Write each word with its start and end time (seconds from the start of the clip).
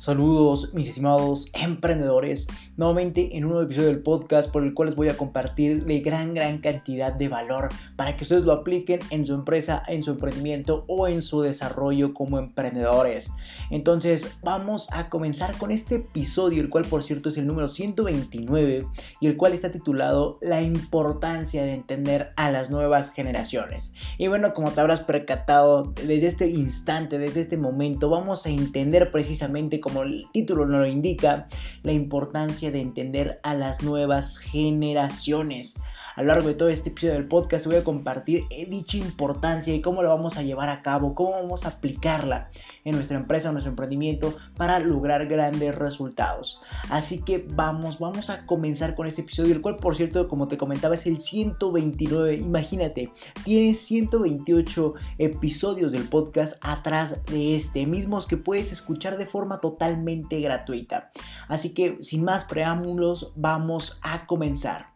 Saludos 0.00 0.72
mis 0.72 0.88
estimados 0.88 1.50
emprendedores, 1.52 2.46
nuevamente 2.78 3.36
en 3.36 3.44
un 3.44 3.50
nuevo 3.50 3.66
episodio 3.66 3.88
del 3.88 4.02
podcast 4.02 4.50
por 4.50 4.62
el 4.62 4.72
cual 4.72 4.88
les 4.88 4.96
voy 4.96 5.10
a 5.10 5.16
compartir 5.18 5.84
de 5.84 6.00
gran 6.00 6.32
gran 6.32 6.62
cantidad 6.62 7.12
de 7.12 7.28
valor 7.28 7.68
para 7.96 8.16
que 8.16 8.24
ustedes 8.24 8.44
lo 8.44 8.52
apliquen 8.52 9.00
en 9.10 9.26
su 9.26 9.34
empresa, 9.34 9.82
en 9.88 10.00
su 10.00 10.12
emprendimiento 10.12 10.84
o 10.88 11.06
en 11.06 11.20
su 11.20 11.42
desarrollo 11.42 12.14
como 12.14 12.38
emprendedores. 12.38 13.30
Entonces 13.68 14.38
vamos 14.42 14.90
a 14.90 15.10
comenzar 15.10 15.58
con 15.58 15.70
este 15.70 15.96
episodio, 15.96 16.62
el 16.62 16.70
cual 16.70 16.86
por 16.86 17.02
cierto 17.02 17.28
es 17.28 17.36
el 17.36 17.46
número 17.46 17.68
129 17.68 18.86
y 19.20 19.26
el 19.26 19.36
cual 19.36 19.52
está 19.52 19.70
titulado 19.70 20.38
La 20.40 20.62
importancia 20.62 21.62
de 21.62 21.74
entender 21.74 22.32
a 22.36 22.50
las 22.50 22.70
nuevas 22.70 23.12
generaciones. 23.12 23.92
Y 24.16 24.28
bueno, 24.28 24.54
como 24.54 24.70
te 24.70 24.80
habrás 24.80 25.02
percatado, 25.02 25.92
desde 26.06 26.26
este 26.26 26.48
instante, 26.48 27.18
desde 27.18 27.42
este 27.42 27.58
momento, 27.58 28.08
vamos 28.08 28.46
a 28.46 28.48
entender 28.48 29.12
precisamente 29.12 29.78
como 29.90 30.04
el 30.04 30.26
título 30.32 30.66
nos 30.66 30.80
lo 30.80 30.86
indica, 30.86 31.48
la 31.82 31.92
importancia 31.92 32.70
de 32.70 32.80
entender 32.80 33.40
a 33.42 33.54
las 33.54 33.82
nuevas 33.82 34.38
generaciones. 34.38 35.74
A 36.20 36.22
lo 36.22 36.34
largo 36.34 36.48
de 36.48 36.54
todo 36.54 36.68
este 36.68 36.90
episodio 36.90 37.14
del 37.14 37.28
podcast 37.28 37.64
voy 37.64 37.76
a 37.76 37.82
compartir 37.82 38.44
eh, 38.50 38.66
dicha 38.66 38.98
importancia 38.98 39.74
y 39.74 39.80
cómo 39.80 40.02
la 40.02 40.10
vamos 40.10 40.36
a 40.36 40.42
llevar 40.42 40.68
a 40.68 40.82
cabo, 40.82 41.14
cómo 41.14 41.30
vamos 41.30 41.64
a 41.64 41.68
aplicarla 41.68 42.50
en 42.84 42.94
nuestra 42.94 43.16
empresa, 43.16 43.48
en 43.48 43.54
nuestro 43.54 43.70
emprendimiento 43.70 44.34
para 44.58 44.80
lograr 44.80 45.24
grandes 45.28 45.74
resultados. 45.74 46.60
Así 46.90 47.22
que 47.22 47.46
vamos, 47.54 47.98
vamos 48.00 48.28
a 48.28 48.44
comenzar 48.44 48.96
con 48.96 49.06
este 49.06 49.22
episodio, 49.22 49.54
el 49.54 49.62
cual 49.62 49.78
por 49.78 49.96
cierto, 49.96 50.28
como 50.28 50.46
te 50.46 50.58
comentaba, 50.58 50.94
es 50.94 51.06
el 51.06 51.16
129. 51.16 52.34
Imagínate, 52.34 53.10
tiene 53.42 53.72
128 53.72 54.92
episodios 55.16 55.92
del 55.92 56.06
podcast 56.06 56.58
atrás 56.60 57.24
de 57.32 57.56
este, 57.56 57.86
mismos 57.86 58.26
que 58.26 58.36
puedes 58.36 58.72
escuchar 58.72 59.16
de 59.16 59.24
forma 59.24 59.62
totalmente 59.62 60.38
gratuita. 60.42 61.12
Así 61.48 61.72
que 61.72 61.96
sin 62.02 62.24
más 62.24 62.44
preámbulos, 62.44 63.32
vamos 63.36 63.98
a 64.02 64.26
comenzar. 64.26 64.89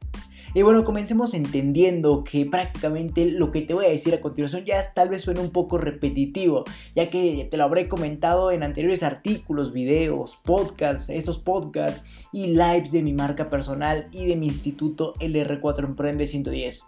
Y 0.57 0.63
bueno, 0.63 0.85
comencemos 0.85 1.35
entendiendo 1.35 2.23
que 2.23 2.47
prácticamente 2.47 3.27
lo 3.27 3.51
que 3.51 3.63
te 3.63 3.75
voy 3.75 3.87
a 3.87 3.89
decir 3.89 4.15
a 4.15 4.21
continuación 4.21 4.65
ya 4.65 4.81
tal 4.95 5.09
vez 5.09 5.23
suene 5.23 5.41
un 5.41 5.51
poco 5.51 5.79
repetitivo, 5.79 6.63
ya 6.95 7.11
que 7.11 7.49
te 7.51 7.57
lo 7.57 7.65
habré 7.65 7.89
comentado 7.89 8.53
en 8.53 8.63
anteriores 8.63 9.03
artículos, 9.03 9.73
videos, 9.73 10.39
podcasts, 10.45 11.11
estos 11.11 11.41
podcasts 11.41 12.05
y 12.33 12.47
lives 12.47 12.93
de 12.93 13.03
mi 13.03 13.13
marca 13.13 13.51
personal 13.51 14.07
y 14.13 14.27
de 14.27 14.37
mi 14.37 14.47
instituto 14.47 15.15
LR4 15.15 15.87
Emprende 15.87 16.29
110 16.29 16.85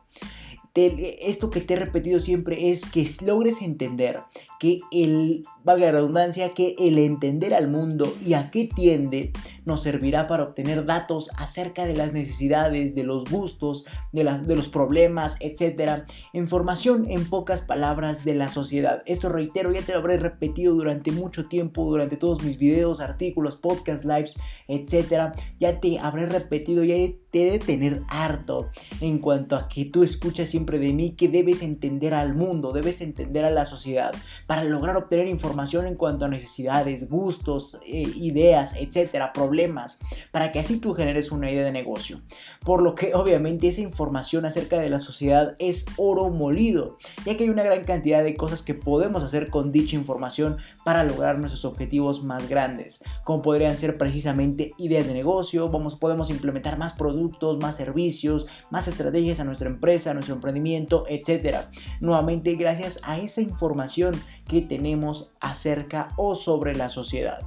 esto 0.76 1.48
que 1.50 1.60
te 1.60 1.74
he 1.74 1.76
repetido 1.78 2.20
siempre 2.20 2.70
es 2.70 2.84
que 2.84 3.08
logres 3.24 3.62
entender 3.62 4.20
que 4.58 4.78
el, 4.90 5.42
valga 5.64 5.86
la 5.86 5.92
redundancia, 5.92 6.54
que 6.54 6.74
el 6.78 6.98
entender 6.98 7.54
al 7.54 7.68
mundo 7.68 8.12
y 8.24 8.34
a 8.34 8.50
qué 8.50 8.68
tiende 8.74 9.32
nos 9.64 9.82
servirá 9.82 10.26
para 10.26 10.44
obtener 10.44 10.84
datos 10.84 11.30
acerca 11.36 11.86
de 11.86 11.96
las 11.96 12.12
necesidades, 12.12 12.94
de 12.94 13.02
los 13.02 13.24
gustos, 13.24 13.84
de, 14.12 14.24
de 14.24 14.56
los 14.56 14.68
problemas, 14.68 15.36
etc. 15.40 16.04
Información 16.32 17.06
en 17.10 17.28
pocas 17.28 17.62
palabras 17.62 18.24
de 18.24 18.34
la 18.34 18.48
sociedad. 18.48 19.02
Esto 19.06 19.28
reitero, 19.28 19.72
ya 19.72 19.82
te 19.82 19.92
lo 19.92 19.98
habré 19.98 20.18
repetido 20.18 20.74
durante 20.74 21.10
mucho 21.10 21.46
tiempo, 21.46 21.84
durante 21.90 22.16
todos 22.16 22.42
mis 22.44 22.58
videos, 22.58 23.00
artículos, 23.00 23.56
podcasts, 23.56 24.04
lives, 24.04 24.36
etc. 24.68 25.34
Ya 25.58 25.80
te 25.80 25.98
habré 25.98 26.26
repetido, 26.26 26.84
ya 26.84 26.94
te 27.30 27.36
de 27.44 27.58
tener 27.58 28.02
harto 28.08 28.70
en 29.00 29.18
cuanto 29.18 29.56
a 29.56 29.68
que 29.68 29.84
tú 29.84 30.02
escuchas 30.02 30.48
siempre 30.48 30.78
de 30.78 30.92
mí 30.92 31.16
que 31.16 31.28
debes 31.28 31.62
entender 31.62 32.14
al 32.14 32.34
mundo, 32.34 32.72
debes 32.72 33.00
entender 33.00 33.44
a 33.44 33.50
la 33.50 33.64
sociedad 33.64 34.14
para 34.46 34.64
lograr 34.64 34.96
obtener 34.96 35.26
información 35.28 35.86
en 35.86 35.96
cuanto 35.96 36.24
a 36.24 36.28
necesidades, 36.28 37.08
gustos, 37.08 37.80
eh, 37.84 38.10
ideas, 38.16 38.76
etcétera, 38.76 39.32
problemas, 39.32 39.98
para 40.30 40.52
que 40.52 40.60
así 40.60 40.78
tú 40.78 40.94
generes 40.94 41.32
una 41.32 41.50
idea 41.50 41.64
de 41.64 41.72
negocio. 41.72 42.20
Por 42.64 42.82
lo 42.82 42.94
que 42.94 43.14
obviamente 43.14 43.68
esa 43.68 43.80
información 43.80 44.44
acerca 44.44 44.78
de 44.78 44.90
la 44.90 44.98
sociedad 44.98 45.56
es 45.58 45.86
oro 45.96 46.30
molido, 46.30 46.98
ya 47.24 47.36
que 47.36 47.44
hay 47.44 47.50
una 47.50 47.64
gran 47.64 47.84
cantidad 47.84 48.22
de 48.22 48.36
cosas 48.36 48.62
que 48.62 48.74
podemos 48.74 49.22
hacer 49.22 49.50
con 49.50 49.72
dicha 49.72 49.96
información 49.96 50.58
para 50.86 51.02
lograr 51.02 51.40
nuestros 51.40 51.64
objetivos 51.64 52.22
más 52.22 52.48
grandes, 52.48 53.02
como 53.24 53.42
podrían 53.42 53.76
ser 53.76 53.98
precisamente 53.98 54.72
ideas 54.78 55.08
de 55.08 55.14
negocio, 55.14 55.68
vamos, 55.68 55.96
podemos 55.96 56.30
implementar 56.30 56.78
más 56.78 56.92
productos, 56.92 57.58
más 57.58 57.74
servicios, 57.74 58.46
más 58.70 58.86
estrategias 58.86 59.40
a 59.40 59.44
nuestra 59.44 59.68
empresa, 59.68 60.12
a 60.12 60.14
nuestro 60.14 60.36
emprendimiento, 60.36 61.04
etcétera. 61.08 61.68
Nuevamente, 61.98 62.54
gracias 62.54 63.00
a 63.02 63.18
esa 63.18 63.40
información 63.40 64.14
que 64.46 64.62
tenemos 64.62 65.32
acerca 65.40 66.10
o 66.16 66.36
sobre 66.36 66.76
la 66.76 66.88
sociedad. 66.88 67.40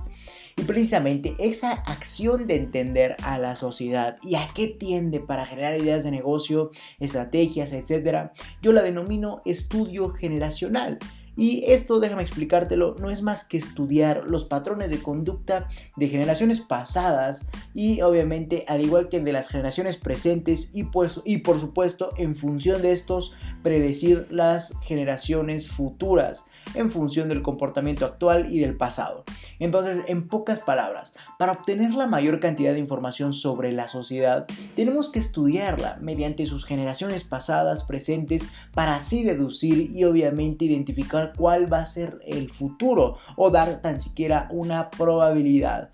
Y 0.57 0.63
precisamente 0.63 1.35
esa 1.39 1.71
acción 1.71 2.45
de 2.45 2.57
entender 2.57 3.15
a 3.23 3.37
la 3.37 3.55
sociedad 3.55 4.17
y 4.21 4.35
a 4.35 4.49
qué 4.53 4.67
tiende 4.67 5.21
para 5.21 5.45
generar 5.45 5.79
ideas 5.79 6.03
de 6.03 6.11
negocio, 6.11 6.71
estrategias, 6.99 7.71
etcétera, 7.71 8.33
yo 8.61 8.73
la 8.73 8.81
denomino 8.81 9.41
estudio 9.45 10.09
generacional. 10.09 10.99
Y 11.35 11.63
esto, 11.67 11.99
déjame 11.99 12.21
explicártelo, 12.21 12.95
no 12.99 13.09
es 13.09 13.21
más 13.21 13.43
que 13.45 13.57
estudiar 13.57 14.23
los 14.25 14.45
patrones 14.45 14.89
de 14.89 15.01
conducta 15.01 15.69
de 15.95 16.09
generaciones 16.09 16.59
pasadas 16.59 17.47
y 17.73 18.01
obviamente 18.01 18.65
al 18.67 18.81
igual 18.81 19.09
que 19.09 19.19
de 19.19 19.33
las 19.33 19.47
generaciones 19.47 19.97
presentes 19.97 20.71
y, 20.73 20.85
pues, 20.85 21.21
y 21.25 21.37
por 21.37 21.59
supuesto 21.59 22.11
en 22.17 22.35
función 22.35 22.81
de 22.81 22.91
estos 22.91 23.33
predecir 23.63 24.27
las 24.29 24.77
generaciones 24.81 25.69
futuras 25.69 26.48
en 26.73 26.91
función 26.91 27.29
del 27.29 27.41
comportamiento 27.41 28.05
actual 28.05 28.53
y 28.53 28.59
del 28.59 28.77
pasado. 28.77 29.23
Entonces, 29.59 30.03
en 30.07 30.27
pocas 30.27 30.59
palabras, 30.59 31.13
para 31.37 31.53
obtener 31.53 31.93
la 31.93 32.07
mayor 32.07 32.39
cantidad 32.39 32.73
de 32.73 32.79
información 32.79 33.33
sobre 33.33 33.71
la 33.71 33.87
sociedad, 33.87 34.45
tenemos 34.75 35.09
que 35.09 35.19
estudiarla 35.19 35.97
mediante 36.01 36.45
sus 36.45 36.65
generaciones 36.65 37.23
pasadas, 37.23 37.83
presentes, 37.83 38.47
para 38.73 38.95
así 38.95 39.23
deducir 39.23 39.91
y 39.91 40.03
obviamente 40.03 40.65
identificar 40.65 41.33
cuál 41.35 41.71
va 41.71 41.79
a 41.79 41.85
ser 41.85 42.17
el 42.25 42.49
futuro 42.49 43.17
o 43.35 43.49
dar 43.49 43.81
tan 43.81 43.99
siquiera 43.99 44.47
una 44.51 44.89
probabilidad. 44.89 45.89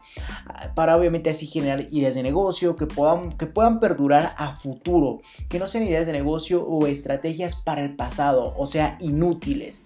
Para 0.75 0.97
obviamente 0.97 1.29
así 1.29 1.47
generar 1.47 1.87
ideas 1.91 2.15
de 2.15 2.23
negocio 2.23 2.75
que 2.75 2.87
puedan, 2.87 3.31
que 3.37 3.47
puedan 3.47 3.79
perdurar 3.79 4.33
a 4.37 4.55
futuro, 4.55 5.19
que 5.49 5.59
no 5.59 5.67
sean 5.67 5.83
ideas 5.83 6.05
de 6.05 6.13
negocio 6.13 6.63
o 6.63 6.87
estrategias 6.87 7.55
para 7.55 7.81
el 7.81 7.95
pasado, 7.95 8.53
o 8.57 8.65
sea, 8.65 8.97
inútiles. 8.99 9.84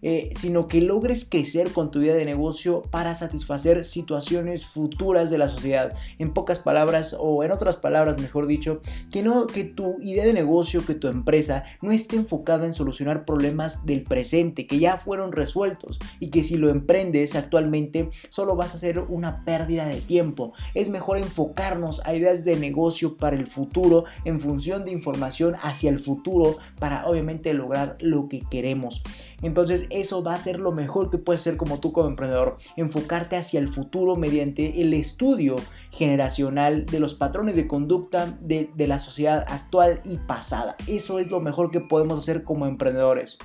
Eh, 0.00 0.30
sino 0.34 0.68
que 0.68 0.80
logres 0.80 1.24
crecer 1.28 1.72
con 1.72 1.90
tu 1.90 2.00
idea 2.00 2.14
de 2.14 2.24
negocio 2.24 2.82
para 2.82 3.16
satisfacer 3.16 3.84
situaciones 3.84 4.64
futuras 4.64 5.28
de 5.28 5.38
la 5.38 5.48
sociedad. 5.48 5.92
En 6.18 6.32
pocas 6.32 6.60
palabras, 6.60 7.16
o 7.18 7.42
en 7.42 7.50
otras 7.50 7.76
palabras, 7.76 8.20
mejor 8.20 8.46
dicho, 8.46 8.80
que, 9.10 9.22
no, 9.24 9.48
que 9.48 9.64
tu 9.64 9.96
idea 10.00 10.24
de 10.24 10.32
negocio, 10.32 10.86
que 10.86 10.94
tu 10.94 11.08
empresa 11.08 11.64
no 11.82 11.90
esté 11.90 12.14
enfocada 12.14 12.64
en 12.64 12.74
solucionar 12.74 13.24
problemas 13.24 13.86
del 13.86 14.04
presente 14.04 14.66
que 14.66 14.78
ya 14.78 14.98
fueron 14.98 15.32
resueltos 15.32 15.98
y 16.20 16.30
que 16.30 16.44
si 16.44 16.56
lo 16.56 16.70
emprendes 16.70 17.34
actualmente 17.34 18.10
solo 18.28 18.54
vas 18.54 18.72
a 18.72 18.76
hacer 18.76 19.00
una 19.00 19.44
pérdida 19.44 19.86
de 19.86 20.00
tiempo. 20.00 20.52
Es 20.74 20.88
mejor 20.88 21.18
enfocarnos 21.18 22.04
a 22.06 22.14
ideas 22.14 22.44
de 22.44 22.56
negocio 22.56 23.16
para 23.16 23.36
el 23.36 23.46
futuro 23.46 24.04
en 24.24 24.40
función 24.40 24.84
de 24.84 24.92
información 24.92 25.56
hacia 25.60 25.90
el 25.90 25.98
futuro 25.98 26.58
para 26.78 27.06
obviamente 27.06 27.52
lograr 27.52 27.96
lo 28.00 28.28
que 28.28 28.40
queremos. 28.48 29.02
Entonces 29.42 29.86
eso 29.90 30.22
va 30.22 30.34
a 30.34 30.38
ser 30.38 30.58
lo 30.58 30.72
mejor 30.72 31.10
que 31.10 31.18
puedes 31.18 31.40
hacer 31.40 31.56
como 31.56 31.80
tú 31.80 31.92
como 31.92 32.08
emprendedor. 32.08 32.58
Enfocarte 32.76 33.36
hacia 33.36 33.60
el 33.60 33.68
futuro 33.68 34.16
mediante 34.16 34.80
el 34.80 34.92
estudio 34.94 35.56
generacional 35.90 36.86
de 36.86 37.00
los 37.00 37.14
patrones 37.14 37.56
de 37.56 37.68
conducta 37.68 38.26
de, 38.40 38.70
de 38.74 38.88
la 38.88 38.98
sociedad 38.98 39.44
actual 39.48 40.00
y 40.04 40.18
pasada. 40.18 40.76
Eso 40.86 41.18
es 41.18 41.30
lo 41.30 41.40
mejor 41.40 41.70
que 41.70 41.80
podemos 41.80 42.18
hacer 42.18 42.42
como 42.42 42.66
emprendedores. 42.66 43.38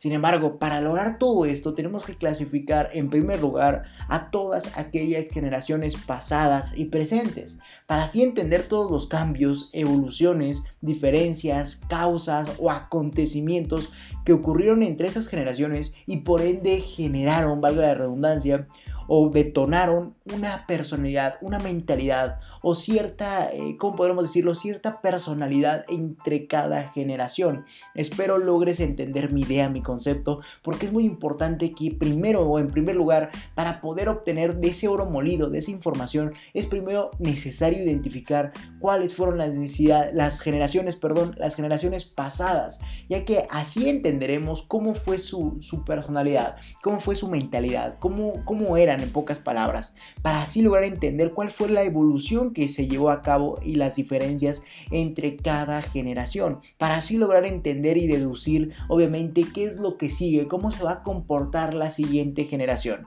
Sin 0.00 0.12
embargo, 0.12 0.56
para 0.56 0.80
lograr 0.80 1.18
todo 1.18 1.44
esto 1.44 1.74
tenemos 1.74 2.06
que 2.06 2.16
clasificar 2.16 2.88
en 2.94 3.10
primer 3.10 3.38
lugar 3.38 3.82
a 4.08 4.30
todas 4.30 4.74
aquellas 4.78 5.26
generaciones 5.26 5.94
pasadas 5.94 6.72
y 6.74 6.86
presentes, 6.86 7.58
para 7.86 8.04
así 8.04 8.22
entender 8.22 8.62
todos 8.62 8.90
los 8.90 9.06
cambios, 9.06 9.68
evoluciones, 9.74 10.62
diferencias, 10.80 11.82
causas 11.86 12.48
o 12.58 12.70
acontecimientos 12.70 13.92
que 14.24 14.32
ocurrieron 14.32 14.82
entre 14.82 15.06
esas 15.06 15.28
generaciones 15.28 15.92
y 16.06 16.22
por 16.22 16.40
ende 16.40 16.80
generaron, 16.80 17.60
valga 17.60 17.82
la 17.82 17.94
redundancia, 17.94 18.68
o 19.06 19.28
detonaron 19.28 20.14
una 20.34 20.66
personalidad, 20.66 21.36
una 21.40 21.58
mentalidad 21.58 22.40
o 22.62 22.74
cierta, 22.74 23.50
eh, 23.52 23.76
¿cómo 23.78 23.96
podemos 23.96 24.24
decirlo? 24.24 24.54
Cierta 24.54 25.00
personalidad 25.00 25.84
entre 25.88 26.46
cada 26.46 26.88
generación. 26.88 27.64
Espero 27.94 28.38
logres 28.38 28.80
entender 28.80 29.32
mi 29.32 29.42
idea, 29.42 29.68
mi 29.68 29.82
concepto, 29.82 30.40
porque 30.62 30.86
es 30.86 30.92
muy 30.92 31.04
importante 31.04 31.72
que 31.72 31.90
primero 31.92 32.42
o 32.42 32.58
en 32.58 32.68
primer 32.68 32.96
lugar, 32.96 33.30
para 33.54 33.80
poder 33.80 34.08
obtener 34.08 34.56
de 34.56 34.68
ese 34.68 34.88
oro 34.88 35.06
molido, 35.06 35.50
de 35.50 35.58
esa 35.58 35.70
información, 35.70 36.34
es 36.54 36.66
primero 36.66 37.10
necesario 37.18 37.82
identificar 37.82 38.52
cuáles 38.78 39.14
fueron 39.14 39.38
las 39.38 39.52
necesidades, 39.52 40.14
las 40.14 40.40
generaciones, 40.40 40.96
perdón, 40.96 41.34
las 41.38 41.56
generaciones 41.56 42.04
pasadas, 42.04 42.80
ya 43.08 43.24
que 43.24 43.46
así 43.50 43.88
entenderemos 43.88 44.62
cómo 44.62 44.94
fue 44.94 45.18
su, 45.18 45.58
su 45.60 45.84
personalidad, 45.84 46.56
cómo 46.82 47.00
fue 47.00 47.14
su 47.14 47.28
mentalidad, 47.28 47.96
cómo, 47.98 48.44
cómo 48.44 48.76
eran 48.76 49.00
en 49.00 49.10
pocas 49.10 49.38
palabras, 49.38 49.94
para 50.22 50.42
así 50.42 50.62
lograr 50.62 50.84
entender 50.84 51.32
cuál 51.32 51.50
fue 51.50 51.68
la 51.68 51.82
evolución 51.82 52.52
que 52.52 52.68
se 52.68 52.88
llevó 52.88 53.10
a 53.10 53.22
cabo 53.22 53.58
y 53.62 53.76
las 53.76 53.96
diferencias 53.96 54.62
entre 54.90 55.36
cada 55.36 55.82
generación, 55.82 56.60
para 56.78 56.96
así 56.96 57.16
lograr 57.16 57.44
entender 57.44 57.96
y 57.96 58.06
deducir 58.06 58.72
obviamente 58.88 59.44
qué 59.52 59.64
es 59.64 59.78
lo 59.78 59.96
que 59.96 60.10
sigue, 60.10 60.48
cómo 60.48 60.70
se 60.70 60.84
va 60.84 60.92
a 60.92 61.02
comportar 61.02 61.74
la 61.74 61.90
siguiente 61.90 62.44
generación. 62.44 63.06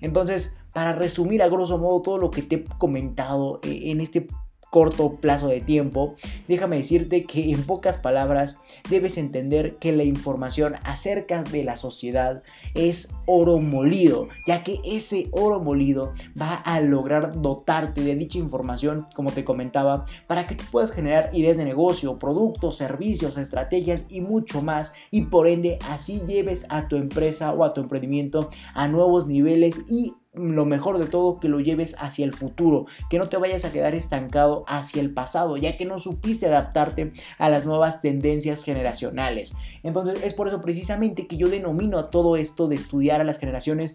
Entonces, 0.00 0.56
para 0.72 0.92
resumir 0.92 1.42
a 1.42 1.48
grosso 1.48 1.78
modo 1.78 2.02
todo 2.02 2.18
lo 2.18 2.30
que 2.30 2.42
te 2.42 2.56
he 2.56 2.64
comentado 2.78 3.60
eh, 3.62 3.90
en 3.90 4.00
este 4.00 4.26
corto 4.70 5.16
plazo 5.16 5.48
de 5.48 5.60
tiempo, 5.60 6.14
déjame 6.46 6.76
decirte 6.76 7.24
que 7.24 7.52
en 7.52 7.62
pocas 7.64 7.98
palabras 7.98 8.58
debes 8.90 9.18
entender 9.18 9.76
que 9.76 9.92
la 9.92 10.04
información 10.04 10.74
acerca 10.84 11.42
de 11.42 11.64
la 11.64 11.76
sociedad 11.76 12.42
es 12.74 13.14
oro 13.26 13.58
molido, 13.58 14.28
ya 14.46 14.62
que 14.62 14.78
ese 14.84 15.28
oro 15.32 15.60
molido 15.60 16.12
va 16.40 16.54
a 16.54 16.80
lograr 16.80 17.40
dotarte 17.40 18.02
de 18.02 18.16
dicha 18.16 18.38
información, 18.38 19.06
como 19.14 19.32
te 19.32 19.44
comentaba, 19.44 20.04
para 20.26 20.46
que 20.46 20.54
tú 20.54 20.64
puedas 20.70 20.92
generar 20.92 21.30
ideas 21.32 21.56
de 21.56 21.64
negocio, 21.64 22.18
productos, 22.18 22.76
servicios, 22.76 23.36
estrategias 23.36 24.06
y 24.10 24.20
mucho 24.20 24.62
más, 24.62 24.92
y 25.10 25.22
por 25.22 25.46
ende 25.46 25.78
así 25.88 26.22
lleves 26.26 26.66
a 26.68 26.88
tu 26.88 26.96
empresa 26.96 27.52
o 27.52 27.64
a 27.64 27.72
tu 27.72 27.80
emprendimiento 27.80 28.50
a 28.74 28.88
nuevos 28.88 29.26
niveles 29.26 29.84
y 29.88 30.14
lo 30.38 30.64
mejor 30.64 30.98
de 30.98 31.06
todo, 31.06 31.38
que 31.40 31.48
lo 31.48 31.60
lleves 31.60 31.96
hacia 31.98 32.24
el 32.24 32.34
futuro, 32.34 32.86
que 33.10 33.18
no 33.18 33.28
te 33.28 33.36
vayas 33.36 33.64
a 33.64 33.72
quedar 33.72 33.94
estancado 33.94 34.64
hacia 34.66 35.02
el 35.02 35.12
pasado, 35.12 35.56
ya 35.56 35.76
que 35.76 35.84
no 35.84 35.98
supiste 35.98 36.46
adaptarte 36.46 37.12
a 37.38 37.48
las 37.48 37.66
nuevas 37.66 38.00
tendencias 38.00 38.64
generacionales. 38.64 39.54
Entonces 39.82 40.22
es 40.24 40.34
por 40.34 40.48
eso 40.48 40.60
precisamente 40.60 41.26
que 41.26 41.36
yo 41.36 41.48
denomino 41.48 41.98
a 41.98 42.10
todo 42.10 42.36
esto 42.36 42.68
de 42.68 42.76
estudiar 42.76 43.20
a 43.20 43.24
las 43.24 43.38
generaciones, 43.38 43.94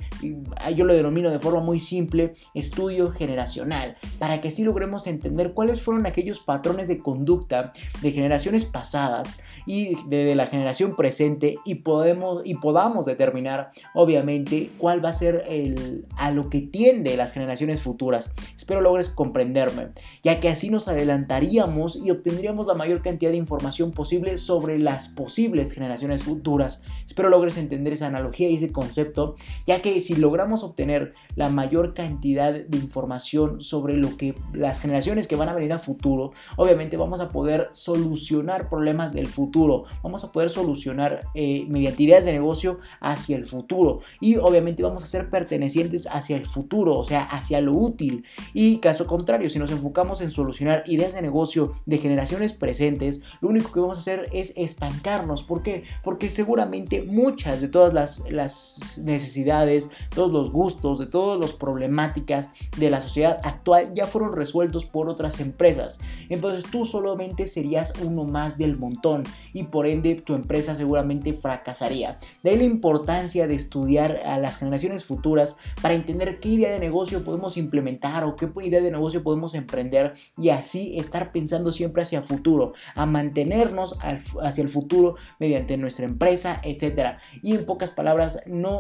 yo 0.76 0.86
lo 0.86 0.94
denomino 0.94 1.30
de 1.30 1.40
forma 1.40 1.62
muy 1.62 1.80
simple, 1.80 2.36
estudio 2.54 3.12
generacional, 3.12 3.98
para 4.20 4.42
que 4.42 4.48
así 4.48 4.64
logremos 4.64 5.08
entender 5.08 5.54
cuáles 5.54 5.82
fueron 5.82 6.06
aquellos 6.06 6.40
patrones 6.40 6.88
de 6.88 7.00
conducta 7.00 7.74
de 8.02 8.12
generaciones 8.12 8.66
pasadas 8.66 9.40
y 9.66 9.96
de, 10.08 10.34
la 10.36 10.48
generación 10.48 10.96
presente 10.96 11.58
y, 11.66 11.76
podemos, 11.76 12.42
y 12.44 12.56
podamos 12.56 13.06
determinar 13.06 13.72
obviamente 13.94 14.72
cuál 14.78 15.04
va 15.04 15.10
a 15.10 15.14
ser 15.14 15.44
el 15.48 16.06
a 16.18 16.32
lo 16.32 16.50
que 16.50 16.62
tiende 16.62 17.16
las 17.18 17.32
generaciones 17.32 17.82
futuras. 17.82 18.34
Espero 18.56 18.82
logres 18.82 19.10
comprenderme, 19.10 19.90
ya 20.24 20.40
que 20.40 20.50
así 20.50 20.70
nos 20.70 20.88
adelantaríamos 20.88 21.96
y 21.96 22.12
obtendríamos 22.12 22.68
la 22.68 22.74
mayor 22.74 23.02
cantidad 23.02 23.32
de 23.32 23.38
información 23.38 23.92
posible 23.92 24.38
sobre 24.38 24.80
las 24.80 25.10
posibles 25.10 25.72
generaciones 25.72 26.24
futuras. 26.24 26.84
Espero 27.06 27.30
logres 27.30 27.58
entender 27.58 27.94
esa 27.94 28.08
analogía 28.08 28.50
y 28.50 28.56
ese 28.56 28.72
concepto, 28.72 29.36
ya 29.66 29.82
que 29.82 30.00
si 30.02 30.16
logramos 30.16 30.64
obtener 30.64 31.14
la 31.36 31.50
mayor 31.50 31.94
cantidad 31.94 32.54
de 32.54 32.78
información 32.78 33.62
sobre 33.62 33.96
lo 33.96 34.18
que 34.18 34.36
las 34.54 34.80
generaciones 34.80 35.28
que 35.28 35.36
van 35.36 35.50
a 35.50 35.54
venir 35.54 35.74
a 35.74 35.80
futuro, 35.80 36.32
obviamente 36.58 36.98
vamos 36.98 37.20
a 37.20 37.30
poder 37.30 37.70
solucionar 37.74 38.70
problemas 38.70 39.14
del 39.14 39.28
futuro, 39.28 39.53
vamos 40.02 40.24
a 40.24 40.32
poder 40.32 40.50
solucionar 40.50 41.28
eh, 41.36 41.66
mediante 41.70 42.04
ideas 42.04 42.26
de 42.26 42.34
negocio 42.34 42.80
hacia 43.00 43.36
el 43.36 43.46
futuro 43.46 44.00
y 44.20 44.38
obviamente 44.38 44.84
vamos 44.84 45.04
a 45.04 45.08
ser 45.08 45.30
pertenecientes 45.30 46.08
hacia 46.08 46.36
el 46.36 46.46
futuro, 46.46 46.98
o 46.98 47.04
sea, 47.04 47.24
hacia 47.24 47.62
lo 47.62 47.74
útil. 47.74 48.26
Y 48.54 48.78
caso 48.78 49.06
contrario, 49.06 49.50
si 49.50 49.60
nos 49.60 49.72
enfocamos 49.72 50.22
en 50.22 50.32
solucionar 50.32 50.84
ideas 50.88 51.14
de 51.14 51.22
negocio 51.22 51.76
de 51.86 51.98
generaciones 51.98 52.54
presentes, 52.54 53.22
lo 53.42 53.50
único 53.50 53.72
que 53.72 53.80
vamos 53.80 53.98
a 53.98 54.02
hacer 54.02 54.30
es 54.34 54.54
estancarnos. 54.58 55.44
¿Por 55.44 55.64
qué? 55.64 55.84
Porque 56.04 56.30
seguramente 56.30 57.04
muchas 57.04 57.62
de 57.62 57.68
todas 57.68 57.94
las, 57.94 58.24
las 58.32 59.02
necesidades, 59.04 59.90
todos 60.10 60.32
los 60.32 60.52
gustos, 60.52 61.00
de 61.00 61.06
todas 61.06 61.40
las 61.40 61.54
problemáticas 61.54 62.50
de 62.78 62.90
la 62.90 63.02
sociedad 63.02 63.40
actual 63.44 63.94
ya 63.94 64.08
fueron 64.08 64.34
resueltos 64.34 64.86
por 64.86 65.10
otras 65.10 65.40
empresas. 65.40 66.00
Entonces 66.30 66.70
tú 66.70 66.86
solamente 66.86 67.48
serías 67.48 67.94
uno 68.02 68.24
más 68.24 68.58
del 68.58 68.78
montón 68.78 69.24
y 69.54 69.64
por 69.64 69.88
ende 69.88 70.16
tu 70.16 70.34
empresa 70.34 70.76
seguramente 70.76 71.34
fracasaría. 71.34 72.20
De 72.44 72.50
ahí 72.50 72.58
la 72.58 72.64
importancia 72.64 73.48
de 73.48 73.56
estudiar 73.56 74.22
a 74.26 74.38
las 74.38 74.58
generaciones 74.58 75.06
futuras 75.06 75.58
para 75.82 75.94
entender 75.94 76.40
qué 76.40 76.50
idea 76.50 76.72
de 76.72 76.80
negocio 76.80 77.24
podemos 77.24 77.58
implementar 77.58 78.24
o 78.24 78.36
qué 78.36 78.50
idea 78.64 78.82
de 78.82 78.92
negocio 78.92 79.24
podemos 79.24 79.54
emprender 79.56 80.14
y 80.38 80.50
así 80.50 80.98
estar 81.00 81.32
pensando 81.32 81.72
siempre 81.72 82.02
hacia 82.02 82.22
futuro, 82.22 82.74
a 82.96 83.06
mantenernos 83.06 83.98
hacia 84.42 84.64
el 84.64 84.70
futuro 84.70 85.16
mediante 85.40 85.78
nuestra 85.78 86.06
empresa, 86.06 86.60
etc. 86.64 87.18
Y 87.42 87.56
en 87.56 87.66
pocas 87.66 87.92
palabras, 87.92 88.42
no 88.48 88.80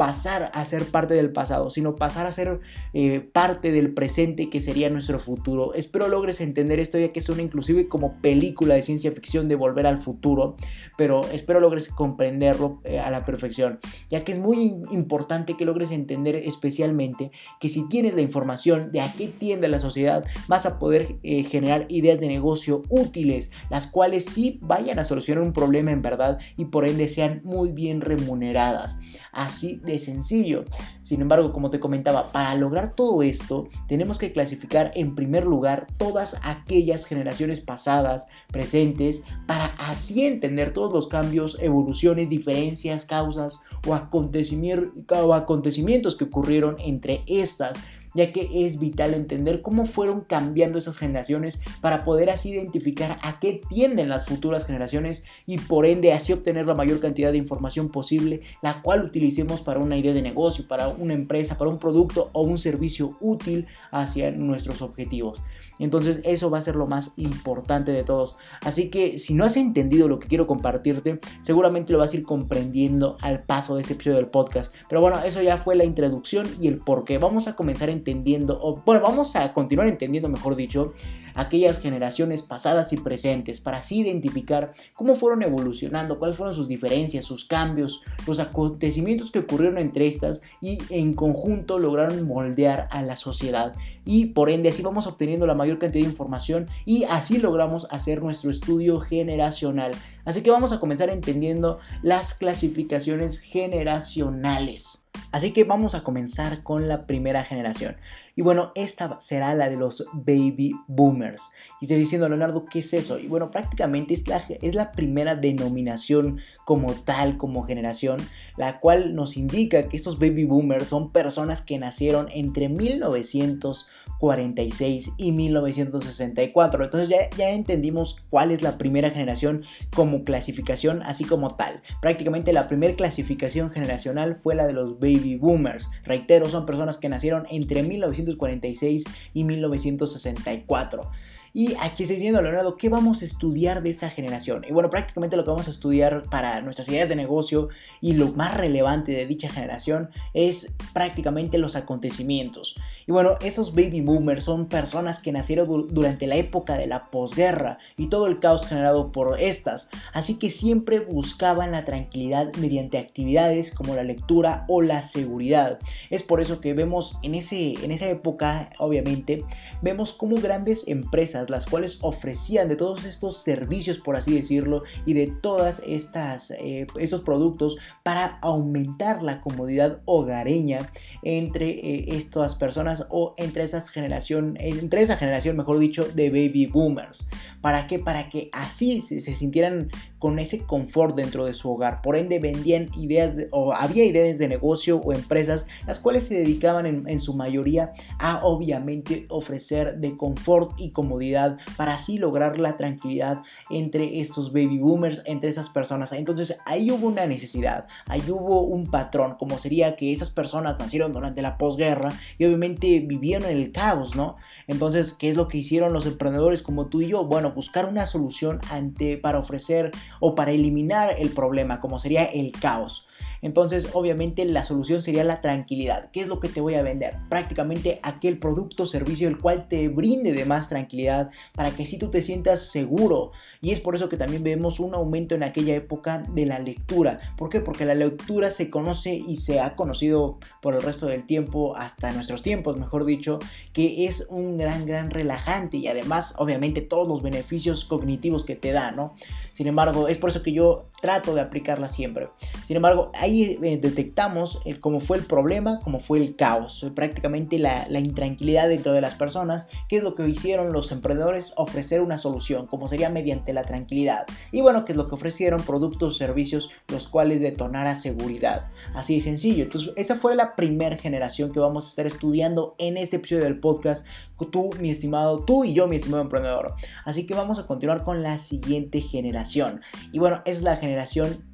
pasar 0.00 0.50
a 0.54 0.64
ser 0.64 0.86
parte 0.86 1.12
del 1.12 1.30
pasado, 1.30 1.68
sino 1.68 1.94
pasar 1.94 2.26
a 2.26 2.32
ser 2.32 2.60
eh, 2.94 3.20
parte 3.20 3.70
del 3.70 3.92
presente 3.92 4.48
que 4.48 4.58
sería 4.58 4.88
nuestro 4.88 5.18
futuro. 5.18 5.74
Espero 5.74 6.08
logres 6.08 6.40
entender 6.40 6.80
esto 6.80 6.98
ya 6.98 7.10
que 7.10 7.20
suena 7.20 7.42
inclusive 7.42 7.86
como 7.86 8.14
película 8.22 8.76
de 8.76 8.80
ciencia 8.80 9.12
ficción 9.12 9.46
de 9.46 9.56
volver 9.56 9.86
al 9.86 9.98
futuro, 9.98 10.56
pero 10.96 11.20
espero 11.32 11.60
logres 11.60 11.90
comprenderlo 11.90 12.80
eh, 12.84 12.98
a 12.98 13.10
la 13.10 13.26
perfección, 13.26 13.78
ya 14.08 14.24
que 14.24 14.32
es 14.32 14.38
muy 14.38 14.74
importante 14.90 15.54
que 15.54 15.66
logres 15.66 15.90
entender 15.90 16.34
especialmente 16.34 17.30
que 17.60 17.68
si 17.68 17.86
tienes 17.86 18.14
la 18.14 18.22
información 18.22 18.92
de 18.92 19.02
a 19.02 19.12
qué 19.12 19.28
tiende 19.28 19.68
la 19.68 19.80
sociedad, 19.80 20.24
vas 20.48 20.64
a 20.64 20.78
poder 20.78 21.16
eh, 21.22 21.42
generar 21.42 21.84
ideas 21.90 22.20
de 22.20 22.28
negocio 22.28 22.80
útiles, 22.88 23.50
las 23.68 23.86
cuales 23.86 24.24
sí 24.24 24.60
vayan 24.62 24.98
a 24.98 25.04
solucionar 25.04 25.44
un 25.44 25.52
problema 25.52 25.92
en 25.92 26.00
verdad 26.00 26.38
y 26.56 26.64
por 26.64 26.86
ende 26.86 27.06
sean 27.10 27.42
muy 27.44 27.72
bien 27.72 28.00
remuneradas. 28.00 28.98
Así 29.30 29.78
sencillo. 29.98 30.64
Sin 31.02 31.20
embargo, 31.20 31.52
como 31.52 31.70
te 31.70 31.80
comentaba, 31.80 32.32
para 32.32 32.54
lograr 32.54 32.94
todo 32.94 33.22
esto 33.22 33.68
tenemos 33.88 34.18
que 34.18 34.32
clasificar 34.32 34.92
en 34.94 35.14
primer 35.14 35.44
lugar 35.44 35.86
todas 35.96 36.36
aquellas 36.42 37.04
generaciones 37.04 37.60
pasadas, 37.60 38.28
presentes, 38.52 39.22
para 39.46 39.66
así 39.78 40.24
entender 40.24 40.72
todos 40.72 40.92
los 40.92 41.08
cambios, 41.08 41.58
evoluciones, 41.60 42.30
diferencias, 42.30 43.04
causas 43.04 43.60
o 43.86 43.94
acontecimientos 43.94 46.16
que 46.16 46.24
ocurrieron 46.24 46.76
entre 46.78 47.24
estas 47.26 47.76
ya 48.14 48.32
que 48.32 48.66
es 48.66 48.78
vital 48.78 49.14
entender 49.14 49.62
cómo 49.62 49.84
fueron 49.84 50.20
cambiando 50.20 50.78
esas 50.78 50.98
generaciones 50.98 51.60
para 51.80 52.04
poder 52.04 52.30
así 52.30 52.50
identificar 52.50 53.18
a 53.22 53.38
qué 53.40 53.60
tienden 53.68 54.08
las 54.08 54.26
futuras 54.26 54.66
generaciones 54.66 55.24
y 55.46 55.58
por 55.58 55.86
ende 55.86 56.12
así 56.12 56.32
obtener 56.32 56.66
la 56.66 56.74
mayor 56.74 57.00
cantidad 57.00 57.32
de 57.32 57.38
información 57.38 57.88
posible, 57.88 58.42
la 58.62 58.82
cual 58.82 59.04
utilicemos 59.04 59.60
para 59.60 59.80
una 59.80 59.96
idea 59.96 60.12
de 60.12 60.22
negocio, 60.22 60.66
para 60.66 60.88
una 60.88 61.14
empresa, 61.14 61.58
para 61.58 61.70
un 61.70 61.78
producto 61.78 62.30
o 62.32 62.42
un 62.42 62.58
servicio 62.58 63.16
útil 63.20 63.66
hacia 63.90 64.30
nuestros 64.30 64.82
objetivos. 64.82 65.42
Entonces 65.78 66.20
eso 66.24 66.50
va 66.50 66.58
a 66.58 66.60
ser 66.60 66.76
lo 66.76 66.86
más 66.86 67.14
importante 67.16 67.90
de 67.92 68.04
todos. 68.04 68.36
Así 68.62 68.90
que 68.90 69.18
si 69.18 69.34
no 69.34 69.44
has 69.44 69.56
entendido 69.56 70.08
lo 70.08 70.18
que 70.18 70.28
quiero 70.28 70.46
compartirte, 70.46 71.20
seguramente 71.42 71.92
lo 71.92 71.98
vas 71.98 72.12
a 72.12 72.16
ir 72.16 72.22
comprendiendo 72.22 73.16
al 73.20 73.42
paso 73.42 73.74
de 73.74 73.80
este 73.80 73.94
episodio 73.94 74.18
del 74.18 74.28
podcast. 74.28 74.74
Pero 74.88 75.00
bueno, 75.00 75.18
eso 75.24 75.40
ya 75.40 75.56
fue 75.56 75.76
la 75.76 75.84
introducción 75.84 76.46
y 76.60 76.68
el 76.68 76.78
por 76.78 77.04
qué. 77.04 77.18
Vamos 77.18 77.48
a 77.48 77.56
comenzar 77.56 77.88
entendiendo, 78.00 78.58
o 78.62 78.82
bueno, 78.84 79.02
vamos 79.02 79.36
a 79.36 79.52
continuar 79.52 79.88
entendiendo, 79.88 80.28
mejor 80.28 80.56
dicho, 80.56 80.94
aquellas 81.34 81.80
generaciones 81.80 82.42
pasadas 82.42 82.92
y 82.92 82.96
presentes 82.96 83.60
para 83.60 83.78
así 83.78 84.00
identificar 84.00 84.72
cómo 84.94 85.14
fueron 85.16 85.42
evolucionando, 85.42 86.18
cuáles 86.18 86.36
fueron 86.36 86.54
sus 86.54 86.68
diferencias, 86.68 87.24
sus 87.24 87.44
cambios, 87.44 88.02
los 88.26 88.40
acontecimientos 88.40 89.30
que 89.30 89.40
ocurrieron 89.40 89.78
entre 89.78 90.06
estas 90.06 90.42
y 90.60 90.78
en 90.90 91.14
conjunto 91.14 91.78
lograron 91.78 92.26
moldear 92.26 92.88
a 92.90 93.02
la 93.02 93.16
sociedad 93.16 93.74
y 94.04 94.26
por 94.26 94.50
ende 94.50 94.68
así 94.68 94.82
vamos 94.82 95.06
obteniendo 95.06 95.46
la 95.46 95.54
mayor 95.54 95.78
cantidad 95.78 96.04
de 96.04 96.10
información 96.10 96.66
y 96.84 97.04
así 97.04 97.38
logramos 97.38 97.86
hacer 97.90 98.22
nuestro 98.22 98.50
estudio 98.50 99.00
generacional. 99.00 99.92
Así 100.24 100.42
que 100.42 100.50
vamos 100.50 100.72
a 100.72 100.80
comenzar 100.80 101.10
entendiendo 101.10 101.78
las 102.02 102.34
clasificaciones 102.34 103.40
generacionales. 103.40 105.06
Así 105.32 105.52
que 105.52 105.64
vamos 105.64 105.94
a 105.94 106.02
comenzar 106.02 106.62
con 106.62 106.88
la 106.88 107.06
primera 107.06 107.44
generación. 107.44 107.96
Y 108.34 108.42
bueno, 108.42 108.72
esta 108.74 109.20
será 109.20 109.54
la 109.54 109.68
de 109.68 109.76
los 109.76 110.06
baby 110.12 110.72
boomers. 110.88 111.42
Y 111.80 111.84
estoy 111.84 111.98
diciendo, 111.98 112.28
Leonardo, 112.28 112.64
¿qué 112.64 112.80
es 112.80 112.92
eso? 112.94 113.16
Y 113.18 113.28
bueno, 113.28 113.50
prácticamente 113.50 114.14
es 114.14 114.26
la, 114.26 114.42
es 114.62 114.74
la 114.74 114.92
primera 114.92 115.36
denominación 115.36 116.40
como 116.64 116.94
tal, 116.94 117.36
como 117.36 117.64
generación, 117.64 118.18
la 118.56 118.80
cual 118.80 119.14
nos 119.14 119.36
indica 119.36 119.88
que 119.88 119.96
estos 119.96 120.18
baby 120.18 120.44
boomers 120.44 120.88
son 120.88 121.12
personas 121.12 121.60
que 121.60 121.78
nacieron 121.78 122.28
entre 122.32 122.68
1946 122.68 125.12
y 125.16 125.32
1964. 125.32 126.84
Entonces 126.84 127.08
ya, 127.08 127.28
ya 127.36 127.50
entendimos 127.50 128.16
cuál 128.30 128.52
es 128.52 128.62
la 128.62 128.78
primera 128.78 129.10
generación 129.10 129.64
como 129.94 130.09
clasificación, 130.24 131.02
así 131.02 131.24
como 131.24 131.56
tal. 131.56 131.82
Prácticamente 132.00 132.52
la 132.52 132.68
primera 132.68 132.94
clasificación 132.94 133.70
generacional 133.70 134.40
fue 134.42 134.54
la 134.54 134.66
de 134.66 134.72
los 134.72 134.98
baby 134.98 135.36
boomers. 135.36 135.88
Reitero, 136.04 136.48
son 136.48 136.66
personas 136.66 136.98
que 136.98 137.08
nacieron 137.08 137.46
entre 137.50 137.82
1946 137.82 139.04
y 139.32 139.44
1964. 139.44 141.10
Y 141.52 141.74
aquí 141.80 142.04
estoy 142.04 142.16
diciendo, 142.16 142.42
Leonardo, 142.42 142.76
¿qué 142.76 142.88
vamos 142.88 143.22
a 143.22 143.24
estudiar 143.24 143.82
de 143.82 143.90
esta 143.90 144.08
generación? 144.08 144.64
Y 144.68 144.72
bueno, 144.72 144.88
prácticamente 144.88 145.36
lo 145.36 145.42
que 145.42 145.50
vamos 145.50 145.66
a 145.66 145.72
estudiar 145.72 146.22
para 146.30 146.60
nuestras 146.60 146.88
ideas 146.88 147.08
de 147.08 147.16
negocio 147.16 147.68
y 148.00 148.12
lo 148.12 148.28
más 148.32 148.56
relevante 148.56 149.12
de 149.12 149.26
dicha 149.26 149.48
generación 149.48 150.10
es 150.32 150.74
prácticamente 150.92 151.58
los 151.58 151.74
acontecimientos. 151.74 152.76
Y 153.06 153.12
bueno, 153.12 153.36
esos 153.42 153.74
baby 153.74 154.00
boomers 154.00 154.44
son 154.44 154.66
personas 154.66 155.18
que 155.18 155.32
nacieron 155.32 155.88
durante 155.88 156.28
la 156.28 156.36
época 156.36 156.78
de 156.78 156.86
la 156.86 157.10
posguerra 157.10 157.78
y 157.96 158.06
todo 158.06 158.28
el 158.28 158.38
caos 158.38 158.66
generado 158.66 159.10
por 159.10 159.40
estas. 159.40 159.90
Así 160.12 160.38
que 160.38 160.50
siempre 160.50 161.00
buscaban 161.00 161.72
la 161.72 161.84
tranquilidad 161.84 162.54
mediante 162.58 162.98
actividades 162.98 163.72
como 163.72 163.96
la 163.96 164.04
lectura 164.04 164.64
o 164.68 164.82
la 164.82 165.02
seguridad. 165.02 165.80
Es 166.10 166.22
por 166.22 166.40
eso 166.40 166.60
que 166.60 166.74
vemos 166.74 167.18
en, 167.24 167.34
ese, 167.34 167.74
en 167.84 167.90
esa 167.90 168.08
época, 168.08 168.70
obviamente, 168.78 169.44
vemos 169.82 170.12
como 170.12 170.36
grandes 170.36 170.86
empresas 170.86 171.39
las 171.48 171.66
cuales 171.66 171.98
ofrecían 172.02 172.68
de 172.68 172.76
todos 172.76 173.04
estos 173.04 173.38
servicios, 173.38 173.98
por 173.98 174.16
así 174.16 174.34
decirlo, 174.34 174.82
y 175.06 175.14
de 175.14 175.28
todas 175.28 175.82
estas 175.86 176.50
eh, 176.50 176.86
estos 176.98 177.22
productos 177.22 177.76
para 178.02 178.38
aumentar 178.42 179.22
la 179.22 179.40
comodidad 179.40 180.00
hogareña 180.04 180.90
entre 181.22 181.70
eh, 181.70 182.16
estas 182.16 182.56
personas 182.56 183.06
o 183.08 183.34
entre 183.38 183.62
esas 183.62 183.88
generación, 183.88 184.56
entre 184.58 185.02
esa 185.02 185.16
generación, 185.16 185.56
mejor 185.56 185.78
dicho, 185.78 186.04
de 186.04 186.30
baby 186.30 186.66
boomers. 186.66 187.28
¿Para 187.60 187.86
qué? 187.86 187.98
Para 187.98 188.28
que 188.28 188.48
así 188.52 189.00
se, 189.00 189.20
sintieran 189.20 189.90
con 190.18 190.38
ese 190.38 190.60
confort 190.60 191.16
dentro 191.16 191.44
de 191.44 191.54
su 191.54 191.70
hogar. 191.70 192.02
Por 192.02 192.16
ende, 192.16 192.38
vendían 192.38 192.88
ideas 192.96 193.36
o 193.50 193.72
había 193.72 194.04
ideas 194.04 194.38
de 194.38 194.48
negocio 194.48 194.98
o 194.98 195.12
empresas 195.12 195.66
las 195.86 195.98
cuales 195.98 196.24
se 196.24 196.34
dedicaban 196.34 196.86
en, 196.86 197.08
en 197.08 197.20
su 197.20 197.34
mayoría 197.34 197.92
a 198.18 198.44
obviamente 198.44 199.26
ofrecer 199.28 199.98
de 199.98 200.16
confort 200.16 200.72
y 200.78 200.90
comodidad 200.90 201.58
para 201.76 201.94
así 201.94 202.18
lograr 202.18 202.58
la 202.58 202.76
tranquilidad 202.76 203.42
entre 203.70 204.20
estos 204.20 204.52
baby 204.52 204.78
boomers, 204.78 205.22
entre 205.26 205.50
esas 205.50 205.68
personas. 205.68 206.12
Entonces 206.12 206.58
ahí 206.66 206.90
hubo 206.90 207.06
una 207.06 207.26
necesidad, 207.26 207.86
ahí 208.06 208.22
hubo 208.28 208.62
un 208.62 208.90
patrón, 208.90 209.36
como 209.38 209.58
sería 209.58 209.96
que 209.96 210.12
esas 210.12 210.30
personas 210.30 210.78
nacieron 210.78 211.12
durante 211.12 211.42
la 211.42 211.58
posguerra 211.58 212.12
y 212.38 212.44
obviamente 212.44 213.00
vivieron 213.00 213.48
en 213.48 213.56
el 213.56 213.72
caos, 213.72 214.16
¿no? 214.16 214.36
Entonces, 214.66 215.12
¿qué 215.12 215.28
es 215.28 215.36
lo 215.36 215.48
que 215.48 215.58
hicieron 215.58 215.92
los 215.92 216.06
emprendedores 216.06 216.62
como 216.62 216.88
tú 216.88 217.00
y 217.00 217.08
yo? 217.08 217.24
Bueno, 217.24 217.49
buscar 217.50 217.86
una 217.86 218.06
solución 218.06 218.60
ante 218.70 219.16
para 219.16 219.38
ofrecer 219.38 219.90
o 220.18 220.34
para 220.34 220.52
eliminar 220.52 221.14
el 221.18 221.30
problema, 221.30 221.80
como 221.80 221.98
sería 221.98 222.24
el 222.24 222.52
caos. 222.52 223.06
Entonces, 223.42 223.88
obviamente, 223.92 224.44
la 224.44 224.64
solución 224.64 225.02
sería 225.02 225.24
la 225.24 225.40
tranquilidad. 225.40 226.10
¿Qué 226.12 226.20
es 226.20 226.28
lo 226.28 226.40
que 226.40 226.48
te 226.48 226.60
voy 226.60 226.74
a 226.74 226.82
vender? 226.82 227.16
Prácticamente 227.28 228.00
aquel 228.02 228.38
producto 228.38 228.82
o 228.82 228.86
servicio 228.86 229.28
el 229.28 229.38
cual 229.38 229.68
te 229.68 229.88
brinde 229.88 230.32
de 230.32 230.44
más 230.44 230.68
tranquilidad 230.68 231.30
para 231.54 231.70
que 231.70 231.86
si 231.86 231.98
tú 231.98 232.10
te 232.10 232.22
sientas 232.22 232.70
seguro. 232.70 233.32
Y 233.60 233.72
es 233.72 233.80
por 233.80 233.94
eso 233.94 234.08
que 234.08 234.16
también 234.16 234.42
vemos 234.42 234.80
un 234.80 234.94
aumento 234.94 235.34
en 235.34 235.42
aquella 235.42 235.74
época 235.74 236.22
de 236.34 236.46
la 236.46 236.58
lectura. 236.58 237.20
¿Por 237.36 237.50
qué? 237.50 237.60
Porque 237.60 237.84
la 237.84 237.94
lectura 237.94 238.50
se 238.50 238.70
conoce 238.70 239.14
y 239.14 239.36
se 239.36 239.60
ha 239.60 239.76
conocido 239.76 240.38
por 240.60 240.74
el 240.74 240.82
resto 240.82 241.06
del 241.06 241.24
tiempo, 241.24 241.76
hasta 241.76 242.12
nuestros 242.12 242.42
tiempos, 242.42 242.78
mejor 242.78 243.04
dicho, 243.04 243.38
que 243.72 244.06
es 244.06 244.26
un 244.30 244.58
gran, 244.58 244.86
gran 244.86 245.10
relajante 245.10 245.78
y 245.78 245.86
además, 245.88 246.34
obviamente, 246.38 246.80
todos 246.82 247.08
los 247.08 247.22
beneficios 247.22 247.84
cognitivos 247.84 248.44
que 248.44 248.56
te 248.56 248.72
da, 248.72 248.92
¿no? 248.92 249.14
Sin 249.52 249.66
embargo, 249.66 250.08
es 250.08 250.18
por 250.18 250.30
eso 250.30 250.42
que 250.42 250.52
yo 250.52 250.89
trato 251.00 251.34
de 251.34 251.40
aplicarla 251.40 251.88
siempre. 251.88 252.28
Sin 252.66 252.76
embargo, 252.76 253.10
ahí 253.14 253.58
eh, 253.62 253.78
detectamos 253.80 254.60
el, 254.64 254.80
cómo 254.80 255.00
fue 255.00 255.18
el 255.18 255.24
problema, 255.24 255.80
cómo 255.82 256.00
fue 256.00 256.18
el 256.18 256.36
caos, 256.36 256.86
prácticamente 256.94 257.58
la, 257.58 257.86
la, 257.88 258.00
intranquilidad 258.00 258.68
dentro 258.68 258.92
de 258.92 259.00
las 259.00 259.14
personas, 259.14 259.68
qué 259.88 259.96
es 259.96 260.02
lo 260.02 260.14
que 260.14 260.28
hicieron 260.28 260.72
los 260.72 260.92
emprendedores, 260.92 261.54
ofrecer 261.56 262.00
una 262.00 262.18
solución, 262.18 262.66
como 262.66 262.88
sería 262.88 263.08
mediante 263.08 263.52
la 263.52 263.64
tranquilidad. 263.64 264.26
Y 264.52 264.60
bueno, 264.60 264.84
qué 264.84 264.92
es 264.92 264.96
lo 264.96 265.08
que 265.08 265.14
ofrecieron, 265.14 265.62
productos, 265.62 266.16
servicios, 266.16 266.70
los 266.88 267.08
cuales 267.08 267.40
detonara 267.40 267.94
seguridad. 267.94 268.66
Así 268.94 269.16
de 269.16 269.20
sencillo. 269.22 269.64
Entonces, 269.64 269.92
esa 269.96 270.16
fue 270.16 270.34
la 270.34 270.54
primera 270.56 270.96
generación 270.96 271.52
que 271.52 271.60
vamos 271.60 271.86
a 271.86 271.88
estar 271.88 272.06
estudiando 272.06 272.74
en 272.78 272.96
este 272.96 273.16
episodio 273.16 273.44
del 273.44 273.58
podcast, 273.58 274.06
tú, 274.50 274.70
mi 274.80 274.90
estimado, 274.90 275.44
tú 275.44 275.64
y 275.64 275.74
yo, 275.74 275.86
mi 275.86 275.96
estimado 275.96 276.22
emprendedor. 276.22 276.74
Así 277.04 277.26
que 277.26 277.34
vamos 277.34 277.58
a 277.58 277.66
continuar 277.66 278.04
con 278.04 278.22
la 278.22 278.38
siguiente 278.38 279.00
generación. 279.00 279.80
Y 280.12 280.18
bueno, 280.18 280.42
es 280.44 280.62
la 280.62 280.76
generación 280.76 280.89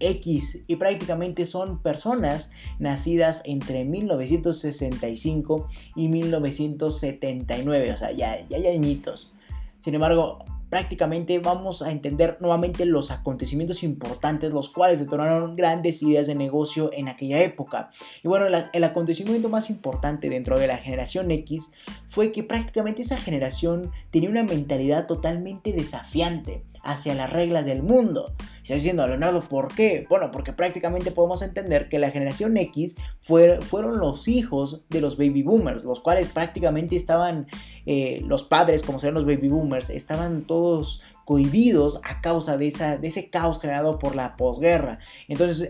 X 0.00 0.64
y 0.66 0.76
prácticamente 0.76 1.45
son 1.45 1.83
personas 1.83 2.50
nacidas 2.78 3.43
entre 3.45 3.85
1965 3.85 5.69
y 5.95 6.09
1979, 6.09 7.93
o 7.93 7.97
sea, 7.97 8.12
ya, 8.12 8.47
ya 8.49 8.57
hay 8.57 8.66
añitos. 8.66 9.33
Sin 9.81 9.95
embargo, 9.95 10.38
prácticamente 10.69 11.38
vamos 11.38 11.83
a 11.83 11.93
entender 11.93 12.38
nuevamente 12.40 12.85
los 12.85 13.11
acontecimientos 13.11 13.83
importantes, 13.83 14.52
los 14.52 14.69
cuales 14.69 14.99
detonaron 14.99 15.57
grandes 15.57 16.02
ideas 16.02 16.26
de 16.26 16.35
negocio 16.35 16.90
en 16.93 17.09
aquella 17.09 17.43
época. 17.43 17.90
Y 18.23 18.28
bueno, 18.28 18.47
el 18.73 18.85
acontecimiento 18.85 19.49
más 19.49 19.71
importante 19.71 20.28
dentro 20.28 20.59
de 20.59 20.66
la 20.66 20.78
generación 20.78 21.31
X 21.31 21.73
fue 22.09 22.33
que 22.33 22.43
prácticamente 22.43 23.02
esa 23.02 23.16
generación 23.16 23.90
tenía 24.11 24.31
una 24.31 24.43
mentalidad 24.43 25.07
totalmente 25.07 25.73
desafiante 25.73 26.64
hacia 26.83 27.14
las 27.14 27.33
reglas 27.33 27.66
del 27.66 27.83
mundo. 27.83 28.33
Y 28.66 28.73
está 28.73 28.75
diciendo, 28.75 29.06
Leonardo, 29.06 29.42
¿por 29.42 29.73
qué? 29.73 30.06
Bueno, 30.08 30.32
porque 30.32 30.52
prácticamente 30.52 31.12
podemos 31.12 31.40
entender 31.42 31.88
que 31.88 32.00
la 32.00 32.11
generación 32.11 32.56
X 32.56 32.96
fueron 33.20 33.99
los 33.99 34.26
hijos 34.26 34.85
de 34.88 35.00
los 35.00 35.16
baby 35.16 35.44
boomers, 35.44 35.85
los 35.85 36.00
cuales 36.00 36.26
prácticamente 36.30 36.96
estaban, 36.96 37.46
eh, 37.87 38.23
los 38.25 38.42
padres, 38.42 38.82
como 38.82 38.99
serían 38.99 39.14
los 39.14 39.25
baby 39.25 39.50
boomers, 39.50 39.88
estaban 39.90 40.49
todos 40.49 41.00
cohibidos 41.26 42.00
a 42.04 42.21
causa 42.21 42.56
de, 42.56 42.68
ese 42.68 43.30
caos 43.30 43.61
generado 43.61 43.99
por 43.99 44.14
la 44.14 44.37
posguerra. 44.37 45.00
Entonces 45.26 45.68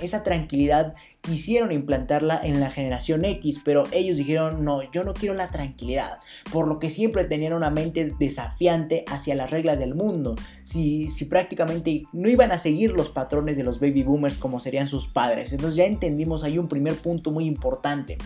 esa 0.00 0.22
tranquilidad 0.22 0.94
quisieron 1.20 1.72
implantarla 1.72 2.40
en 2.40 2.60
la 2.60 2.70
generación 2.70 3.24
X, 3.24 3.60
pero 3.64 3.82
ellos 3.90 4.16
dijeron, 4.16 4.64
no, 4.64 4.88
yo 4.92 5.02
no 5.02 5.12
quiero 5.12 5.34
la 5.34 5.48
tranquilidad, 5.48 6.20
por 6.52 6.68
lo 6.68 6.78
que 6.78 6.88
siempre 6.88 7.24
tenían 7.24 7.52
una 7.52 7.70
mente 7.70 8.14
desafiante 8.18 9.04
hacia 9.10 9.34
las 9.34 9.50
reglas 9.50 9.80
del 9.80 9.96
mundo, 9.96 10.36
si, 10.62 11.08
si 11.08 11.24
prácticamente 11.24 12.04
no 12.12 12.28
iban 12.28 12.52
a 12.52 12.58
seguir 12.58 12.92
los 12.92 13.08
patrones 13.08 13.56
de 13.56 13.64
los 13.64 13.80
baby 13.80 14.04
boomers 14.04 14.38
como 14.38 14.60
serían 14.60 14.86
sus 14.86 15.08
padres. 15.08 15.52
Entonces 15.52 15.74
ya 15.74 15.86
entendimos 15.86 16.44
ahí 16.44 16.58
un 16.58 16.68
primer 16.68 16.94
punto 16.94 17.32
muy 17.32 17.46
importante. 17.46 18.18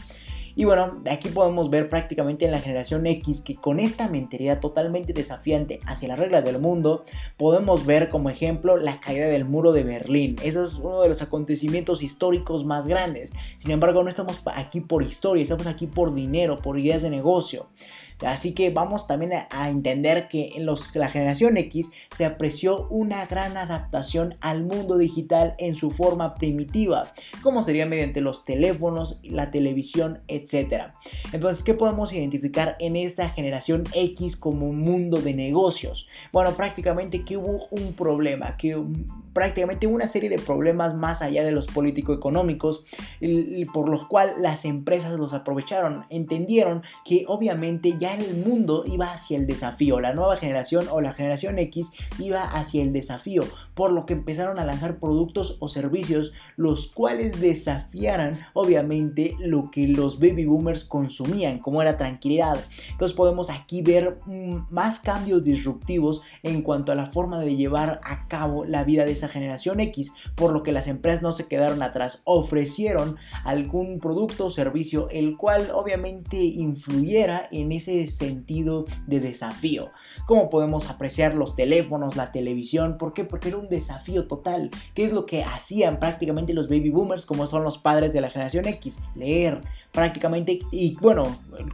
Y 0.59 0.65
bueno, 0.65 1.00
aquí 1.09 1.29
podemos 1.29 1.71
ver 1.71 1.88
prácticamente 1.88 2.45
en 2.45 2.50
la 2.50 2.59
generación 2.59 3.07
X 3.07 3.43
que 3.43 3.55
con 3.55 3.79
esta 3.79 4.09
mentalidad 4.09 4.59
totalmente 4.59 5.12
desafiante 5.12 5.79
hacia 5.87 6.09
las 6.09 6.19
reglas 6.19 6.45
del 6.45 6.59
mundo, 6.59 7.05
podemos 7.37 7.87
ver 7.87 8.09
como 8.09 8.29
ejemplo 8.29 8.77
la 8.77 8.99
caída 8.99 9.29
del 9.29 9.45
muro 9.45 9.71
de 9.71 9.85
Berlín. 9.85 10.35
Eso 10.43 10.65
es 10.65 10.75
uno 10.79 11.00
de 11.00 11.09
los 11.09 11.23
acontecimientos 11.23 12.03
históricos 12.03 12.65
más 12.65 12.88
grandes. 12.88 13.35
Sin 13.55 13.71
embargo, 13.71 14.03
no 14.03 14.09
estamos 14.09 14.43
aquí 14.47 14.81
por 14.81 15.05
historia, 15.05 15.45
estamos 15.45 15.69
aquí 15.69 15.87
por 15.87 16.12
dinero, 16.12 16.59
por 16.59 16.77
ideas 16.77 17.03
de 17.03 17.11
negocio. 17.11 17.69
Así 18.26 18.52
que 18.52 18.70
vamos 18.70 19.06
también 19.06 19.32
a, 19.50 19.70
entender 19.70 20.28
que 20.28 20.52
en 20.56 20.66
los, 20.66 20.94
la 20.96 21.08
generación 21.08 21.56
X 21.56 21.92
se 22.16 22.25
apreció 22.25 22.88
una 22.88 23.26
gran 23.26 23.56
adaptación 23.56 24.37
al 24.40 24.64
mundo 24.64 24.98
digital 24.98 25.54
en 25.58 25.75
su 25.75 25.90
forma 25.90 26.34
primitiva, 26.34 27.12
como 27.42 27.62
sería 27.62 27.87
mediante 27.87 28.20
los 28.20 28.44
teléfonos, 28.44 29.20
la 29.22 29.50
televisión, 29.50 30.20
etc. 30.28 30.92
Entonces, 31.32 31.62
¿qué 31.62 31.75
podemos 31.75 32.12
identificar 32.12 32.76
en 32.80 32.96
esta 32.96 33.28
generación 33.28 33.84
X 33.94 34.37
como 34.37 34.66
un 34.66 34.80
mundo 34.80 35.20
de 35.20 35.34
negocios? 35.34 36.08
Bueno, 36.32 36.52
prácticamente 36.52 37.25
que 37.25 37.37
hubo 37.37 37.66
un 37.70 37.92
problema, 37.92 38.56
que 38.56 38.82
prácticamente 39.32 39.87
una 39.87 40.08
serie 40.08 40.28
de 40.28 40.38
problemas 40.38 40.94
más 40.94 41.22
allá 41.22 41.44
de 41.44 41.52
los 41.52 41.66
político-económicos, 41.66 42.84
por 43.72 43.88
los 43.88 44.06
cuales 44.06 44.37
las 44.38 44.64
empresas 44.64 45.12
los 45.12 45.32
aprovecharon, 45.32 46.06
entendieron 46.10 46.82
que 47.04 47.25
obviamente 47.28 47.94
ya 47.98 48.08
ya 48.09 48.23
el 48.23 48.37
mundo 48.37 48.85
iba 48.87 49.12
hacia 49.12 49.37
el 49.37 49.47
desafío, 49.47 50.00
la 50.00 50.15
nueva 50.15 50.37
generación 50.37 50.87
o 50.91 51.00
la 51.00 51.12
generación 51.12 51.59
X 51.59 51.93
iba 52.19 52.43
hacia 52.43 52.83
el 52.83 52.93
desafío, 52.93 53.45
por 53.75 53.93
lo 53.93 54.07
que 54.07 54.15
empezaron 54.15 54.59
a 54.59 54.65
lanzar 54.65 54.99
productos 54.99 55.57
o 55.61 55.69
servicios 55.69 56.33
los 56.57 56.87
cuales 56.88 57.41
desafiaran 57.41 58.38
obviamente 58.55 59.37
lo 59.38 59.71
que 59.71 59.88
los 59.88 60.19
baby 60.19 60.47
boomers 60.47 60.85
consumían, 60.85 61.59
como 61.59 61.83
era 61.83 61.97
tranquilidad. 61.97 62.59
Entonces 62.91 63.17
podemos 63.17 63.50
aquí 63.50 63.83
ver 63.83 64.21
mm, 64.27 64.69
más 64.71 65.00
cambios 65.00 65.45
disruptivos 65.45 66.23
en 66.43 66.62
cuanto 66.62 66.93
a 66.93 66.95
la 66.95 67.07
forma 67.07 67.41
de 67.41 67.57
llevar 67.57 68.00
a 68.03 68.27
cabo 68.27 68.65
la 68.65 68.85
vida 68.85 69.05
de 69.05 69.12
esa 69.12 69.29
generación 69.29 69.81
X, 69.81 70.12
por 70.35 70.53
lo 70.53 70.62
que 70.62 70.73
las 70.73 70.88
empresas 70.88 71.23
no 71.23 71.33
se 71.33 71.47
quedaron 71.47 71.83
atrás, 71.83 72.23
ofrecieron 72.25 73.17
algún 73.45 74.00
producto 74.00 74.47
o 74.47 74.50
servicio 74.50 75.09
el 75.11 75.37
cual 75.37 75.71
obviamente 75.75 76.38
influyera 76.38 77.49
en 77.53 77.73
ese 77.73 77.98
sentido 78.07 78.85
de 79.07 79.21
desafío. 79.21 79.90
Como 80.26 80.49
podemos 80.49 80.88
apreciar 80.88 81.35
los 81.35 81.57
teléfonos, 81.57 82.17
la 82.17 82.33
televisión, 82.33 82.99
¿por 82.99 83.12
qué? 83.12 83.25
Porque 83.25 83.49
era 83.49 83.59
un 83.59 83.69
desafío 83.69 84.26
total. 84.26 84.71
¿Qué 84.95 85.05
es 85.05 85.12
lo 85.12 85.26
que 85.26 85.43
hacían 85.43 85.99
prácticamente 85.99 86.55
los 86.55 86.69
baby 86.69 86.90
boomers 86.90 87.26
como 87.26 87.47
son 87.47 87.64
los 87.64 87.78
padres 87.78 88.12
de 88.12 88.21
la 88.21 88.31
generación 88.31 88.67
X? 88.67 89.00
Leer, 89.14 89.62
prácticamente, 89.93 90.61
y 90.71 90.97
bueno, 91.00 91.25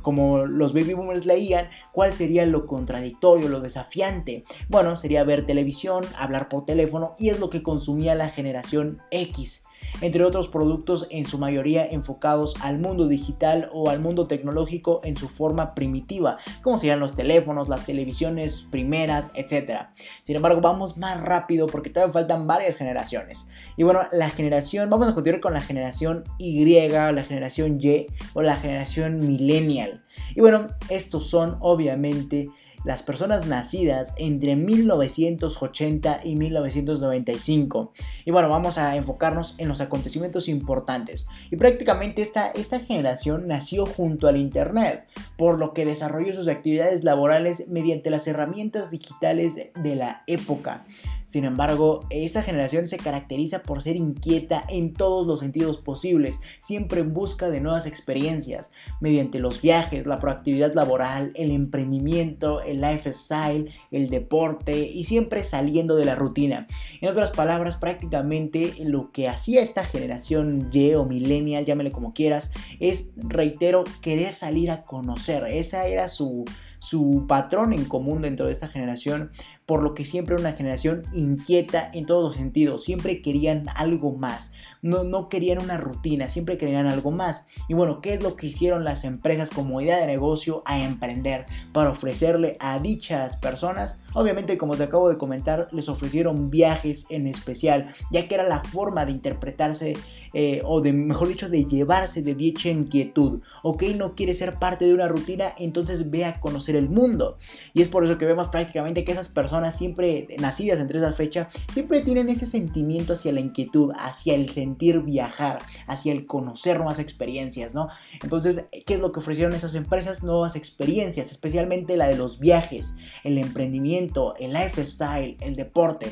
como 0.03 0.47
los 0.47 0.73
baby 0.73 0.95
boomers 0.95 1.27
leían, 1.27 1.69
¿cuál 1.93 2.13
sería 2.13 2.47
lo 2.47 2.67
contradictorio, 2.67 3.49
lo 3.49 3.61
desafiante? 3.61 4.45
Bueno, 4.69 4.97
sería 4.97 5.25
ver 5.25 5.47
televisión, 5.47 6.05
hablar 6.17 6.49
por 6.49 6.65
teléfono, 6.65 7.15
y 7.19 7.31
es 7.31 7.41
lo 7.41 7.51
que 7.51 7.63
consumía 7.63 8.15
la 8.15 8.29
generación 8.29 9.01
X 9.11 9.64
entre 10.01 10.25
otros 10.25 10.49
productos 10.49 11.07
en 11.11 11.27
su 11.27 11.39
mayoría 11.39 11.87
enfocados 11.87 12.57
al 12.61 12.79
mundo 12.79 13.09
digital 13.09 13.71
o 13.73 13.91
al 13.91 14.01
mundo 14.01 14.27
tecnológico 14.27 15.01
en 15.05 15.17
su 15.17 15.29
forma 15.29 15.75
primitiva, 15.75 16.39
como 16.63 16.79
serían 16.79 17.01
los 17.01 17.15
teléfonos, 17.15 17.69
las 17.69 17.87
televisiones 17.87 18.67
primeras, 18.71 19.33
etc. 19.35 19.89
Sin 20.23 20.37
embargo, 20.37 20.61
vamos 20.61 20.97
más 20.97 21.21
rápido 21.21 21.67
porque 21.67 21.91
todavía 21.91 22.13
faltan 22.13 22.47
varias 22.47 22.77
generaciones. 22.77 23.47
Y 23.77 23.83
bueno, 23.83 24.03
la 24.13 24.31
generación, 24.31 24.91
vamos 24.91 25.09
a 25.09 25.15
continuar 25.15 25.41
con 25.41 25.55
la 25.55 25.61
generación 25.61 26.25
Y, 26.39 26.65
la 26.65 27.25
generación 27.25 27.79
Y 27.81 28.07
o 28.33 28.43
la 28.43 28.57
generación 28.57 29.27
millennial. 29.27 30.05
Y 30.35 30.41
bueno, 30.41 30.69
estos 30.89 31.29
son 31.29 31.57
obviamente 31.61 32.49
las 32.85 33.03
personas 33.03 33.47
nacidas 33.47 34.15
entre 34.17 34.57
1980 34.57 36.21
y 36.25 36.37
1995. 36.37 37.93
Y 38.25 38.31
bueno, 38.31 38.49
vamos 38.49 38.79
a 38.79 38.97
enfocarnos 38.97 39.55
en 39.59 39.69
los 39.69 39.81
acontecimientos 39.81 40.49
importantes. 40.49 41.27
Y 41.51 41.57
prácticamente 41.57 42.23
esta, 42.23 42.49
esta 42.51 42.81
generación 42.81 43.49
nació 43.49 43.87
junto 43.87 44.29
al 44.29 44.37
Internet, 44.37 45.07
por 45.37 45.59
lo 45.59 45.73
que 45.73 45.87
desarrolló 45.87 46.33
sus 46.35 46.49
actividades 46.49 47.05
laborales 47.05 47.69
mediante 47.69 48.11
las 48.11 48.27
herramientas 48.27 48.91
digitales 48.91 49.55
de 49.55 49.97
la 49.97 50.23
época. 50.27 50.85
Sin 51.25 51.45
embargo, 51.45 52.07
esa 52.11 52.43
generación 52.43 52.89
se 52.89 52.97
caracteriza 52.97 53.63
por 53.63 53.83
ser 53.83 53.97
inquieta 53.97 54.65
en 54.69 54.93
todos 54.93 55.27
los 55.27 55.41
sentidos 55.41 55.79
posibles, 55.79 56.41
siempre 56.59 57.01
en 57.01 57.15
busca 57.15 57.49
de 57.49 57.61
nuevas 57.61 57.87
experiencias, 57.87 58.71
mediante 59.01 59.39
los 59.39 59.63
viajes, 59.63 60.07
la 60.07 60.19
proactividad 60.19 60.75
laboral, 60.75 61.33
el 61.35 61.51
emprendimiento, 61.51 62.61
el 62.63 62.81
lifestyle, 62.81 63.71
el 63.91 64.11
deporte 64.11 64.79
y 64.79 65.05
siempre 65.05 65.45
saliendo 65.45 65.97
de 65.97 66.05
la 66.05 66.15
rutina. 66.15 66.67
En 67.01 67.09
otras 67.09 67.31
palabras, 67.31 67.77
prácticamente 67.77 68.75
lo 68.85 69.11
que 69.11 69.29
hacía 69.29 69.63
esta 69.63 69.85
generación 69.85 70.71
Y 70.73 70.95
o 70.95 71.05
millennial, 71.05 71.65
llámele 71.65 71.91
como 71.91 72.13
quieras, 72.13 72.53
es, 72.81 73.13
reitero, 73.17 73.85
querer 74.01 74.35
salir 74.35 74.71
a 74.71 74.83
conocer. 74.83 75.45
Esa 75.45 75.87
era 75.87 76.09
su, 76.09 76.45
su 76.79 77.25
patrón 77.27 77.73
en 77.73 77.87
común 77.87 78.23
dentro 78.23 78.47
de 78.47 78.53
esta 78.53 78.69
generación, 78.69 79.31
por 79.67 79.83
lo 79.83 79.95
que 79.95 80.05
siempre 80.05 80.37
una 80.37 80.53
generación 80.53 81.03
inquieta 81.13 81.91
en 81.93 82.07
todos 82.07 82.23
los 82.23 82.35
sentidos, 82.35 82.85
siempre 82.85 83.23
querían 83.23 83.67
algo 83.75 84.13
más, 84.13 84.53
no, 84.83 85.03
no 85.03 85.31
querían 85.31 85.59
una 85.59 85.79
rutina, 85.79 86.29
siempre 86.29 86.59
querían 86.59 86.87
algo 86.87 87.11
más. 87.11 87.47
Y 87.69 87.75
bueno, 87.75 88.03
¿qué 88.03 88.13
es 88.13 88.23
lo 88.23 88.37
que 88.37 88.49
hicieron 88.49 88.85
las 88.85 89.05
empresas 89.05 89.49
como 89.51 89.81
idea 89.81 89.97
de 89.97 90.07
negocio 90.07 90.63
a 90.67 90.83
emprender 90.83 91.47
para 91.73 91.91
ofrecerle 91.91 92.59
a 92.61 92.79
dichas 92.79 93.37
personas? 93.37 94.01
Obviamente, 94.13 94.59
como 94.59 94.77
te 94.77 94.83
acabo 94.83 95.09
de 95.09 95.17
comentar, 95.17 95.69
les 95.73 95.89
ofrecieron 95.89 96.51
viajes 96.51 97.07
en 97.09 97.27
especial, 97.27 97.95
ya 98.11 98.29
que 98.29 98.35
era 98.35 98.47
la 98.47 98.61
forma 98.61 99.07
de 99.07 99.13
interpretarse 99.13 99.95
eh, 100.35 100.61
o 100.65 100.83
de, 100.83 100.93
mejor 100.93 101.29
dicho, 101.29 101.49
de 101.49 101.65
llevarse 101.65 102.21
de 102.23 102.35
dicha 102.35 102.69
inquietud. 102.69 103.41
Ok, 103.63 103.85
no 103.97 104.15
quiere 104.15 104.35
ser 104.35 104.55
parte 104.55 104.85
de 104.85 104.93
una 104.93 105.09
rutina, 105.09 105.55
entonces 105.59 106.11
ve 106.11 106.27
a 106.27 106.41
conocer 106.41 106.77
el 106.77 106.91
mundo. 106.91 107.39
Y 107.73 107.81
es 107.81 107.89
por 107.89 108.05
eso 108.05 108.19
que 108.19 108.27
vemos 108.27 108.49
prácticamente 108.49 109.05
que 109.05 109.13
esas 109.13 109.29
personas 109.29 109.54
siempre 109.71 110.27
nacidas 110.39 110.81
entre 110.81 110.99
esa 110.99 111.13
fecha, 111.13 111.49
siempre 111.73 112.01
tienen 112.01 112.29
ese 112.29 112.47
sentimiento 112.47 113.13
hacia 113.13 113.33
la 113.33 113.41
inquietud, 113.41 113.93
hacia 113.97 114.35
el 114.35 114.51
sentir 114.51 115.03
viajar, 115.03 115.59
hacia 115.87 116.13
el 116.13 116.27
conocer 116.27 116.79
nuevas 116.79 116.99
experiencias, 116.99 117.75
¿no? 117.75 117.89
Entonces, 118.23 118.67
¿qué 118.87 118.95
es 118.95 119.01
lo 119.01 119.13
que 119.13 119.21
ofrecieron 119.21 119.55
esas 119.55 119.75
empresas? 119.75 120.23
Nuevas 120.23 120.57
experiencias, 120.57 121.31
especialmente 121.31 121.97
la 121.97 122.09
de 122.09 122.17
los 122.17 122.39
viajes, 122.39 122.95
el 123.23 123.39
emprendimiento, 123.39 124.35
el 124.39 124.53
lifestyle, 124.53 125.37
el 125.41 125.57
deporte 125.57 126.09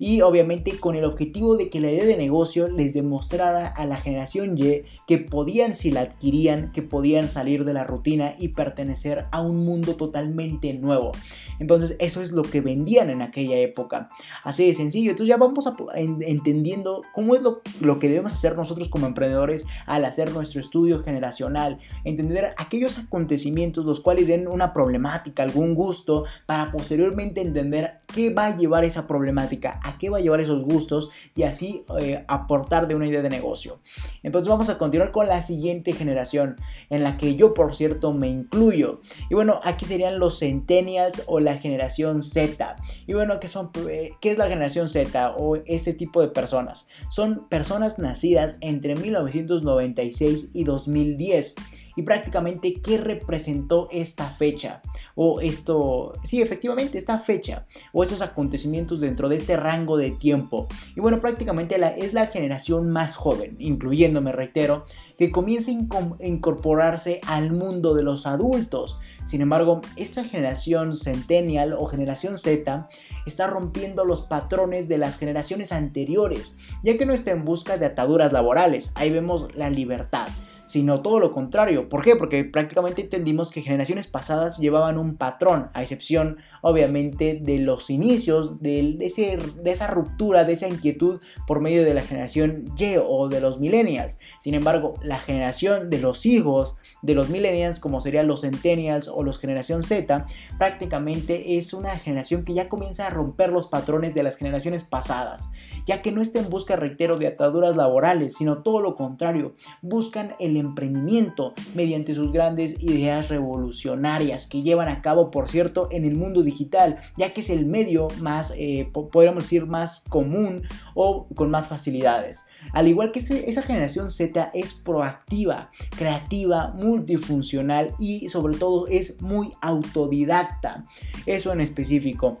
y 0.00 0.22
obviamente 0.22 0.78
con 0.78 0.96
el 0.96 1.04
objetivo 1.04 1.58
de 1.58 1.68
que 1.68 1.78
la 1.78 1.92
idea 1.92 2.06
de 2.06 2.16
negocio 2.16 2.68
les 2.68 2.94
demostrara 2.94 3.68
a 3.68 3.84
la 3.84 3.96
generación 3.96 4.56
Y 4.56 4.84
que 5.06 5.18
podían 5.18 5.74
si 5.74 5.90
la 5.90 6.00
adquirían, 6.00 6.72
que 6.72 6.80
podían 6.80 7.28
salir 7.28 7.66
de 7.66 7.74
la 7.74 7.84
rutina 7.84 8.32
y 8.38 8.48
pertenecer 8.48 9.26
a 9.30 9.42
un 9.42 9.58
mundo 9.58 9.96
totalmente 9.96 10.72
nuevo. 10.72 11.12
Entonces 11.58 11.96
eso 11.98 12.22
es 12.22 12.32
lo 12.32 12.40
que 12.42 12.62
vendían 12.62 13.10
en 13.10 13.20
aquella 13.20 13.58
época. 13.58 14.08
Así 14.42 14.66
de 14.66 14.72
sencillo. 14.72 15.10
Entonces 15.10 15.28
ya 15.28 15.36
vamos 15.36 15.66
a, 15.66 15.76
entendiendo 15.94 17.02
cómo 17.14 17.34
es 17.34 17.42
lo, 17.42 17.60
lo 17.80 17.98
que 17.98 18.08
debemos 18.08 18.32
hacer 18.32 18.56
nosotros 18.56 18.88
como 18.88 19.06
emprendedores 19.06 19.66
al 19.84 20.06
hacer 20.06 20.32
nuestro 20.32 20.62
estudio 20.62 21.02
generacional. 21.02 21.78
Entender 22.04 22.54
aquellos 22.56 22.96
acontecimientos 22.96 23.84
los 23.84 24.00
cuales 24.00 24.26
den 24.26 24.48
una 24.48 24.72
problemática, 24.72 25.42
algún 25.42 25.74
gusto, 25.74 26.24
para 26.46 26.72
posteriormente 26.72 27.42
entender 27.42 28.00
qué 28.06 28.32
va 28.32 28.46
a 28.46 28.56
llevar 28.56 28.84
esa 28.84 29.06
problemática, 29.06 29.78
a 29.90 29.98
qué 29.98 30.10
va 30.10 30.18
a 30.18 30.20
llevar 30.20 30.40
esos 30.40 30.62
gustos 30.62 31.10
y 31.34 31.42
así 31.42 31.84
eh, 32.00 32.24
aportar 32.28 32.88
de 32.88 32.94
una 32.94 33.06
idea 33.06 33.22
de 33.22 33.30
negocio. 33.30 33.80
Entonces 34.22 34.48
vamos 34.48 34.68
a 34.68 34.78
continuar 34.78 35.10
con 35.10 35.26
la 35.26 35.42
siguiente 35.42 35.92
generación 35.92 36.56
en 36.88 37.02
la 37.02 37.16
que 37.16 37.36
yo 37.36 37.54
por 37.54 37.74
cierto 37.74 38.12
me 38.12 38.28
incluyo. 38.28 39.00
Y 39.28 39.34
bueno, 39.34 39.60
aquí 39.64 39.84
serían 39.84 40.18
los 40.18 40.38
centennials 40.38 41.22
o 41.26 41.40
la 41.40 41.58
generación 41.58 42.22
Z. 42.22 42.76
Y 43.06 43.14
bueno, 43.14 43.40
¿qué, 43.40 43.48
son, 43.48 43.70
eh, 43.88 44.12
¿qué 44.20 44.30
es 44.30 44.38
la 44.38 44.48
generación 44.48 44.88
Z 44.88 45.34
o 45.36 45.56
este 45.56 45.92
tipo 45.92 46.20
de 46.20 46.28
personas? 46.28 46.88
Son 47.08 47.48
personas 47.48 47.98
nacidas 47.98 48.56
entre 48.60 48.96
1996 48.96 50.50
y 50.52 50.64
2010 50.64 51.54
y 51.96 52.02
prácticamente 52.02 52.74
qué 52.74 52.98
representó 52.98 53.88
esta 53.90 54.30
fecha 54.30 54.80
o 55.14 55.40
esto, 55.40 56.14
sí, 56.24 56.40
efectivamente 56.40 56.98
esta 56.98 57.18
fecha 57.18 57.66
o 57.92 58.02
estos 58.02 58.22
acontecimientos 58.22 59.00
dentro 59.00 59.28
de 59.28 59.36
este 59.36 59.56
rango 59.56 59.79
de 59.86 60.10
tiempo. 60.10 60.68
Y 60.94 61.00
bueno, 61.00 61.20
prácticamente 61.20 61.78
la, 61.78 61.88
es 61.88 62.14
la 62.14 62.26
generación 62.26 62.90
más 62.90 63.16
joven, 63.16 63.56
incluyéndome, 63.58 64.32
reitero, 64.32 64.86
que 65.18 65.30
comienza 65.30 65.70
a 65.70 66.26
incorporarse 66.26 67.20
al 67.26 67.52
mundo 67.52 67.94
de 67.94 68.02
los 68.02 68.26
adultos. 68.26 68.98
Sin 69.26 69.40
embargo, 69.40 69.80
esta 69.96 70.24
generación 70.24 70.96
centennial 70.96 71.74
o 71.74 71.86
generación 71.86 72.38
Z 72.38 72.88
está 73.26 73.46
rompiendo 73.46 74.04
los 74.04 74.22
patrones 74.22 74.88
de 74.88 74.98
las 74.98 75.18
generaciones 75.18 75.72
anteriores, 75.72 76.58
ya 76.82 76.96
que 76.96 77.06
no 77.06 77.12
está 77.12 77.30
en 77.32 77.44
busca 77.44 77.76
de 77.76 77.86
ataduras 77.86 78.32
laborales. 78.32 78.92
Ahí 78.94 79.10
vemos 79.10 79.54
la 79.54 79.70
libertad 79.70 80.28
sino 80.70 81.02
todo 81.02 81.18
lo 81.18 81.32
contrario. 81.32 81.88
¿Por 81.88 82.04
qué? 82.04 82.14
Porque 82.14 82.44
prácticamente 82.44 83.02
entendimos 83.02 83.50
que 83.50 83.60
generaciones 83.60 84.06
pasadas 84.06 84.58
llevaban 84.58 84.98
un 84.98 85.16
patrón, 85.16 85.68
a 85.74 85.82
excepción 85.82 86.36
obviamente 86.62 87.40
de 87.42 87.58
los 87.58 87.90
inicios 87.90 88.62
de, 88.62 88.96
ese, 89.00 89.36
de 89.36 89.72
esa 89.72 89.88
ruptura, 89.88 90.44
de 90.44 90.52
esa 90.52 90.68
inquietud 90.68 91.18
por 91.48 91.60
medio 91.60 91.84
de 91.84 91.92
la 91.92 92.02
generación 92.02 92.66
Y 92.78 92.94
o 93.04 93.28
de 93.28 93.40
los 93.40 93.58
millennials. 93.58 94.20
Sin 94.38 94.54
embargo, 94.54 94.94
la 95.02 95.18
generación 95.18 95.90
de 95.90 95.98
los 95.98 96.24
hijos 96.24 96.76
de 97.02 97.14
los 97.14 97.30
millennials, 97.30 97.80
como 97.80 98.00
serían 98.00 98.28
los 98.28 98.42
centennials 98.42 99.08
o 99.08 99.24
los 99.24 99.40
generación 99.40 99.82
Z, 99.82 100.24
prácticamente 100.56 101.58
es 101.58 101.74
una 101.74 101.98
generación 101.98 102.44
que 102.44 102.54
ya 102.54 102.68
comienza 102.68 103.08
a 103.08 103.10
romper 103.10 103.50
los 103.50 103.66
patrones 103.66 104.14
de 104.14 104.22
las 104.22 104.36
generaciones 104.36 104.84
pasadas, 104.84 105.50
ya 105.84 106.00
que 106.00 106.12
no 106.12 106.22
está 106.22 106.38
en 106.38 106.48
busca, 106.48 106.76
reitero, 106.76 107.16
de 107.16 107.26
ataduras 107.26 107.74
laborales, 107.74 108.36
sino 108.36 108.62
todo 108.62 108.80
lo 108.80 108.94
contrario, 108.94 109.56
buscan 109.82 110.36
el 110.38 110.59
emprendimiento 110.60 111.54
mediante 111.74 112.14
sus 112.14 112.32
grandes 112.32 112.80
ideas 112.80 113.28
revolucionarias 113.28 114.46
que 114.46 114.62
llevan 114.62 114.88
a 114.88 115.02
cabo, 115.02 115.30
por 115.30 115.48
cierto, 115.48 115.88
en 115.90 116.04
el 116.04 116.14
mundo 116.14 116.42
digital, 116.42 116.98
ya 117.16 117.32
que 117.32 117.40
es 117.40 117.50
el 117.50 117.66
medio 117.66 118.08
más, 118.20 118.52
eh, 118.56 118.88
podríamos 118.92 119.44
decir, 119.44 119.66
más 119.66 120.04
común 120.08 120.62
o 120.94 121.26
con 121.34 121.50
más 121.50 121.68
facilidades. 121.68 122.44
Al 122.72 122.88
igual 122.88 123.10
que 123.10 123.20
esa 123.20 123.62
generación 123.62 124.10
Z 124.10 124.50
es 124.54 124.74
proactiva, 124.74 125.70
creativa, 125.96 126.68
multifuncional 126.76 127.94
y 127.98 128.28
sobre 128.28 128.56
todo 128.56 128.86
es 128.86 129.20
muy 129.22 129.54
autodidacta. 129.60 130.84
Eso 131.26 131.52
en 131.52 131.60
específico. 131.60 132.38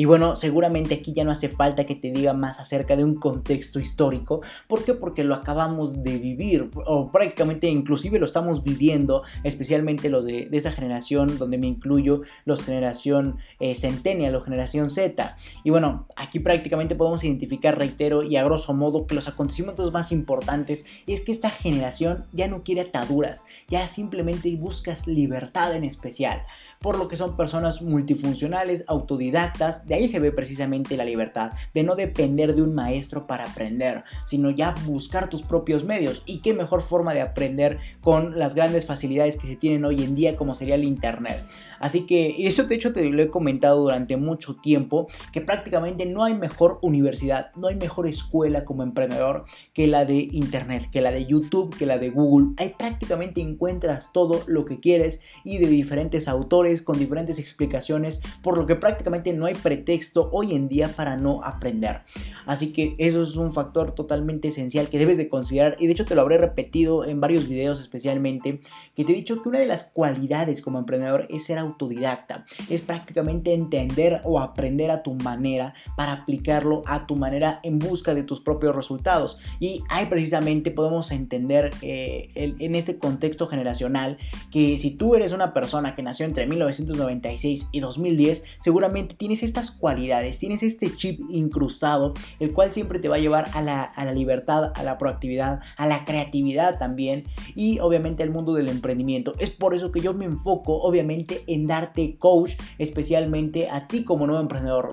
Y 0.00 0.06
bueno, 0.06 0.34
seguramente 0.34 0.94
aquí 0.94 1.12
ya 1.12 1.24
no 1.24 1.30
hace 1.30 1.50
falta 1.50 1.84
que 1.84 1.94
te 1.94 2.10
diga 2.10 2.32
más 2.32 2.58
acerca 2.58 2.96
de 2.96 3.04
un 3.04 3.16
contexto 3.16 3.78
histórico. 3.78 4.40
¿Por 4.66 4.82
qué? 4.82 4.94
Porque 4.94 5.24
lo 5.24 5.34
acabamos 5.34 6.02
de 6.02 6.16
vivir, 6.16 6.70
o 6.86 7.12
prácticamente 7.12 7.68
inclusive 7.68 8.18
lo 8.18 8.24
estamos 8.24 8.64
viviendo, 8.64 9.24
especialmente 9.44 10.08
los 10.08 10.24
de, 10.24 10.48
esa 10.52 10.72
generación 10.72 11.36
donde 11.36 11.58
me 11.58 11.66
incluyo, 11.66 12.22
los 12.46 12.62
generación 12.64 13.36
eh, 13.58 13.74
Centennial 13.74 14.34
o 14.36 14.40
generación 14.40 14.88
Z. 14.88 15.36
Y 15.64 15.68
bueno, 15.68 16.06
aquí 16.16 16.38
prácticamente 16.38 16.94
podemos 16.94 17.22
identificar, 17.22 17.76
reitero, 17.76 18.22
y 18.22 18.36
a 18.36 18.44
grosso 18.44 18.72
modo 18.72 19.06
que 19.06 19.14
los 19.14 19.28
acontecimientos 19.28 19.92
más 19.92 20.12
importantes 20.12 20.86
es 21.06 21.20
que 21.20 21.32
esta 21.32 21.50
generación 21.50 22.24
ya 22.32 22.48
no 22.48 22.62
quiere 22.62 22.80
ataduras, 22.80 23.44
ya 23.68 23.86
simplemente 23.86 24.56
buscas 24.56 25.06
libertad 25.06 25.76
en 25.76 25.84
especial 25.84 26.46
por 26.80 26.98
lo 26.98 27.08
que 27.08 27.16
son 27.16 27.36
personas 27.36 27.82
multifuncionales, 27.82 28.84
autodidactas, 28.86 29.86
de 29.86 29.96
ahí 29.96 30.08
se 30.08 30.18
ve 30.18 30.32
precisamente 30.32 30.96
la 30.96 31.04
libertad, 31.04 31.52
de 31.74 31.82
no 31.82 31.94
depender 31.94 32.54
de 32.54 32.62
un 32.62 32.74
maestro 32.74 33.26
para 33.26 33.44
aprender, 33.44 34.04
sino 34.24 34.48
ya 34.48 34.74
buscar 34.86 35.28
tus 35.28 35.42
propios 35.42 35.84
medios. 35.84 36.22
Y 36.24 36.40
qué 36.40 36.54
mejor 36.54 36.80
forma 36.80 37.12
de 37.12 37.20
aprender 37.20 37.78
con 38.00 38.38
las 38.38 38.54
grandes 38.54 38.86
facilidades 38.86 39.36
que 39.36 39.46
se 39.46 39.56
tienen 39.56 39.84
hoy 39.84 40.02
en 40.02 40.14
día 40.14 40.36
como 40.36 40.54
sería 40.54 40.76
el 40.76 40.84
Internet. 40.84 41.44
Así 41.80 42.02
que 42.02 42.46
eso 42.46 42.64
de 42.64 42.74
hecho 42.76 42.92
te 42.92 43.10
lo 43.10 43.22
he 43.22 43.26
comentado 43.26 43.80
durante 43.80 44.16
mucho 44.16 44.54
tiempo, 44.54 45.08
que 45.32 45.40
prácticamente 45.40 46.06
no 46.06 46.22
hay 46.22 46.34
mejor 46.34 46.78
universidad, 46.82 47.48
no 47.56 47.68
hay 47.68 47.74
mejor 47.74 48.06
escuela 48.06 48.64
como 48.64 48.82
emprendedor 48.82 49.46
que 49.72 49.86
la 49.86 50.04
de 50.04 50.28
Internet, 50.30 50.88
que 50.92 51.00
la 51.00 51.10
de 51.10 51.26
YouTube, 51.26 51.76
que 51.76 51.86
la 51.86 51.98
de 51.98 52.10
Google. 52.10 52.54
Ahí 52.58 52.74
prácticamente 52.78 53.40
encuentras 53.40 54.12
todo 54.12 54.42
lo 54.46 54.64
que 54.66 54.78
quieres 54.78 55.22
y 55.42 55.58
de 55.58 55.66
diferentes 55.66 56.28
autores 56.28 56.82
con 56.82 56.98
diferentes 56.98 57.38
explicaciones, 57.38 58.20
por 58.42 58.58
lo 58.58 58.66
que 58.66 58.76
prácticamente 58.76 59.32
no 59.32 59.46
hay 59.46 59.54
pretexto 59.54 60.28
hoy 60.32 60.54
en 60.54 60.68
día 60.68 60.88
para 60.88 61.16
no 61.16 61.42
aprender. 61.42 62.02
Así 62.44 62.72
que 62.72 62.94
eso 62.98 63.22
es 63.22 63.36
un 63.36 63.54
factor 63.54 63.94
totalmente 63.94 64.48
esencial 64.48 64.88
que 64.88 64.98
debes 64.98 65.16
de 65.16 65.28
considerar 65.28 65.76
y 65.78 65.86
de 65.86 65.92
hecho 65.92 66.04
te 66.04 66.14
lo 66.14 66.20
habré 66.20 66.36
repetido 66.36 67.06
en 67.06 67.20
varios 67.20 67.48
videos 67.48 67.80
especialmente, 67.80 68.60
que 68.94 69.04
te 69.04 69.12
he 69.12 69.14
dicho 69.14 69.42
que 69.42 69.48
una 69.48 69.60
de 69.60 69.66
las 69.66 69.84
cualidades 69.84 70.60
como 70.60 70.78
emprendedor 70.78 71.26
es 71.30 71.44
ser 71.44 71.58
autodidacta. 71.70 72.44
Es 72.68 72.80
prácticamente 72.80 73.54
entender 73.54 74.20
o 74.24 74.40
aprender 74.40 74.90
a 74.90 75.02
tu 75.02 75.14
manera 75.14 75.74
para 75.96 76.12
aplicarlo 76.12 76.82
a 76.86 77.06
tu 77.06 77.16
manera 77.16 77.60
en 77.62 77.78
busca 77.78 78.14
de 78.14 78.22
tus 78.22 78.40
propios 78.40 78.74
resultados. 78.74 79.38
Y 79.58 79.82
ahí 79.88 80.06
precisamente 80.06 80.70
podemos 80.70 81.10
entender 81.10 81.70
eh, 81.82 82.28
en 82.34 82.74
ese 82.74 82.98
contexto 82.98 83.46
generacional 83.46 84.18
que 84.50 84.76
si 84.78 84.90
tú 84.90 85.14
eres 85.14 85.32
una 85.32 85.52
persona 85.52 85.94
que 85.94 86.02
nació 86.02 86.26
entre 86.26 86.46
1996 86.46 87.68
y 87.72 87.80
2010, 87.80 88.44
seguramente 88.58 89.14
tienes 89.14 89.42
estas 89.42 89.70
cualidades, 89.70 90.38
tienes 90.38 90.62
este 90.62 90.94
chip 90.94 91.20
incrustado, 91.30 92.14
el 92.38 92.52
cual 92.52 92.72
siempre 92.72 92.98
te 92.98 93.08
va 93.08 93.16
a 93.16 93.20
llevar 93.20 93.50
a 93.54 93.62
la, 93.62 93.82
a 93.82 94.04
la 94.04 94.12
libertad, 94.12 94.72
a 94.74 94.82
la 94.82 94.98
proactividad, 94.98 95.60
a 95.76 95.86
la 95.86 96.04
creatividad 96.04 96.78
también 96.78 97.24
y 97.54 97.78
obviamente 97.80 98.22
al 98.22 98.30
mundo 98.30 98.54
del 98.54 98.68
emprendimiento. 98.68 99.34
Es 99.38 99.50
por 99.50 99.74
eso 99.74 99.92
que 99.92 100.00
yo 100.00 100.14
me 100.14 100.24
enfoco 100.24 100.80
obviamente 100.82 101.42
en 101.46 101.59
darte 101.66 102.16
coach 102.18 102.54
especialmente 102.78 103.68
a 103.70 103.86
ti 103.86 104.04
como 104.04 104.26
nuevo 104.26 104.40
emprendedor, 104.40 104.92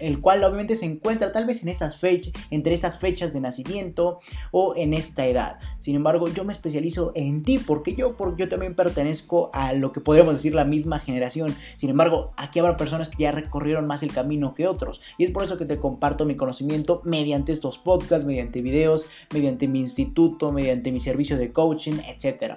el 0.00 0.20
cual 0.20 0.44
obviamente 0.44 0.76
se 0.76 0.86
encuentra 0.86 1.32
tal 1.32 1.46
vez 1.46 1.62
en 1.62 1.68
esas 1.68 1.98
fechas, 1.98 2.32
entre 2.50 2.74
estas 2.74 2.98
fechas 2.98 3.32
de 3.32 3.40
nacimiento 3.40 4.20
o 4.50 4.74
en 4.76 4.94
esta 4.94 5.26
edad. 5.26 5.58
Sin 5.78 5.96
embargo, 5.96 6.28
yo 6.28 6.44
me 6.44 6.52
especializo 6.52 7.12
en 7.14 7.42
ti 7.42 7.58
porque 7.58 7.94
yo, 7.94 8.16
porque 8.16 8.42
yo 8.42 8.48
también 8.48 8.74
pertenezco 8.74 9.50
a 9.52 9.72
lo 9.72 9.92
que 9.92 10.00
podríamos 10.00 10.34
decir 10.34 10.54
la 10.54 10.64
misma 10.64 10.98
generación. 10.98 11.54
Sin 11.76 11.90
embargo, 11.90 12.32
aquí 12.36 12.58
habrá 12.58 12.76
personas 12.76 13.08
que 13.08 13.24
ya 13.24 13.32
recorrieron 13.32 13.86
más 13.86 14.02
el 14.02 14.12
camino 14.12 14.54
que 14.54 14.66
otros 14.66 15.00
y 15.18 15.24
es 15.24 15.30
por 15.30 15.44
eso 15.44 15.58
que 15.58 15.64
te 15.64 15.78
comparto 15.78 16.24
mi 16.24 16.36
conocimiento 16.36 17.02
mediante 17.04 17.52
estos 17.52 17.78
podcasts, 17.78 18.26
mediante 18.26 18.62
videos, 18.62 19.06
mediante 19.32 19.68
mi 19.68 19.80
instituto, 19.80 20.52
mediante 20.52 20.92
mi 20.92 21.00
servicio 21.00 21.36
de 21.36 21.52
coaching, 21.52 21.94
etc. 22.08 22.54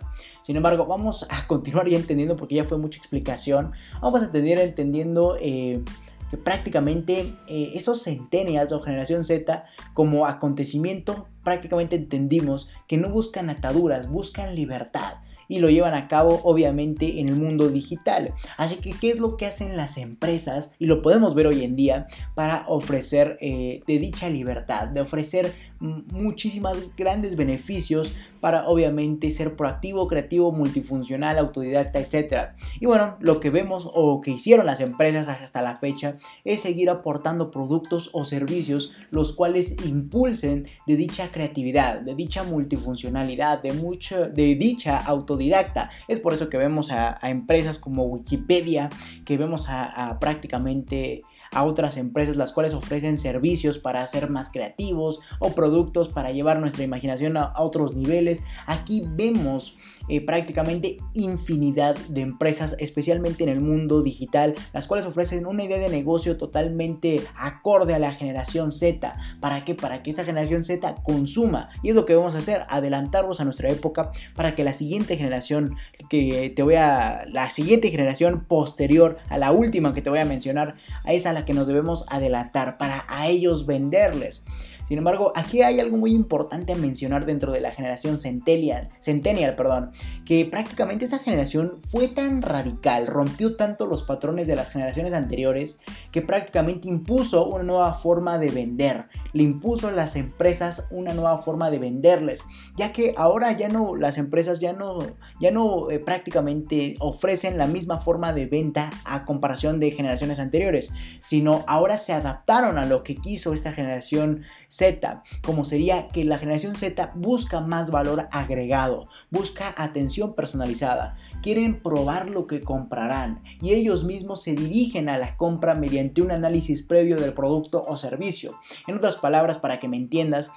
Sin 0.47 0.55
embargo, 0.55 0.85
vamos 0.85 1.27
a 1.29 1.45
continuar 1.47 1.89
ya 1.89 1.97
entendiendo 1.97 2.37
porque 2.37 2.55
ya 2.55 2.63
fue 2.63 2.77
mucha 2.77 2.99
explicación 2.99 3.73
vamos 4.01 4.21
a 4.21 4.25
entender 4.27 4.59
entendiendo 4.59 5.35
eh, 5.41 5.83
que 6.31 6.37
prácticamente 6.37 7.33
eh, 7.49 7.71
esos 7.73 8.01
centennials 8.01 8.71
o 8.71 8.79
generación 8.79 9.25
Z 9.25 9.65
como 9.93 10.25
acontecimiento 10.25 11.27
prácticamente 11.43 11.97
entendimos 11.97 12.69
que 12.87 12.95
no 12.95 13.09
buscan 13.09 13.49
ataduras, 13.49 14.09
buscan 14.09 14.55
libertad 14.55 15.15
y 15.49 15.59
lo 15.59 15.69
llevan 15.69 15.95
a 15.95 16.07
cabo 16.07 16.39
obviamente 16.43 17.19
en 17.19 17.29
el 17.29 17.35
mundo 17.35 17.69
digital. 17.69 18.33
Así 18.57 18.75
que, 18.77 18.91
¿qué 18.91 19.11
es 19.11 19.19
lo 19.19 19.37
que 19.37 19.45
hacen 19.45 19.77
las 19.77 19.97
empresas? 19.97 20.73
Y 20.79 20.85
lo 20.85 21.01
podemos 21.01 21.35
ver 21.35 21.47
hoy 21.47 21.63
en 21.63 21.75
día 21.75 22.07
para 22.35 22.63
ofrecer 22.67 23.37
eh, 23.41 23.81
de 23.87 23.99
dicha 23.99 24.29
libertad, 24.29 24.87
de 24.87 25.01
ofrecer 25.01 25.53
muchísimas 25.79 26.95
grandes 26.95 27.35
beneficios 27.35 28.15
para 28.39 28.67
obviamente 28.67 29.29
ser 29.31 29.55
proactivo, 29.55 30.07
creativo, 30.07 30.51
multifuncional, 30.51 31.37
autodidacta, 31.37 31.99
etc. 31.99 32.49
Y 32.79 32.85
bueno, 32.85 33.17
lo 33.19 33.39
que 33.39 33.49
vemos 33.49 33.89
o 33.93 34.21
que 34.21 34.31
hicieron 34.31 34.65
las 34.65 34.79
empresas 34.79 35.27
hasta 35.27 35.61
la 35.61 35.77
fecha 35.77 36.17
es 36.43 36.61
seguir 36.61 36.89
aportando 36.89 37.51
productos 37.51 38.09
o 38.13 38.25
servicios 38.25 38.93
los 39.11 39.33
cuales 39.33 39.75
impulsen 39.85 40.67
de 40.85 40.95
dicha 40.95 41.31
creatividad, 41.31 42.01
de 42.01 42.15
dicha 42.15 42.43
multifuncionalidad, 42.43 43.61
de, 43.61 43.73
mucha, 43.73 44.27
de 44.27 44.55
dicha 44.55 44.97
autodidacta. 44.97 45.89
Es 46.07 46.19
por 46.19 46.33
eso 46.33 46.49
que 46.49 46.57
vemos 46.57 46.91
a, 46.91 47.17
empresas 47.23 47.77
como 47.77 48.05
Wikipedia, 48.05 48.89
que 49.25 49.37
vemos 49.37 49.65
a 49.69 50.17
prácticamente 50.19 51.23
a 51.57 51.63
otras 51.63 51.97
empresas 51.97 52.35
las 52.35 52.51
cuales 52.51 52.75
ofrecen 52.75 53.17
servicios 53.17 53.79
para 53.79 54.05
ser 54.05 54.29
más 54.29 54.51
creativos 54.51 55.21
o 55.39 55.55
productos 55.55 56.07
para 56.07 56.31
llevar 56.31 56.59
nuestra 56.59 56.83
imaginación 56.83 57.35
a, 57.35 57.51
otros 57.57 57.95
niveles. 57.95 58.43
Aquí 58.67 59.03
vemos 59.07 59.75
eh, 60.09 60.21
prácticamente 60.21 60.97
infinidad 61.13 61.95
de 62.09 62.21
empresas, 62.21 62.75
especialmente 62.79 63.43
en 63.43 63.49
el 63.49 63.61
mundo 63.61 64.01
digital, 64.01 64.55
las 64.73 64.87
cuales 64.87 65.05
ofrecen 65.05 65.45
una 65.45 65.63
idea 65.63 65.77
de 65.77 65.89
negocio 65.89 66.37
totalmente 66.37 67.21
acorde 67.35 67.93
a 67.93 67.99
la 67.99 68.11
generación 68.11 68.71
Z. 68.71 69.13
¿Para 69.39 69.63
qué? 69.63 69.75
Para 69.75 70.03
que 70.03 70.09
esa 70.09 70.25
generación 70.25 70.65
Z 70.65 70.95
consuma. 71.03 71.69
Y 71.83 71.89
es 71.89 71.95
lo 71.95 72.05
que 72.05 72.15
vamos 72.15 72.35
a 72.35 72.39
hacer, 72.39 72.63
adelantarnos 72.67 73.39
a 73.39 73.45
nuestra 73.45 73.69
época 73.69 74.11
para 74.35 74.55
que 74.55 74.63
la 74.63 74.73
siguiente 74.73 75.17
generación 75.17 75.75
que 76.09 76.51
te 76.55 76.63
voy 76.63 76.75
a... 76.75 77.25
La 77.27 77.49
siguiente 77.49 77.89
generación 77.89 78.45
posterior 78.45 79.17
a 79.29 79.37
la 79.37 79.51
última 79.51 79.93
que 79.93 80.01
te 80.01 80.09
voy 80.09 80.19
a 80.19 80.25
mencionar, 80.25 80.75
a 81.03 81.13
esa 81.13 81.27
que 81.45 81.53
nos 81.53 81.67
debemos 81.67 82.05
adelantar 82.07 82.77
para 82.77 83.05
a 83.07 83.27
ellos 83.27 83.65
venderles. 83.65 84.43
Sin 84.87 84.97
embargo, 84.99 85.33
aquí 85.35 85.61
hay 85.61 85.79
algo 85.79 85.97
muy 85.97 86.11
importante 86.11 86.73
a 86.73 86.75
mencionar 86.75 87.25
dentro 87.25 87.51
de 87.51 87.59
la 87.59 87.71
generación 87.71 88.19
Centennial, 88.19 88.89
Centennial 88.99 89.55
perdón, 89.55 89.91
que 90.25 90.45
prácticamente 90.45 91.05
esa 91.05 91.19
generación 91.19 91.79
fue 91.89 92.07
tan 92.07 92.41
radical, 92.41 93.07
rompió 93.07 93.55
tanto 93.55 93.85
los 93.85 94.03
patrones 94.03 94.47
de 94.47 94.55
las 94.55 94.71
generaciones 94.71 95.13
anteriores, 95.13 95.81
que 96.11 96.21
prácticamente 96.21 96.87
impuso 96.87 97.45
una 97.47 97.63
nueva 97.63 97.93
forma 97.95 98.37
de 98.37 98.49
vender, 98.49 99.07
le 99.33 99.43
impuso 99.43 99.89
a 99.89 99.91
las 99.91 100.15
empresas 100.15 100.87
una 100.89 101.13
nueva 101.13 101.41
forma 101.41 101.69
de 101.69 101.79
venderles, 101.79 102.43
ya 102.75 102.93
que 102.93 103.13
ahora 103.17 103.51
ya 103.51 103.67
no, 103.67 103.95
las 103.95 104.17
empresas 104.17 104.59
ya 104.59 104.73
no, 104.73 104.99
ya 105.41 105.51
no 105.51 105.89
eh, 105.91 105.99
prácticamente 105.99 106.95
ofrecen 106.99 107.57
la 107.57 107.67
misma 107.67 107.99
forma 107.99 108.33
de 108.33 108.45
venta 108.45 108.89
a 109.03 109.25
comparación 109.25 109.79
de 109.79 109.91
generaciones 109.91 110.39
anteriores, 110.39 110.91
sino 111.25 111.65
ahora 111.67 111.97
se 111.97 112.13
adaptaron 112.13 112.77
a 112.77 112.85
lo 112.85 113.03
que 113.03 113.15
quiso 113.15 113.53
esta 113.53 113.73
generación 113.73 114.43
Z, 114.77 115.23
como 115.43 115.65
sería 115.65 116.07
que 116.07 116.23
la 116.23 116.37
generación 116.37 116.75
Z 116.75 117.11
busca 117.15 117.61
más 117.61 117.89
valor 117.89 118.27
agregado, 118.31 119.09
busca 119.31 119.73
atención 119.75 120.35
personalizada, 120.35 121.15
quieren 121.41 121.79
probar 121.79 122.29
lo 122.29 122.47
que 122.47 122.61
comprarán 122.61 123.41
y 123.61 123.73
ellos 123.73 124.03
mismos 124.03 124.43
se 124.43 124.53
dirigen 124.53 125.09
a 125.09 125.17
la 125.17 125.37
compra 125.37 125.75
mediante 125.75 126.21
un 126.21 126.31
análisis 126.31 126.83
previo 126.83 127.17
del 127.17 127.33
producto 127.33 127.81
o 127.87 127.97
servicio. 127.97 128.51
En 128.87 128.95
otras 128.95 129.15
palabras 129.15 129.57
para 129.57 129.77
que 129.77 129.87
me 129.87 129.97
entiendas, 129.97 130.51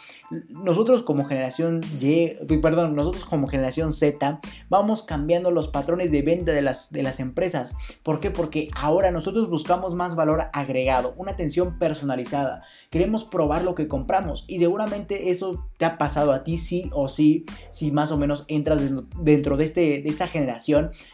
nosotros 0.49 1.03
como 1.03 1.25
generación 1.25 1.81
Y, 2.01 2.37
perdón, 2.59 2.95
nosotros 2.95 3.25
como 3.25 3.49
generación 3.49 3.93
Z, 3.93 4.41
vamos 4.69 5.03
cambiando 5.03 5.51
los 5.51 5.69
patrones 5.69 6.11
de 6.11 6.23
venta 6.23 6.53
de 6.53 6.63
las, 6.63 6.91
de 6.91 7.03
las 7.03 7.21
empresas. 7.21 7.77
¿Por 8.03 8.21
qué? 8.21 8.31
Porque 8.31 8.69
ahora 8.75 9.11
nosotros 9.11 9.49
buscamos 9.49 9.95
más 9.95 10.15
valor 10.15 10.45
agregado, 10.53 11.15
una 11.17 11.33
atención 11.33 11.79
personalizada. 11.79 12.63
Queremos 12.91 13.25
probar 13.25 13.63
lo 13.63 13.75
que 13.75 13.89
compramos 13.89 14.45
y 14.49 14.59
seguramente 14.59 15.31
eso 15.31 15.69
te 15.79 15.85
ha 15.85 15.99
pasado 15.99 16.33
a 16.33 16.45
ti 16.45 16.59
sí 16.59 16.91
o 16.93 17.09
sí, 17.09 17.45
si 17.71 17.91
más 17.91 18.11
o 18.11 18.19
menos 18.19 18.45
entras 18.49 18.81
dentro 19.19 19.57
de, 19.57 19.65
este, 19.65 19.81
de 20.03 20.09
esta 20.09 20.27
generación, 20.27 20.70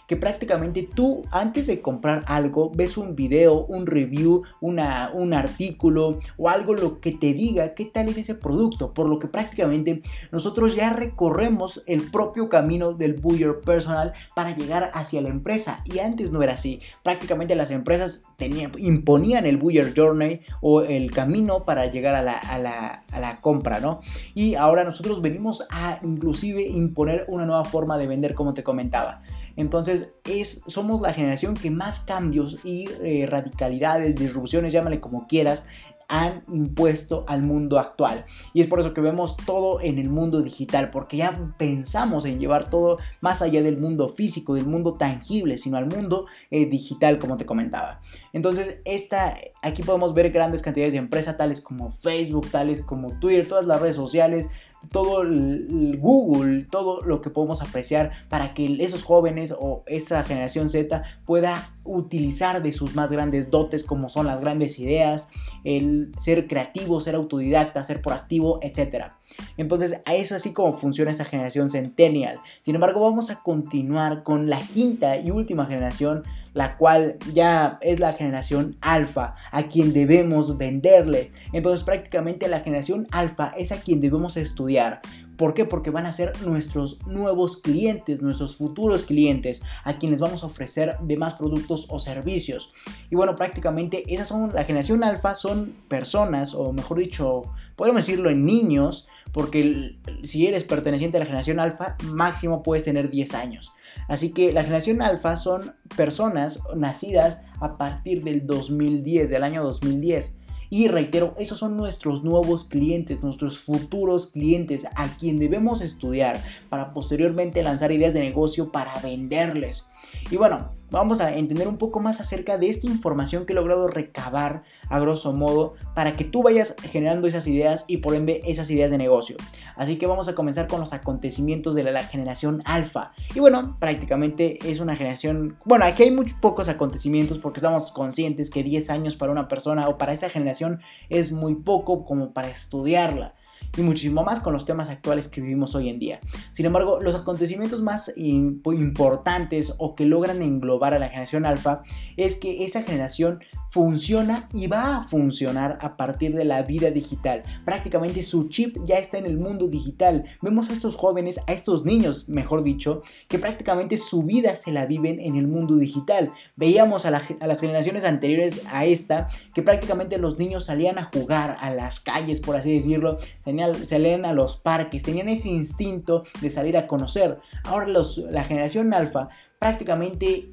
que 0.07 0.17
prácticamente 0.17 0.89
tú 0.95 1.23
antes 1.31 1.67
de 1.67 1.81
comprar 1.81 2.25
algo 2.27 2.71
ves 2.75 2.97
un 2.97 3.17
video, 3.17 3.65
un 3.67 3.87
review, 3.87 4.43
una, 4.61 5.11
un 5.13 5.35
artículo 5.35 6.19
o 6.37 6.49
algo 6.49 6.75
lo 6.75 7.01
que 7.01 7.13
te 7.13 7.33
diga 7.33 7.75
qué 7.75 7.85
tal 7.85 8.09
es 8.09 8.19
ese 8.19 8.35
producto, 8.35 8.93
por 8.93 9.09
lo 9.09 9.19
que 9.19 9.29
prácticamente 9.29 10.03
nosotros 10.33 10.75
ya 10.75 10.93
recorremos 10.93 11.83
el 11.87 12.11
propio 12.11 12.49
camino 12.49 12.93
del 12.93 13.15
buyer 13.15 13.61
personal 13.61 14.13
para 14.35 14.55
llegar 14.55 14.91
hacia 14.95 15.21
la 15.21 15.29
empresa 15.29 15.83
y 15.85 15.99
antes 15.99 16.31
no 16.31 16.43
era 16.43 16.55
así, 16.55 16.81
prácticamente 17.03 17.55
las 17.55 17.71
empresas 17.71 18.25
tenían, 18.37 18.73
imponían 18.79 19.47
el 19.47 19.57
buyer 19.57 19.93
journey 19.97 20.41
o 20.61 20.83
el 20.83 21.11
camino 21.11 21.63
para 21.63 21.87
llegar 21.87 22.15
a 22.15 22.23
la, 22.23 22.35
a 22.35 22.59
la, 22.59 23.05
a 23.11 23.21
la 23.21 23.41
compra, 23.41 23.81
¿no? 23.81 24.01
Y 24.35 24.55
ahora 24.55 24.85
nosotros 24.85 25.23
venimos 25.23 25.67
a 25.71 25.99
inclusive 26.03 26.63
imponer 26.63 27.25
una 27.29 27.47
nueva 27.47 27.65
forma 27.65 27.99
de 27.99 28.07
vender 28.07 28.35
como 28.35 28.55
te 28.55 28.63
comentaba. 28.63 29.23
Entonces, 29.57 30.11
es, 30.25 30.63
somos 30.67 31.01
la 31.01 31.13
generación 31.13 31.55
que 31.55 31.71
más 31.71 32.01
cambios 32.01 32.59
y 32.65 32.89
eh, 33.03 33.27
radicalidades, 33.27 34.17
disrupciones, 34.17 34.73
llámale 34.73 35.01
como 35.01 35.27
quieras, 35.27 35.67
han 36.09 36.45
impuesto 36.53 37.25
al 37.27 37.43
mundo 37.43 37.79
actual. 37.79 38.25
Y 38.53 38.61
es 38.61 38.67
por 38.67 38.81
eso 38.81 38.95
que 38.95 39.01
vemos 39.01 39.37
todo 39.37 39.81
en 39.81 39.99
el 39.99 40.09
mundo 40.09 40.43
digital, 40.43 40.91
porque 40.91 41.17
ya 41.19 41.53
pensamos 41.59 42.25
en 42.25 42.39
llevar 42.39 42.71
todo 42.71 42.99
más 43.21 43.43
allá 43.43 43.63
del 43.63 43.79
mundo 43.79 44.09
físico, 44.11 44.55
del 44.55 44.67
mundo 44.67 44.95
tangible, 44.95 45.59
sino 45.59 45.77
al 45.77 45.87
mundo 45.87 46.27
eh, 46.51 46.67
digital, 46.67 47.19
como 47.19 47.37
te 47.37 47.47
comentaba. 47.47 48.01
Entonces, 48.33 48.79
esta, 48.85 49.37
aquí 49.63 49.83
podemos 49.83 50.15
ver 50.15 50.31
grandes 50.31 50.63
cantidades 50.63 50.93
de 50.93 51.01
empresas, 51.01 51.37
tales 51.37 51.61
como 51.61 51.91
Facebook, 51.91 52.51
tales 52.51 52.83
como 52.83 53.19
Twitter, 53.19 53.49
todas 53.49 53.67
las 53.67 53.81
redes 53.81 53.97
sociales, 53.97 54.49
todo 54.91 55.23
el 55.23 55.99
Google, 55.99 56.67
todo 56.71 57.03
lo 57.03 57.21
que 57.21 57.31
podemos 57.31 57.63
apreciar 57.63 58.13
para 58.29 58.55
que 58.55 58.77
esos 58.81 59.05
jóvenes 59.05 59.55
o 59.59 59.83
esa 59.87 60.23
generación 60.25 60.69
Z 60.69 61.03
pueda 61.25 61.71
utilizar 61.85 62.63
de 62.63 62.73
sus 62.73 62.95
más 62.95 63.13
grandes 63.13 63.51
dotes 63.51 63.85
como 63.85 64.09
son 64.09 64.27
las 64.27 64.41
grandes 64.41 64.79
ideas, 64.79 65.29
el 65.65 66.11
ser 66.17 66.49
creativo, 66.49 67.01
ser 67.01 67.15
autodidacta, 67.15 67.85
ser 67.85 68.03
proactivo, 68.03 68.59
etc. 68.63 69.13
Entonces, 69.57 70.01
a 70.05 70.15
eso 70.15 70.35
así 70.35 70.53
como 70.53 70.73
funciona 70.73 71.11
esa 71.11 71.25
generación 71.25 71.71
centennial. 71.71 72.41
Sin 72.61 72.75
embargo, 72.75 73.01
vamos 73.01 73.31
a 73.31 73.43
continuar 73.43 74.23
con 74.23 74.49
la 74.49 74.61
quinta 74.61 75.19
y 75.19 75.31
última 75.31 75.67
generación, 75.67 76.25
la 76.57 76.79
cual 76.79 77.19
ya 77.35 77.79
es 77.83 78.01
la 78.01 78.15
generación 78.15 78.79
alfa, 78.81 79.35
a 79.53 79.65
quien 79.65 79.93
debemos 79.93 80.57
venderle. 80.57 81.31
Entonces, 81.53 81.85
prácticamente 81.85 82.49
la 82.49 82.61
generación 82.61 83.07
alfa 83.11 83.53
es 83.59 83.73
a 83.73 83.83
quien 83.83 84.01
debemos 84.01 84.39
estudiar. 84.39 85.03
¿Por 85.37 85.53
qué? 85.53 85.67
Porque 85.67 85.91
van 85.91 86.07
a 86.07 86.13
ser 86.13 86.33
nuestros 86.47 87.07
nuevos 87.07 87.59
clientes, 87.59 88.23
nuestros 88.23 88.57
futuros 88.57 89.03
clientes, 89.03 89.63
a 89.85 89.99
quienes 89.99 90.19
vamos 90.19 90.43
a 90.43 90.47
ofrecer 90.47 90.97
demás 91.03 91.35
productos 91.35 91.85
o 91.91 91.99
servicios. 91.99 92.73
Y 93.11 93.17
bueno, 93.17 93.37
prácticamente 93.37 94.15
esas 94.15 94.29
son 94.29 94.55
la 94.55 94.65
generación 94.65 95.05
alfa, 95.05 95.35
son 95.35 95.75
personas, 95.89 96.55
o 96.55 96.73
mejor 96.73 97.01
dicho, 97.01 97.43
podemos 97.77 98.07
decirlo 98.07 98.31
en 98.31 98.47
niños, 98.47 99.07
porque 99.33 99.99
si 100.23 100.47
eres 100.47 100.65
perteneciente 100.65 101.17
a 101.17 101.21
la 101.21 101.27
generación 101.27 101.61
alfa, 101.61 101.97
máximo 102.05 102.63
puedes 102.63 102.85
tener 102.85 103.11
10 103.11 103.35
años. 103.35 103.73
Así 104.09 104.33
que 104.33 104.53
la 104.53 104.63
generación 104.63 105.03
alfa 105.03 105.37
son 105.37 105.75
personas 105.97 106.63
nacidas 106.75 107.43
a 107.61 107.77
partir 107.77 108.25
del 108.25 108.47
2010, 108.47 109.31
del 109.31 109.45
año 109.45 109.63
2010. 109.63 110.39
Y 110.69 110.89
reitero, 110.89 111.35
esos 111.39 111.59
son 111.59 111.77
nuestros 111.77 112.25
nuevos 112.25 112.65
clientes, 112.65 113.23
nuestros 113.23 113.59
futuros 113.59 114.27
clientes 114.29 114.87
a 114.97 115.17
quien 115.17 115.39
debemos 115.39 115.81
estudiar 115.81 116.41
para 116.69 116.93
posteriormente 116.93 117.63
lanzar 117.63 117.93
ideas 117.93 118.15
de 118.15 118.21
negocio 118.21 118.73
para 118.73 118.99
venderles. 119.01 119.89
Y 120.31 120.37
bueno, 120.37 120.73
vamos 120.91 121.21
a 121.21 121.37
entender 121.37 121.69
un 121.69 121.79
poco 121.79 122.01
más 122.01 122.21
acerca 122.21 122.59
de 122.59 122.71
esta 122.71 122.87
información 122.87 123.45
que 123.45 123.53
he 123.53 123.57
logrado 123.57 123.87
recabar 123.89 124.63
a 124.89 124.99
grosso 124.99 125.33
modo 125.33 125.75
para 125.95 126.15
que 126.15 126.25
tú 126.25 126.43
vayas 126.43 126.75
generando 126.83 127.29
esas 127.29 127.47
ideas 127.47 127.85
y 127.89 127.99
por 127.99 128.15
ende 128.15 128.43
esas 128.45 128.71
ideas 128.71 128.91
de 128.91 128.99
negocio. 128.99 129.37
Así 129.77 129.97
que 129.97 130.07
vamos 130.07 130.29
a 130.29 130.35
comenzar 130.35 130.67
con 130.67 130.81
los 130.81 130.93
acontecimientos 130.93 131.75
de 131.75 131.83
la, 131.83 132.05
generación 132.05 132.63
alfa. 132.65 133.13
Y 133.35 133.41
bueno, 133.41 133.77
prácticamente 133.81 134.59
es 134.71 134.81
una 134.81 134.97
generación, 134.97 135.57
bueno, 135.65 135.85
aquí 135.85 136.05
hay 136.05 136.11
muy 136.11 136.33
pocos 136.41 136.69
acontecimientos 136.69 137.39
porque 137.39 137.59
estamos 137.59 137.91
conscientes 137.91 138.51
que 138.51 138.63
10 138.63 138.91
años 138.91 139.17
para 139.17 139.33
una 139.33 139.49
persona 139.49 139.89
o 139.89 139.99
para 139.99 140.13
esa 140.13 140.29
generación 140.29 140.81
es 141.09 141.33
muy 141.33 141.57
poco 141.57 142.05
como 142.05 142.33
para 142.33 142.49
estudiarla 142.49 143.35
y 143.77 143.83
muchísimo 143.83 144.25
más 144.25 144.41
con 144.41 144.53
los 144.53 144.65
temas 144.65 144.89
actuales 144.89 145.29
que 145.29 145.41
vivimos 145.41 145.75
hoy 145.75 145.89
en 145.89 145.99
día. 145.99 146.21
Sin 146.53 146.67
embargo, 146.67 147.01
los 147.01 147.15
acontecimientos 147.15 147.83
más 147.83 148.13
importantes 148.17 149.75
o 149.79 149.95
que 149.95 150.07
logran 150.07 150.43
englobar 150.43 150.95
a 150.95 150.99
la 150.99 151.09
generación 151.09 151.47
alfa 151.47 151.83
es 152.17 152.37
que 152.37 152.65
esa 152.65 152.83
generación 152.83 153.41
funciona 153.77 154.49
y 154.55 154.69
va 154.69 154.97
a 154.97 155.03
funcionar 155.03 155.77
a 155.83 155.99
partir 155.99 156.35
de 156.35 156.47
la 156.47 156.63
vida 156.63 156.91
digital. 156.91 157.43
Prácticamente 157.67 158.23
su 158.23 158.49
chip 158.49 158.79
ya 158.85 158.97
está 158.99 159.19
en 159.19 159.27
el 159.27 159.37
mundo 159.37 159.69
digital. 159.69 160.25
Vemos 160.41 160.71
a 160.71 160.73
estos 160.73 160.97
jóvenes, 160.97 161.41
a 161.47 161.53
estos 161.53 161.85
niños, 161.85 162.27
mejor 162.27 162.63
dicho, 162.63 163.03
que 163.29 163.39
prácticamente 163.39 163.99
su 163.99 164.23
vida 164.23 164.57
se 164.57 164.73
la 164.73 164.87
viven 164.87 165.21
en 165.21 165.37
el 165.37 165.47
mundo 165.47 165.77
digital. 165.77 166.33
Veíamos 166.57 167.05
a, 167.05 167.11
las 167.11 167.61
generaciones 167.61 168.05
anteriores 168.05 168.63
a 168.71 168.87
esta 168.87 169.29
que 169.53 169.63
prácticamente 169.63 170.17
los 170.17 170.39
niños 170.39 170.65
salían 170.65 170.99
a 170.99 171.11
jugar 171.13 171.59
a 171.61 171.69
las 171.69 172.01
calles, 172.01 172.41
por 172.41 172.57
así 172.57 172.73
decirlo, 172.73 173.19
salían 173.43 174.25
a 174.25 174.33
los 174.33 174.57
parques, 174.57 175.03
tenían 175.03 175.29
ese 175.29 175.51
instinto 175.51 176.25
de 176.41 176.49
salir 176.49 176.79
a 176.79 176.87
conocer. 176.87 177.41
Ahora 177.65 177.89
la 177.89 178.45
generación 178.45 178.95
alfa 178.95 179.29
prácticamente 179.59 180.51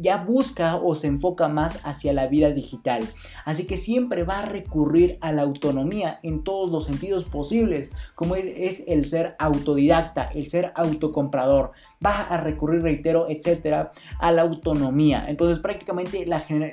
ya 0.00 0.18
busca 0.18 0.76
o 0.76 0.94
se 0.94 1.06
enfoca 1.06 1.48
más 1.48 1.80
hacia 1.84 2.12
la 2.12 2.26
vida 2.26 2.50
digital. 2.50 3.06
Así 3.44 3.66
que 3.66 3.76
siempre 3.76 4.24
va 4.24 4.40
a 4.40 4.46
recurrir 4.46 5.18
a 5.20 5.32
la 5.32 5.42
autonomía 5.42 6.20
en 6.22 6.44
todos 6.44 6.70
los 6.70 6.84
sentidos 6.84 7.24
posibles, 7.24 7.90
como 8.14 8.34
es, 8.34 8.84
el 8.86 9.04
ser 9.04 9.36
autodidacta, 9.38 10.30
el 10.34 10.48
ser 10.48 10.72
autocomprador. 10.74 11.72
Va 12.04 12.22
a 12.22 12.38
recurrir, 12.38 12.82
reitero, 12.82 13.26
etcétera, 13.28 13.92
a 14.18 14.32
la 14.32 14.42
autonomía. 14.42 15.26
Entonces, 15.28 15.58
prácticamente 15.58 16.24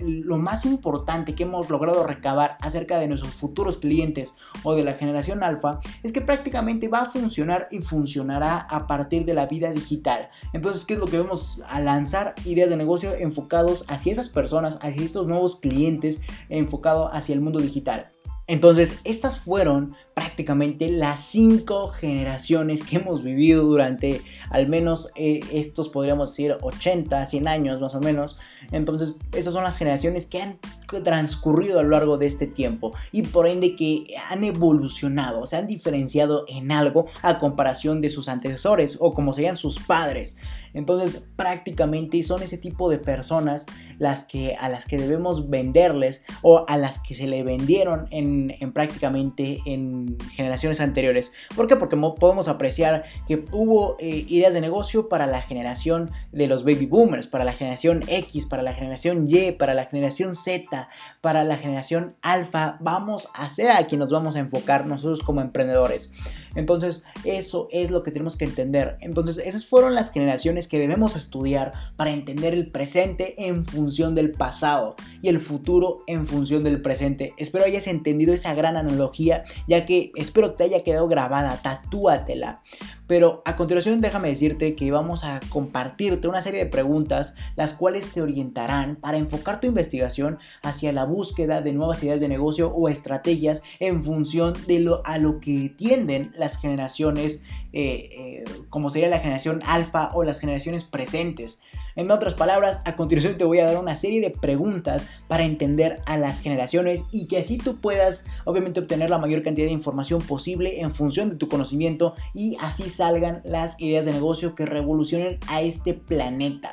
lo 0.01 0.37
más 0.37 0.65
importante 0.65 1.35
que 1.35 1.43
hemos 1.43 1.69
logrado 1.69 2.05
recabar 2.05 2.57
acerca 2.61 2.99
de 2.99 3.07
nuestros 3.07 3.33
futuros 3.33 3.77
clientes 3.77 4.35
o 4.63 4.75
de 4.75 4.83
la 4.83 4.93
generación 4.93 5.43
alfa 5.43 5.79
es 6.03 6.11
que 6.11 6.21
prácticamente 6.21 6.87
va 6.87 7.01
a 7.01 7.09
funcionar 7.09 7.67
y 7.71 7.79
funcionará 7.79 8.59
a 8.59 8.87
partir 8.87 9.25
de 9.25 9.33
la 9.33 9.47
vida 9.47 9.71
digital. 9.71 10.29
Entonces, 10.53 10.85
¿qué 10.85 10.93
es 10.93 10.99
lo 10.99 11.07
que 11.07 11.17
vemos 11.17 11.61
a 11.67 11.79
lanzar 11.79 12.35
ideas 12.45 12.69
de 12.69 12.77
negocio 12.77 13.13
enfocados 13.15 13.85
hacia 13.87 14.13
esas 14.13 14.29
personas, 14.29 14.79
hacia 14.81 15.03
estos 15.03 15.27
nuevos 15.27 15.59
clientes, 15.59 16.21
enfocado 16.49 17.13
hacia 17.13 17.33
el 17.33 17.41
mundo 17.41 17.59
digital. 17.59 18.11
Entonces, 18.47 19.01
estas 19.03 19.39
fueron 19.39 19.95
prácticamente 20.17 20.89
las 20.89 21.19
cinco 21.19 21.89
generaciones 21.89 22.81
que 22.81 22.95
hemos 22.95 23.23
vivido 23.23 23.63
durante 23.65 24.23
al 24.49 24.67
menos 24.67 25.11
eh, 25.15 25.41
estos 25.53 25.89
podríamos 25.89 26.31
decir 26.31 26.57
80, 26.59 27.23
100 27.23 27.47
años 27.47 27.79
más 27.79 27.93
o 27.93 27.99
menos. 27.99 28.35
Entonces, 28.71 29.13
estas 29.31 29.53
son 29.53 29.63
las 29.63 29.77
generaciones 29.77 30.25
que 30.25 30.41
han 30.41 30.57
transcurrido 31.03 31.79
a 31.79 31.83
lo 31.83 31.89
largo 31.89 32.17
de 32.17 32.25
este 32.25 32.47
tiempo 32.47 32.93
y 33.11 33.21
por 33.21 33.47
ende 33.47 33.75
que 33.75 34.07
han 34.31 34.43
evolucionado, 34.43 35.45
se 35.45 35.55
han 35.55 35.67
diferenciado 35.67 36.45
en 36.47 36.71
algo 36.71 37.05
a 37.21 37.37
comparación 37.37 38.01
de 38.01 38.09
sus 38.09 38.27
antecesores 38.27 38.97
o 38.99 39.13
como 39.13 39.33
serían 39.33 39.55
sus 39.55 39.77
padres. 39.79 40.39
Entonces 40.73 41.25
prácticamente 41.35 42.21
son 42.23 42.43
ese 42.43 42.57
tipo 42.57 42.89
de 42.89 42.99
personas 42.99 43.65
las 43.97 44.25
que, 44.25 44.55
a 44.55 44.69
las 44.69 44.85
que 44.85 44.97
debemos 44.97 45.49
venderles 45.49 46.23
o 46.43 46.65
a 46.67 46.77
las 46.77 46.99
que 46.99 47.15
se 47.15 47.25
le 47.25 47.43
vendieron 47.43 48.07
en, 48.11 48.53
prácticamente 48.73 49.59
en, 49.65 50.06
en, 50.07 50.19
generaciones 50.29 50.81
anteriores. 50.81 51.31
¿Por 51.55 51.67
qué? 51.67 51.75
Porque 51.75 51.97
podemos 52.19 52.47
apreciar 52.47 53.05
que 53.27 53.45
hubo 53.51 53.97
eh, 53.99 54.25
ideas 54.27 54.53
de 54.53 54.61
negocio 54.61 55.09
para 55.09 55.27
la 55.27 55.41
generación 55.41 56.11
de 56.31 56.47
los 56.47 56.63
baby 56.63 56.85
boomers, 56.85 57.27
para 57.27 57.43
la 57.43 57.53
generación 57.53 58.03
X, 58.07 58.45
para 58.45 58.63
la 58.63 58.73
generación 58.73 59.27
Y, 59.29 59.51
para 59.51 59.73
la 59.73 59.85
generación 59.85 60.35
Z, 60.35 60.89
para 61.21 61.43
la 61.43 61.57
generación 61.57 62.15
alfa. 62.21 62.77
Vamos 62.79 63.29
a 63.33 63.49
ser 63.49 63.71
a 63.71 63.85
quien 63.85 63.99
nos 63.99 64.11
vamos 64.11 64.35
a 64.35 64.39
enfocar 64.39 64.85
nosotros 64.85 65.21
como 65.21 65.41
emprendedores. 65.41 66.11
Entonces, 66.57 67.05
eso 67.23 67.67
es 67.71 67.91
lo 67.91 68.03
que 68.03 68.11
tenemos 68.11 68.35
que 68.35 68.45
entender. 68.45 68.97
Entonces, 68.99 69.37
esas 69.37 69.65
fueron 69.65 69.93
las 69.95 70.11
generaciones 70.11 70.67
que 70.67 70.79
debemos 70.79 71.15
estudiar 71.15 71.71
para 71.95 72.09
entender 72.09 72.53
el 72.53 72.71
presente 72.71 73.47
en 73.47 73.65
función 73.65 74.15
del 74.15 74.31
pasado 74.31 74.95
y 75.21 75.29
el 75.29 75.39
futuro 75.39 76.03
en 76.07 76.25
función 76.25 76.63
del 76.63 76.81
presente. 76.81 77.33
Espero 77.37 77.63
hayas 77.63 77.87
entendido 77.87 78.33
esa 78.33 78.55
gran 78.55 78.75
analogía, 78.75 79.43
ya 79.67 79.85
que 79.85 80.11
espero 80.15 80.55
te 80.55 80.63
haya 80.63 80.83
quedado 80.83 81.07
grabada, 81.07 81.61
tatúatela. 81.61 82.63
Pero 83.07 83.41
a 83.45 83.55
continuación 83.55 84.01
déjame 84.01 84.29
decirte 84.29 84.75
que 84.75 84.91
vamos 84.91 85.23
a 85.23 85.39
compartirte 85.49 86.27
una 86.27 86.41
serie 86.41 86.63
de 86.63 86.69
preguntas 86.69 87.35
las 87.55 87.73
cuales 87.73 88.11
te 88.11 88.21
orientarán 88.21 88.97
para 88.97 89.17
enfocar 89.17 89.59
tu 89.59 89.67
investigación 89.67 90.37
hacia 90.61 90.91
la 90.91 91.05
búsqueda 91.05 91.61
de 91.61 91.73
nuevas 91.73 92.03
ideas 92.03 92.19
de 92.19 92.27
negocio 92.27 92.69
o 92.69 92.89
estrategias 92.89 93.63
en 93.79 94.03
función 94.03 94.53
de 94.67 94.81
lo 94.81 95.05
a 95.05 95.17
lo 95.17 95.39
que 95.39 95.71
tienden 95.75 96.31
las 96.35 96.59
generaciones 96.59 97.43
eh, 97.73 98.09
eh, 98.11 98.43
como 98.69 98.89
sería 98.89 99.09
la 99.09 99.19
generación 99.19 99.59
alfa 99.65 100.11
o 100.13 100.23
las 100.23 100.39
generaciones 100.39 100.83
presentes. 100.83 101.61
En 101.97 102.11
otras 102.11 102.35
palabras, 102.35 102.83
a 102.85 102.95
continuación 102.95 103.37
te 103.37 103.43
voy 103.43 103.57
a 103.57 103.65
dar 103.65 103.79
una 103.79 103.95
serie 103.95 104.21
de 104.21 104.29
preguntas 104.29 105.07
para 105.27 105.45
entender 105.45 105.99
a 106.05 106.15
las 106.15 106.41
generaciones 106.41 107.05
y 107.11 107.25
que 107.25 107.39
así 107.39 107.57
tú 107.57 107.77
puedas 107.77 108.27
obviamente 108.45 108.79
obtener 108.79 109.09
la 109.09 109.17
mayor 109.17 109.41
cantidad 109.41 109.65
de 109.65 109.73
información 109.73 110.21
posible 110.21 110.81
en 110.81 110.93
función 110.93 111.31
de 111.31 111.37
tu 111.37 111.47
conocimiento 111.47 112.13
y 112.35 112.55
así 112.61 112.91
salgan 112.91 113.41
las 113.43 113.81
ideas 113.81 114.05
de 114.05 114.13
negocio 114.13 114.53
que 114.53 114.67
revolucionen 114.67 115.39
a 115.47 115.63
este 115.63 115.95
planeta. 115.95 116.69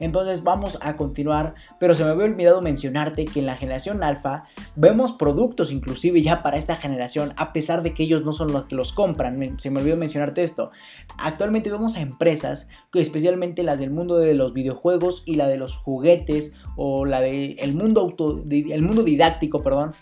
Entonces 0.00 0.42
vamos 0.42 0.78
a 0.80 0.96
continuar, 0.96 1.54
pero 1.78 1.94
se 1.94 2.02
me 2.04 2.10
había 2.10 2.24
olvidado 2.24 2.62
mencionarte 2.62 3.26
que 3.26 3.40
en 3.40 3.46
la 3.46 3.56
generación 3.56 4.02
alfa 4.02 4.44
vemos 4.74 5.12
productos 5.12 5.70
inclusive 5.70 6.22
ya 6.22 6.42
para 6.42 6.56
esta 6.56 6.76
generación, 6.76 7.32
a 7.36 7.52
pesar 7.52 7.82
de 7.82 7.94
que 7.94 8.02
ellos 8.02 8.24
no 8.24 8.32
son 8.32 8.52
los 8.52 8.64
que 8.64 8.74
los 8.74 8.92
compran. 8.92 9.60
Se 9.60 9.70
me 9.70 9.80
olvidó 9.80 9.96
mencionarte 9.96 10.42
esto. 10.42 10.70
Actualmente 11.18 11.70
vemos 11.70 11.96
a 11.96 12.00
empresas, 12.00 12.68
especialmente 12.94 13.62
las 13.62 13.78
del 13.78 13.90
mundo 13.90 14.16
de 14.16 14.34
los 14.34 14.52
videojuegos 14.54 15.22
y 15.26 15.36
la 15.36 15.46
de 15.46 15.58
los 15.58 15.76
juguetes 15.76 16.54
o 16.76 17.04
la 17.04 17.20
del 17.20 17.74
mundo, 17.74 18.00
auto, 18.00 18.42
el 18.50 18.82
mundo 18.82 19.02
didáctico, 19.02 19.62
perdón, 19.62 19.92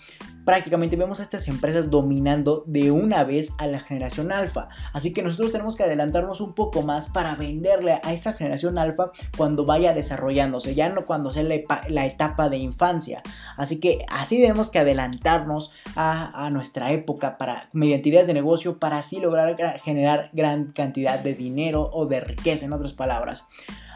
prácticamente 0.48 0.96
vemos 0.96 1.20
a 1.20 1.24
estas 1.24 1.46
empresas 1.46 1.90
dominando 1.90 2.64
de 2.66 2.90
una 2.90 3.22
vez 3.22 3.52
a 3.58 3.66
la 3.66 3.80
generación 3.80 4.32
alfa. 4.32 4.70
Así 4.94 5.12
que 5.12 5.22
nosotros 5.22 5.52
tenemos 5.52 5.76
que 5.76 5.82
adelantarnos 5.82 6.40
un 6.40 6.54
poco 6.54 6.80
más 6.80 7.04
para 7.04 7.34
venderle 7.34 8.00
a 8.02 8.14
esa 8.14 8.32
generación 8.32 8.78
alfa 8.78 9.10
cuando 9.36 9.66
vaya 9.66 9.92
desarrollándose, 9.92 10.74
ya 10.74 10.88
no 10.88 11.04
cuando 11.04 11.32
sea 11.32 11.42
la, 11.42 12.06
etapa 12.06 12.48
de 12.48 12.56
infancia. 12.56 13.22
Así 13.58 13.78
que 13.78 14.06
así 14.08 14.40
debemos 14.40 14.70
que 14.70 14.78
adelantarnos 14.78 15.70
a, 15.96 16.48
nuestra 16.50 16.92
época 16.92 17.36
para, 17.36 17.68
mediante 17.74 18.08
ideas 18.08 18.26
de 18.26 18.32
negocio 18.32 18.78
para 18.78 18.96
así 18.96 19.20
lograr 19.20 19.54
generar 19.80 20.30
gran 20.32 20.72
cantidad 20.72 21.18
de 21.18 21.34
dinero 21.34 21.90
o 21.92 22.06
de 22.06 22.20
riqueza, 22.20 22.64
en 22.64 22.72
otras 22.72 22.94
palabras. 22.94 23.44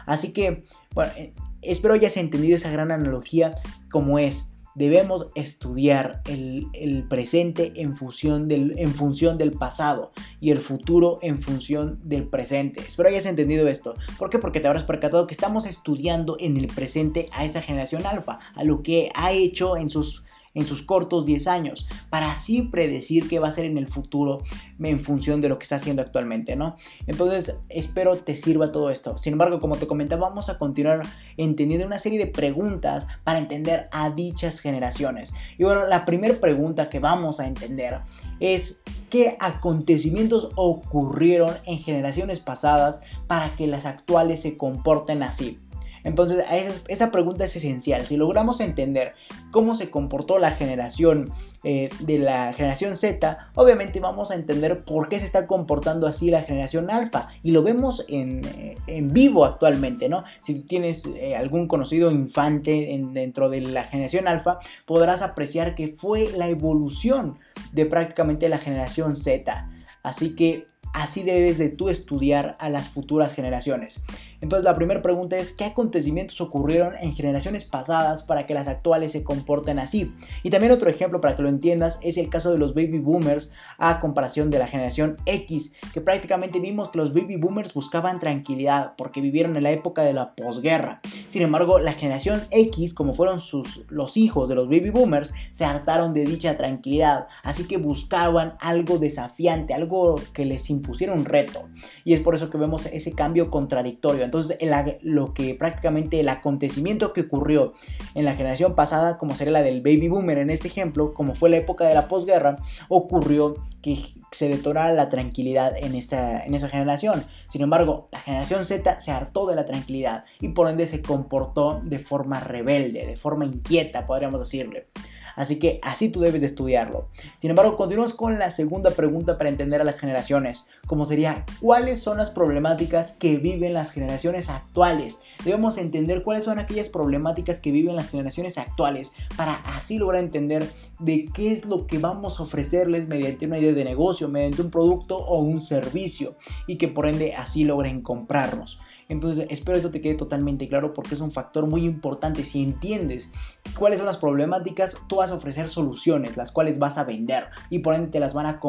Así 0.05 0.33
que, 0.33 0.65
bueno, 0.93 1.13
eh, 1.17 1.33
espero 1.63 1.95
hayas 1.95 2.15
entendido 2.15 2.57
esa 2.57 2.69
gran 2.69 2.91
analogía 2.91 3.55
como 3.89 4.19
es 4.19 4.52
debemos 4.75 5.27
estudiar 5.35 6.21
el, 6.27 7.05
presente 7.09 7.73
en 7.75 7.95
función, 7.95 8.47
del, 8.47 8.77
en 8.77 8.93
función 8.93 9.37
del 9.37 9.51
pasado 9.51 10.11
y 10.39 10.51
el 10.51 10.59
futuro 10.59 11.19
en 11.21 11.41
función 11.41 11.99
del 12.03 12.27
presente. 12.27 12.81
Espero 12.81 13.09
hayas 13.09 13.25
entendido 13.25 13.67
esto. 13.67 13.93
¿Por 14.17 14.29
qué? 14.29 14.39
Porque 14.39 14.59
te 14.59 14.67
habrás 14.67 14.83
percatado 14.83 15.27
que 15.27 15.33
estamos 15.33 15.65
estudiando 15.65 16.37
en 16.39 16.57
el 16.57 16.67
presente 16.67 17.27
a 17.33 17.45
esa 17.45 17.61
generación 17.61 18.05
alfa, 18.05 18.39
a 18.55 18.63
lo 18.63 18.83
que 18.83 19.09
ha 19.15 19.31
hecho 19.31 19.77
en 19.77 19.89
sus 19.89 20.23
en 20.53 20.65
sus 20.65 20.81
cortos 20.81 21.25
10 21.25 21.47
años, 21.47 21.87
para 22.09 22.31
así 22.31 22.63
predecir 22.63 23.27
qué 23.27 23.39
va 23.39 23.47
a 23.47 23.51
ser 23.51 23.65
en 23.65 23.77
el 23.77 23.87
futuro 23.87 24.43
en 24.79 24.99
función 24.99 25.41
de 25.41 25.49
lo 25.49 25.57
que 25.57 25.63
está 25.63 25.77
haciendo 25.77 26.01
actualmente, 26.01 26.55
¿no? 26.55 26.75
Entonces, 27.07 27.59
espero 27.69 28.17
te 28.17 28.35
sirva 28.35 28.71
todo 28.71 28.89
esto. 28.89 29.17
Sin 29.17 29.33
embargo, 29.33 29.59
como 29.59 29.77
te 29.77 29.87
comentaba, 29.87 30.27
vamos 30.27 30.49
a 30.49 30.57
continuar 30.57 31.01
entendiendo 31.37 31.87
una 31.87 31.99
serie 31.99 32.19
de 32.19 32.27
preguntas 32.27 33.07
para 33.23 33.39
entender 33.39 33.87
a 33.91 34.09
dichas 34.09 34.59
generaciones. 34.59 35.33
Y 35.57 35.63
bueno, 35.63 35.87
la 35.87 36.05
primera 36.05 36.35
pregunta 36.35 36.89
que 36.89 36.99
vamos 36.99 37.39
a 37.39 37.47
entender 37.47 38.01
es 38.39 38.81
qué 39.09 39.37
acontecimientos 39.39 40.49
ocurrieron 40.55 41.51
en 41.65 41.79
generaciones 41.79 42.39
pasadas 42.39 43.01
para 43.27 43.55
que 43.55 43.67
las 43.67 43.85
actuales 43.85 44.41
se 44.41 44.57
comporten 44.57 45.23
así. 45.23 45.59
Entonces, 46.03 46.43
esa, 46.87 47.11
pregunta 47.11 47.45
es 47.45 47.55
esencial. 47.55 48.05
Si 48.05 48.17
logramos 48.17 48.59
entender 48.59 49.13
cómo 49.51 49.75
se 49.75 49.89
comportó 49.89 50.37
la 50.37 50.51
generación 50.51 51.31
eh, 51.63 51.89
de 51.99 52.19
la 52.19 52.51
generación 52.53 52.97
Z, 52.97 53.49
obviamente 53.55 53.99
vamos 53.99 54.31
a 54.31 54.35
entender 54.35 54.83
por 54.83 55.07
qué 55.07 55.19
se 55.19 55.25
está 55.25 55.47
comportando 55.47 56.07
así 56.07 56.29
la 56.29 56.43
generación 56.43 56.89
alfa. 56.89 57.29
Y 57.41 57.51
lo 57.51 57.63
vemos 57.63 58.05
en, 58.09 58.41
eh, 58.45 59.01
vivo 59.01 59.45
actualmente, 59.45 60.09
¿no? 60.09 60.23
Si 60.41 60.55
tienes 60.55 61.05
eh, 61.05 61.35
algún 61.35 61.67
conocido 61.67 62.11
infante 62.11 63.01
dentro 63.13 63.49
de 63.49 63.61
la 63.61 63.83
generación 63.85 64.27
alfa, 64.27 64.59
podrás 64.85 65.21
apreciar 65.21 65.75
que 65.75 65.87
fue 65.87 66.29
la 66.35 66.49
evolución 66.49 67.39
de 67.71 67.85
prácticamente 67.85 68.49
la 68.49 68.57
generación 68.57 69.15
Z. 69.15 69.69
Así 70.03 70.35
que 70.35 70.67
así 70.93 71.23
debes 71.23 71.57
de 71.57 71.69
tú 71.69 71.89
estudiar 71.89 72.55
a 72.59 72.69
las 72.69 72.87
futuras 72.89 73.33
generaciones. 73.33 74.03
Entonces 74.43 74.65
la 74.65 74.75
primera 74.75 75.01
pregunta 75.01 75.37
es, 75.37 75.53
¿qué 75.53 75.63
acontecimientos 75.63 76.41
ocurrieron 76.41 76.95
en 76.99 77.13
generaciones 77.13 77.63
pasadas 77.63 78.23
para 78.23 78.45
que 78.45 78.53
las 78.53 78.67
actuales 78.67 79.13
se 79.13 79.23
comporten 79.23 79.79
así? 79.79 80.13
Y 80.43 80.49
también 80.49 80.73
otro 80.73 80.89
ejemplo 80.89 81.21
para 81.21 81.37
que 81.37 81.43
lo 81.43 81.47
entiendas 81.47 81.97
es 82.03 82.17
el 82.17 82.27
caso 82.27 82.51
de 82.51 82.57
los 82.57 82.73
baby 82.73 82.99
boomers 82.99 83.53
a 83.77 84.01
comparación 84.01 84.49
de 84.49 84.59
la 84.59 84.67
generación 84.67 85.15
X, 85.25 85.71
que 85.93 86.01
prácticamente 86.01 86.59
vimos 86.59 86.89
que 86.89 86.97
los 86.97 87.13
baby 87.13 87.37
boomers 87.37 87.73
buscaban 87.73 88.19
tranquilidad 88.19 88.95
porque 88.97 89.21
vivieron 89.21 89.55
en 89.55 89.63
la 89.63 89.71
época 89.71 90.01
de 90.01 90.11
la 90.11 90.35
posguerra. 90.35 90.99
Sin 91.29 91.41
embargo, 91.41 91.79
la 91.79 91.93
generación 91.93 92.41
X, 92.51 92.93
como 92.93 93.13
fueron 93.13 93.39
sus, 93.39 93.85
los 93.87 94.17
hijos 94.17 94.49
de 94.49 94.55
los 94.55 94.67
baby 94.67 94.89
boomers, 94.89 95.31
se 95.51 95.63
hartaron 95.63 96.13
de 96.13 96.25
dicha 96.25 96.57
tranquilidad, 96.57 97.27
así 97.43 97.63
que 97.63 97.77
buscaban 97.77 98.55
algo 98.59 98.97
desafiante, 98.97 99.73
algo 99.73 100.15
que 100.33 100.43
les 100.43 100.69
impusiera 100.69 101.13
un 101.13 101.23
reto. 101.23 101.69
Y 102.03 102.13
es 102.13 102.19
por 102.19 102.35
eso 102.35 102.49
que 102.49 102.57
vemos 102.57 102.87
ese 102.87 103.13
cambio 103.13 103.49
contradictorio 103.49 104.32
entonces, 104.33 104.57
lo 105.03 105.35
que 105.35 105.53
prácticamente 105.53 106.19
el 106.19 106.27
acontecimiento 106.27 107.13
que 107.13 107.21
ocurrió 107.21 107.73
en 108.15 108.25
la 108.25 108.33
generación 108.33 108.73
pasada, 108.73 109.17
como 109.17 109.35
sería 109.35 109.53
la 109.53 109.61
del 109.61 109.81
baby 109.81 110.07
boomer 110.07 110.39
en 110.39 110.49
este 110.49 110.67
ejemplo, 110.67 111.13
como 111.13 111.35
fue 111.35 111.51
la 111.51 111.57
época 111.57 111.85
de 111.85 111.93
la 111.93 112.07
posguerra, 112.07 112.55
ocurrió 112.89 113.53
que 113.83 113.99
se 114.31 114.49
detonara 114.49 114.91
la 114.91 115.09
tranquilidad 115.09 115.77
en, 115.77 115.93
esta, 115.93 116.43
en 116.43 116.55
esa 116.55 116.67
generación. 116.67 117.23
Sin 117.47 117.61
embargo, 117.61 118.09
la 118.11 118.21
generación 118.21 118.65
Z 118.65 118.99
se 118.99 119.11
hartó 119.11 119.45
de 119.45 119.55
la 119.55 119.67
tranquilidad 119.67 120.25
y 120.41 120.47
por 120.47 120.67
ende 120.67 120.87
se 120.87 121.03
comportó 121.03 121.81
de 121.83 121.99
forma 121.99 122.39
rebelde, 122.39 123.05
de 123.05 123.15
forma 123.15 123.45
inquieta, 123.45 124.07
podríamos 124.07 124.39
decirle. 124.39 124.87
Así 125.35 125.57
que 125.57 125.79
así 125.81 126.09
tú 126.09 126.19
debes 126.19 126.41
de 126.41 126.47
estudiarlo. 126.47 127.07
Sin 127.37 127.49
embargo, 127.49 127.75
continuamos 127.75 128.13
con 128.13 128.39
la 128.39 128.51
segunda 128.51 128.91
pregunta 128.91 129.37
para 129.37 129.49
entender 129.49 129.81
a 129.81 129.83
las 129.83 129.99
generaciones, 129.99 130.67
como 130.87 131.05
sería, 131.05 131.45
¿cuáles 131.59 132.01
son 132.01 132.17
las 132.17 132.29
problemáticas 132.29 133.13
que 133.13 133.37
viven 133.37 133.73
las 133.73 133.91
generaciones 133.91 134.49
actuales? 134.49 135.19
Debemos 135.43 135.77
entender 135.77 136.23
cuáles 136.23 136.43
son 136.43 136.59
aquellas 136.59 136.89
problemáticas 136.89 137.61
que 137.61 137.71
viven 137.71 137.95
las 137.95 138.09
generaciones 138.09 138.57
actuales 138.57 139.13
para 139.35 139.53
así 139.75 139.97
lograr 139.97 140.23
entender 140.23 140.69
de 140.99 141.25
qué 141.33 141.51
es 141.51 141.65
lo 141.65 141.87
que 141.87 141.97
vamos 141.97 142.39
a 142.39 142.43
ofrecerles 142.43 143.07
mediante 143.07 143.45
una 143.45 143.59
idea 143.59 143.73
de 143.73 143.83
negocio, 143.83 144.29
mediante 144.29 144.61
un 144.61 144.71
producto 144.71 145.17
o 145.17 145.39
un 145.39 145.61
servicio 145.61 146.35
y 146.67 146.77
que 146.77 146.87
por 146.87 147.07
ende 147.07 147.35
así 147.35 147.63
logren 147.63 148.01
comprarnos. 148.01 148.79
Entonces 149.13 149.45
espero 149.51 149.77
esto 149.77 149.91
te 149.91 150.01
quede 150.01 150.15
totalmente 150.15 150.67
claro 150.67 150.93
porque 150.93 151.13
es 151.13 151.21
un 151.21 151.31
factor 151.31 151.67
muy 151.67 151.85
importante. 151.85 152.43
Si 152.43 152.63
entiendes 152.63 153.29
cuáles 153.77 153.99
son 153.99 154.07
las 154.07 154.17
problemáticas, 154.17 154.97
tú 155.07 155.17
vas 155.17 155.29
a 155.29 155.35
ofrecer 155.35 155.69
soluciones, 155.69 156.35
las 156.35 156.51
cuales 156.51 156.79
vas 156.79 156.97
a 156.97 157.03
vender 157.03 157.45
y 157.69 157.79
por 157.79 157.93
ende 157.93 158.11
te 158.11 158.19
las 158.19 158.33
van 158.33 158.47
a, 158.47 158.59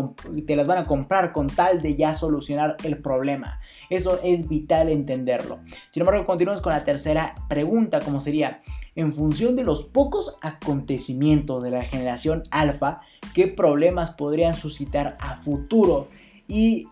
te 0.47 0.55
las 0.57 0.67
van 0.67 0.79
a 0.79 0.87
comprar 0.87 1.33
con 1.33 1.49
tal 1.49 1.81
de 1.81 1.97
ya 1.97 2.13
solucionar 2.13 2.77
el 2.85 2.99
problema. 2.99 3.59
Eso 3.89 4.21
es 4.23 4.47
vital 4.47 4.91
entenderlo. 4.91 5.61
Sin 5.91 6.03
embargo, 6.03 6.27
continuamos 6.27 6.61
con 6.61 6.75
la 6.75 6.85
tercera 6.85 7.35
pregunta, 7.49 8.01
como 8.01 8.21
sería, 8.21 8.61
en 8.95 9.15
función 9.15 9.57
de 9.57 9.65
los 9.65 9.85
pocos 9.85 10.37
acontecimientos 10.43 11.63
de 11.63 11.71
la 11.71 11.83
generación 11.83 12.43
alfa, 12.51 13.01
¿qué 13.35 13.47
problemas 13.47 14.11
podrían 14.11 14.55
suscitar 14.55 15.17
a 15.21 15.39
futuro? 15.39 16.09
Y 16.47 16.89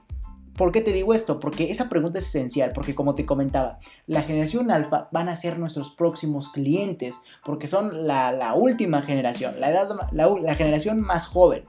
¿Por 0.57 0.71
qué 0.73 0.81
te 0.81 0.93
digo 0.93 1.15
esto? 1.15 1.41
Porque 1.41 1.71
esa 1.71 1.88
pregunta 1.88 2.19
es 2.19 2.27
esencial, 2.27 2.73
porque 2.75 2.95
como 2.95 3.15
te 3.15 3.27
comentaba, 3.27 3.79
la 4.07 4.23
generación 4.23 4.71
alfa 4.71 5.09
van 5.11 5.29
a 5.29 5.37
ser 5.37 5.59
nuestros 5.59 5.91
próximos 5.91 6.51
clientes, 6.51 7.21
porque 7.45 7.67
son 7.67 8.07
la, 8.07 8.55
última 8.55 9.03
generación, 9.03 9.59
la, 9.59 9.71
edad, 9.71 9.88
la 10.12 10.55
generación 10.55 11.01
más 11.01 11.27
joven. 11.27 11.65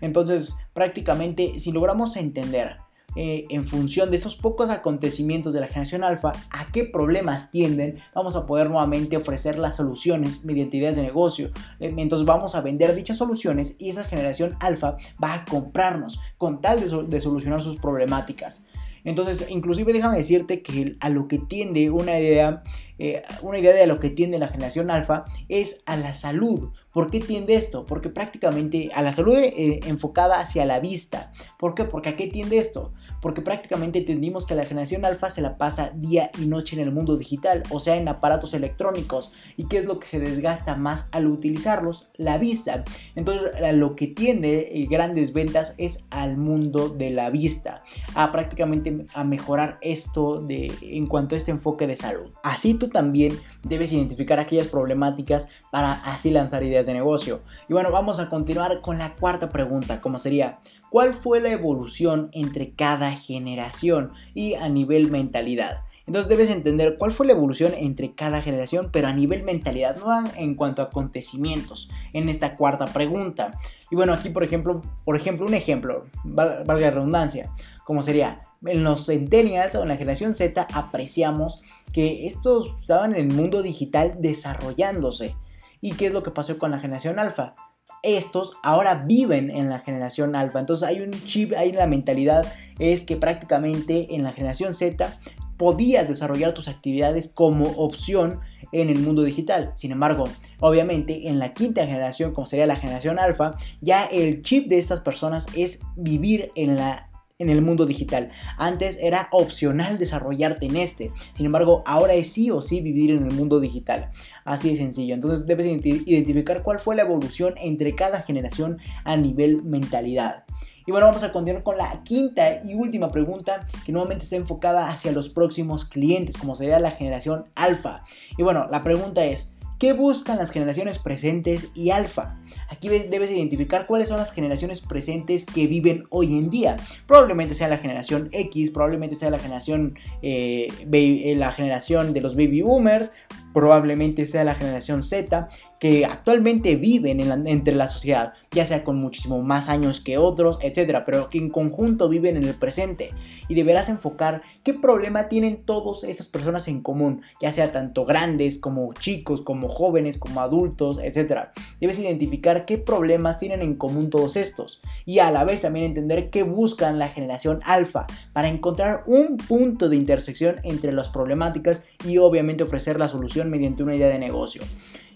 Entonces, 0.00 0.56
prácticamente, 0.72 1.58
si 1.58 1.72
logramos 1.72 2.16
entender 2.16 2.78
eh, 3.20 3.46
en 3.50 3.66
función 3.66 4.12
de 4.12 4.16
esos 4.16 4.36
pocos 4.36 4.70
acontecimientos 4.70 5.52
de 5.52 5.58
la 5.58 5.66
generación 5.66 6.04
alfa, 6.04 6.30
a 6.50 6.70
qué 6.70 6.84
problemas 6.84 7.50
tienden, 7.50 7.96
vamos 8.14 8.36
a 8.36 8.46
poder 8.46 8.70
nuevamente 8.70 9.16
ofrecer 9.16 9.58
las 9.58 9.74
soluciones 9.74 10.44
mediante 10.44 10.76
ideas 10.76 10.94
de 10.94 11.02
negocio. 11.02 11.48
Eh, 11.80 11.92
entonces 11.96 12.24
vamos 12.24 12.54
a 12.54 12.60
vender 12.60 12.94
dichas 12.94 13.16
soluciones 13.16 13.74
y 13.80 13.90
esa 13.90 14.04
generación 14.04 14.54
alfa 14.60 14.98
va 15.20 15.34
a 15.34 15.44
comprarnos 15.44 16.20
con 16.36 16.60
tal 16.60 16.80
de 17.10 17.20
solucionar 17.20 17.60
sus 17.60 17.74
problemáticas. 17.80 18.64
Entonces, 19.02 19.46
inclusive 19.48 19.92
déjame 19.92 20.18
decirte 20.18 20.62
que 20.62 20.96
a 21.00 21.08
lo 21.08 21.26
que 21.26 21.38
tiende 21.38 21.90
una 21.90 22.20
idea, 22.20 22.62
eh, 22.98 23.22
una 23.42 23.58
idea 23.58 23.72
de 23.72 23.82
a 23.82 23.86
lo 23.86 23.98
que 23.98 24.10
tiende 24.10 24.38
la 24.38 24.48
generación 24.48 24.92
alfa 24.92 25.24
es 25.48 25.82
a 25.86 25.96
la 25.96 26.14
salud. 26.14 26.70
¿Por 26.92 27.10
qué 27.10 27.18
tiende 27.18 27.56
esto? 27.56 27.84
Porque 27.84 28.10
prácticamente 28.10 28.90
a 28.94 29.02
la 29.02 29.12
salud 29.12 29.36
enfocada 29.38 30.38
hacia 30.38 30.64
la 30.66 30.78
vista. 30.78 31.32
¿Por 31.58 31.74
qué? 31.74 31.84
Porque 31.84 32.10
a 32.10 32.16
qué 32.16 32.28
tiende 32.28 32.58
esto? 32.58 32.92
Porque 33.20 33.42
prácticamente 33.42 33.98
entendimos 33.98 34.46
que 34.46 34.54
la 34.54 34.66
generación 34.66 35.04
alfa 35.04 35.30
se 35.30 35.42
la 35.42 35.54
pasa 35.54 35.92
día 35.94 36.30
y 36.38 36.46
noche 36.46 36.76
en 36.76 36.82
el 36.82 36.92
mundo 36.92 37.16
digital, 37.16 37.62
o 37.70 37.80
sea, 37.80 37.96
en 37.96 38.08
aparatos 38.08 38.54
electrónicos. 38.54 39.32
¿Y 39.56 39.66
qué 39.66 39.78
es 39.78 39.84
lo 39.84 39.98
que 39.98 40.06
se 40.06 40.20
desgasta 40.20 40.76
más 40.76 41.08
al 41.12 41.26
utilizarlos? 41.26 42.08
La 42.16 42.38
vista. 42.38 42.84
Entonces, 43.14 43.50
lo 43.74 43.96
que 43.96 44.06
tiende 44.06 44.70
eh, 44.72 44.86
grandes 44.90 45.32
ventas 45.32 45.74
es 45.78 46.06
al 46.10 46.36
mundo 46.36 46.88
de 46.88 47.10
la 47.10 47.30
vista, 47.30 47.82
a 48.14 48.32
prácticamente 48.32 49.06
a 49.14 49.24
mejorar 49.24 49.78
esto 49.82 50.40
de, 50.40 50.72
en 50.82 51.06
cuanto 51.06 51.34
a 51.34 51.38
este 51.38 51.50
enfoque 51.50 51.86
de 51.86 51.96
salud. 51.96 52.30
Así 52.42 52.74
tú 52.74 52.88
también 52.88 53.38
debes 53.62 53.92
identificar 53.92 54.38
aquellas 54.38 54.68
problemáticas 54.68 55.48
para 55.70 55.92
así 55.92 56.30
lanzar 56.30 56.62
ideas 56.62 56.86
de 56.86 56.94
negocio. 56.94 57.40
Y 57.68 57.72
bueno, 57.72 57.90
vamos 57.90 58.18
a 58.18 58.28
continuar 58.28 58.80
con 58.80 58.98
la 58.98 59.14
cuarta 59.14 59.48
pregunta, 59.48 60.00
como 60.00 60.18
sería, 60.18 60.58
¿cuál 60.90 61.14
fue 61.14 61.40
la 61.40 61.50
evolución 61.50 62.30
entre 62.32 62.70
cada 62.72 63.12
generación 63.12 64.12
y 64.34 64.54
a 64.54 64.68
nivel 64.68 65.10
mentalidad? 65.10 65.82
Entonces 66.06 66.30
debes 66.30 66.48
entender 66.48 66.96
cuál 66.96 67.12
fue 67.12 67.26
la 67.26 67.34
evolución 67.34 67.74
entre 67.76 68.12
cada 68.12 68.40
generación, 68.40 68.88
pero 68.90 69.08
a 69.08 69.12
nivel 69.12 69.42
mentalidad, 69.42 69.98
no 69.98 70.24
en 70.36 70.54
cuanto 70.54 70.80
a 70.80 70.86
acontecimientos, 70.86 71.90
en 72.14 72.30
esta 72.30 72.54
cuarta 72.54 72.86
pregunta. 72.86 73.52
Y 73.90 73.96
bueno, 73.96 74.14
aquí 74.14 74.30
por 74.30 74.42
ejemplo, 74.42 74.80
por 75.04 75.16
ejemplo, 75.16 75.46
un 75.46 75.52
ejemplo, 75.52 76.06
valga 76.24 76.80
la 76.80 76.90
redundancia, 76.90 77.50
como 77.84 78.02
sería, 78.02 78.40
en 78.64 78.84
los 78.84 79.06
centennials 79.06 79.74
o 79.74 79.82
en 79.82 79.88
la 79.88 79.96
generación 79.96 80.34
Z 80.34 80.66
apreciamos 80.72 81.60
que 81.92 82.26
estos 82.26 82.74
estaban 82.80 83.14
en 83.14 83.30
el 83.30 83.36
mundo 83.36 83.62
digital 83.62 84.16
desarrollándose. 84.18 85.34
¿Y 85.80 85.92
qué 85.92 86.06
es 86.06 86.12
lo 86.12 86.22
que 86.22 86.30
pasó 86.30 86.56
con 86.56 86.70
la 86.70 86.78
generación 86.78 87.18
alfa? 87.18 87.54
Estos 88.02 88.52
ahora 88.62 89.04
viven 89.06 89.50
en 89.50 89.68
la 89.68 89.78
generación 89.78 90.36
alfa. 90.36 90.60
Entonces 90.60 90.86
hay 90.86 91.00
un 91.00 91.12
chip 91.12 91.52
en 91.52 91.76
la 91.76 91.86
mentalidad. 91.86 92.46
Es 92.78 93.04
que 93.04 93.16
prácticamente 93.16 94.14
en 94.14 94.22
la 94.22 94.32
generación 94.32 94.74
Z 94.74 95.18
podías 95.56 96.08
desarrollar 96.08 96.52
tus 96.52 96.68
actividades 96.68 97.28
como 97.28 97.70
opción 97.72 98.40
en 98.72 98.90
el 98.90 99.00
mundo 99.00 99.22
digital. 99.22 99.72
Sin 99.74 99.90
embargo, 99.92 100.24
obviamente 100.60 101.28
en 101.28 101.38
la 101.38 101.52
quinta 101.52 101.84
generación, 101.86 102.32
como 102.32 102.46
sería 102.46 102.66
la 102.66 102.76
generación 102.76 103.18
alfa, 103.18 103.52
ya 103.80 104.04
el 104.04 104.42
chip 104.42 104.68
de 104.68 104.78
estas 104.78 105.00
personas 105.00 105.46
es 105.56 105.80
vivir 105.96 106.52
en 106.54 106.76
la 106.76 107.07
en 107.38 107.50
el 107.50 107.62
mundo 107.62 107.86
digital. 107.86 108.30
Antes 108.56 108.98
era 109.00 109.28
opcional 109.30 109.98
desarrollarte 109.98 110.66
en 110.66 110.76
este. 110.76 111.12
Sin 111.34 111.46
embargo, 111.46 111.84
ahora 111.86 112.14
es 112.14 112.32
sí 112.32 112.50
o 112.50 112.60
sí 112.60 112.80
vivir 112.80 113.12
en 113.12 113.24
el 113.24 113.32
mundo 113.32 113.60
digital. 113.60 114.10
Así 114.44 114.70
de 114.70 114.76
sencillo. 114.76 115.14
Entonces 115.14 115.46
debes 115.46 115.66
identificar 115.66 116.64
cuál 116.64 116.80
fue 116.80 116.96
la 116.96 117.02
evolución 117.02 117.54
entre 117.58 117.94
cada 117.94 118.22
generación 118.22 118.78
a 119.04 119.16
nivel 119.16 119.62
mentalidad. 119.62 120.44
Y 120.84 120.90
bueno, 120.90 121.06
vamos 121.06 121.22
a 121.22 121.32
continuar 121.32 121.62
con 121.62 121.76
la 121.76 122.02
quinta 122.02 122.60
y 122.64 122.74
última 122.74 123.10
pregunta 123.12 123.66
que 123.84 123.92
nuevamente 123.92 124.24
está 124.24 124.36
enfocada 124.36 124.88
hacia 124.88 125.12
los 125.12 125.28
próximos 125.28 125.84
clientes, 125.84 126.36
como 126.36 126.56
sería 126.56 126.80
la 126.80 126.90
generación 126.90 127.44
alfa. 127.54 128.02
Y 128.36 128.42
bueno, 128.42 128.66
la 128.68 128.82
pregunta 128.82 129.24
es, 129.24 129.54
¿qué 129.78 129.92
buscan 129.92 130.38
las 130.38 130.50
generaciones 130.50 130.98
presentes 130.98 131.68
y 131.74 131.90
alfa? 131.90 132.38
Aquí 132.68 132.88
debes 132.88 133.30
identificar 133.30 133.86
cuáles 133.86 134.08
son 134.08 134.18
las 134.18 134.32
generaciones 134.32 134.80
presentes 134.80 135.46
que 135.46 135.66
viven 135.66 136.04
hoy 136.10 136.38
en 136.38 136.50
día. 136.50 136.76
Probablemente 137.06 137.54
sea 137.54 137.68
la 137.68 137.78
generación 137.78 138.28
X, 138.32 138.70
probablemente 138.70 139.16
sea 139.16 139.30
la 139.30 139.38
generación, 139.38 139.94
eh, 140.22 140.68
eh, 140.92 141.34
la 141.36 141.52
generación 141.52 142.12
de 142.12 142.20
los 142.20 142.36
baby 142.36 142.62
boomers, 142.62 143.10
probablemente 143.54 144.26
sea 144.26 144.44
la 144.44 144.54
generación 144.54 145.02
Z, 145.02 145.48
que 145.78 146.04
actualmente 146.04 146.76
viven 146.76 147.20
entre 147.46 147.74
la 147.74 147.88
sociedad, 147.88 148.32
ya 148.50 148.66
sea 148.66 148.84
con 148.84 148.96
muchísimo 148.96 149.42
más 149.42 149.68
años 149.68 150.00
que 150.00 150.18
otros, 150.18 150.58
etcétera, 150.62 151.04
pero 151.04 151.30
que 151.30 151.38
en 151.38 151.50
conjunto 151.50 152.08
viven 152.08 152.36
en 152.36 152.44
el 152.44 152.54
presente. 152.54 153.10
Y 153.48 153.54
deberás 153.54 153.88
enfocar 153.88 154.42
qué 154.64 154.74
problema 154.74 155.28
tienen 155.28 155.64
todas 155.64 156.04
esas 156.04 156.28
personas 156.28 156.68
en 156.68 156.80
común, 156.82 157.22
ya 157.40 157.52
sea 157.52 157.72
tanto 157.72 158.04
grandes 158.04 158.58
como 158.58 158.92
chicos, 158.94 159.40
como 159.40 159.68
jóvenes, 159.68 160.18
como 160.18 160.40
adultos, 160.40 160.98
etcétera. 161.02 161.52
Debes 161.80 161.98
identificar 161.98 162.64
qué 162.64 162.78
problemas 162.78 163.38
tienen 163.38 163.62
en 163.62 163.74
común 163.74 164.10
todos 164.10 164.36
estos 164.36 164.80
y 165.04 165.20
a 165.20 165.30
la 165.30 165.44
vez 165.44 165.62
también 165.62 165.86
entender 165.86 166.30
qué 166.30 166.42
buscan 166.42 166.98
la 166.98 167.08
generación 167.08 167.60
alfa 167.64 168.06
para 168.32 168.48
encontrar 168.48 169.04
un 169.06 169.36
punto 169.36 169.88
de 169.88 169.96
intersección 169.96 170.56
entre 170.62 170.92
las 170.92 171.08
problemáticas 171.08 171.82
y 172.04 172.18
obviamente 172.18 172.64
ofrecer 172.64 172.98
la 172.98 173.08
solución 173.08 173.50
mediante 173.50 173.82
una 173.82 173.94
idea 173.94 174.08
de 174.08 174.18
negocio 174.18 174.62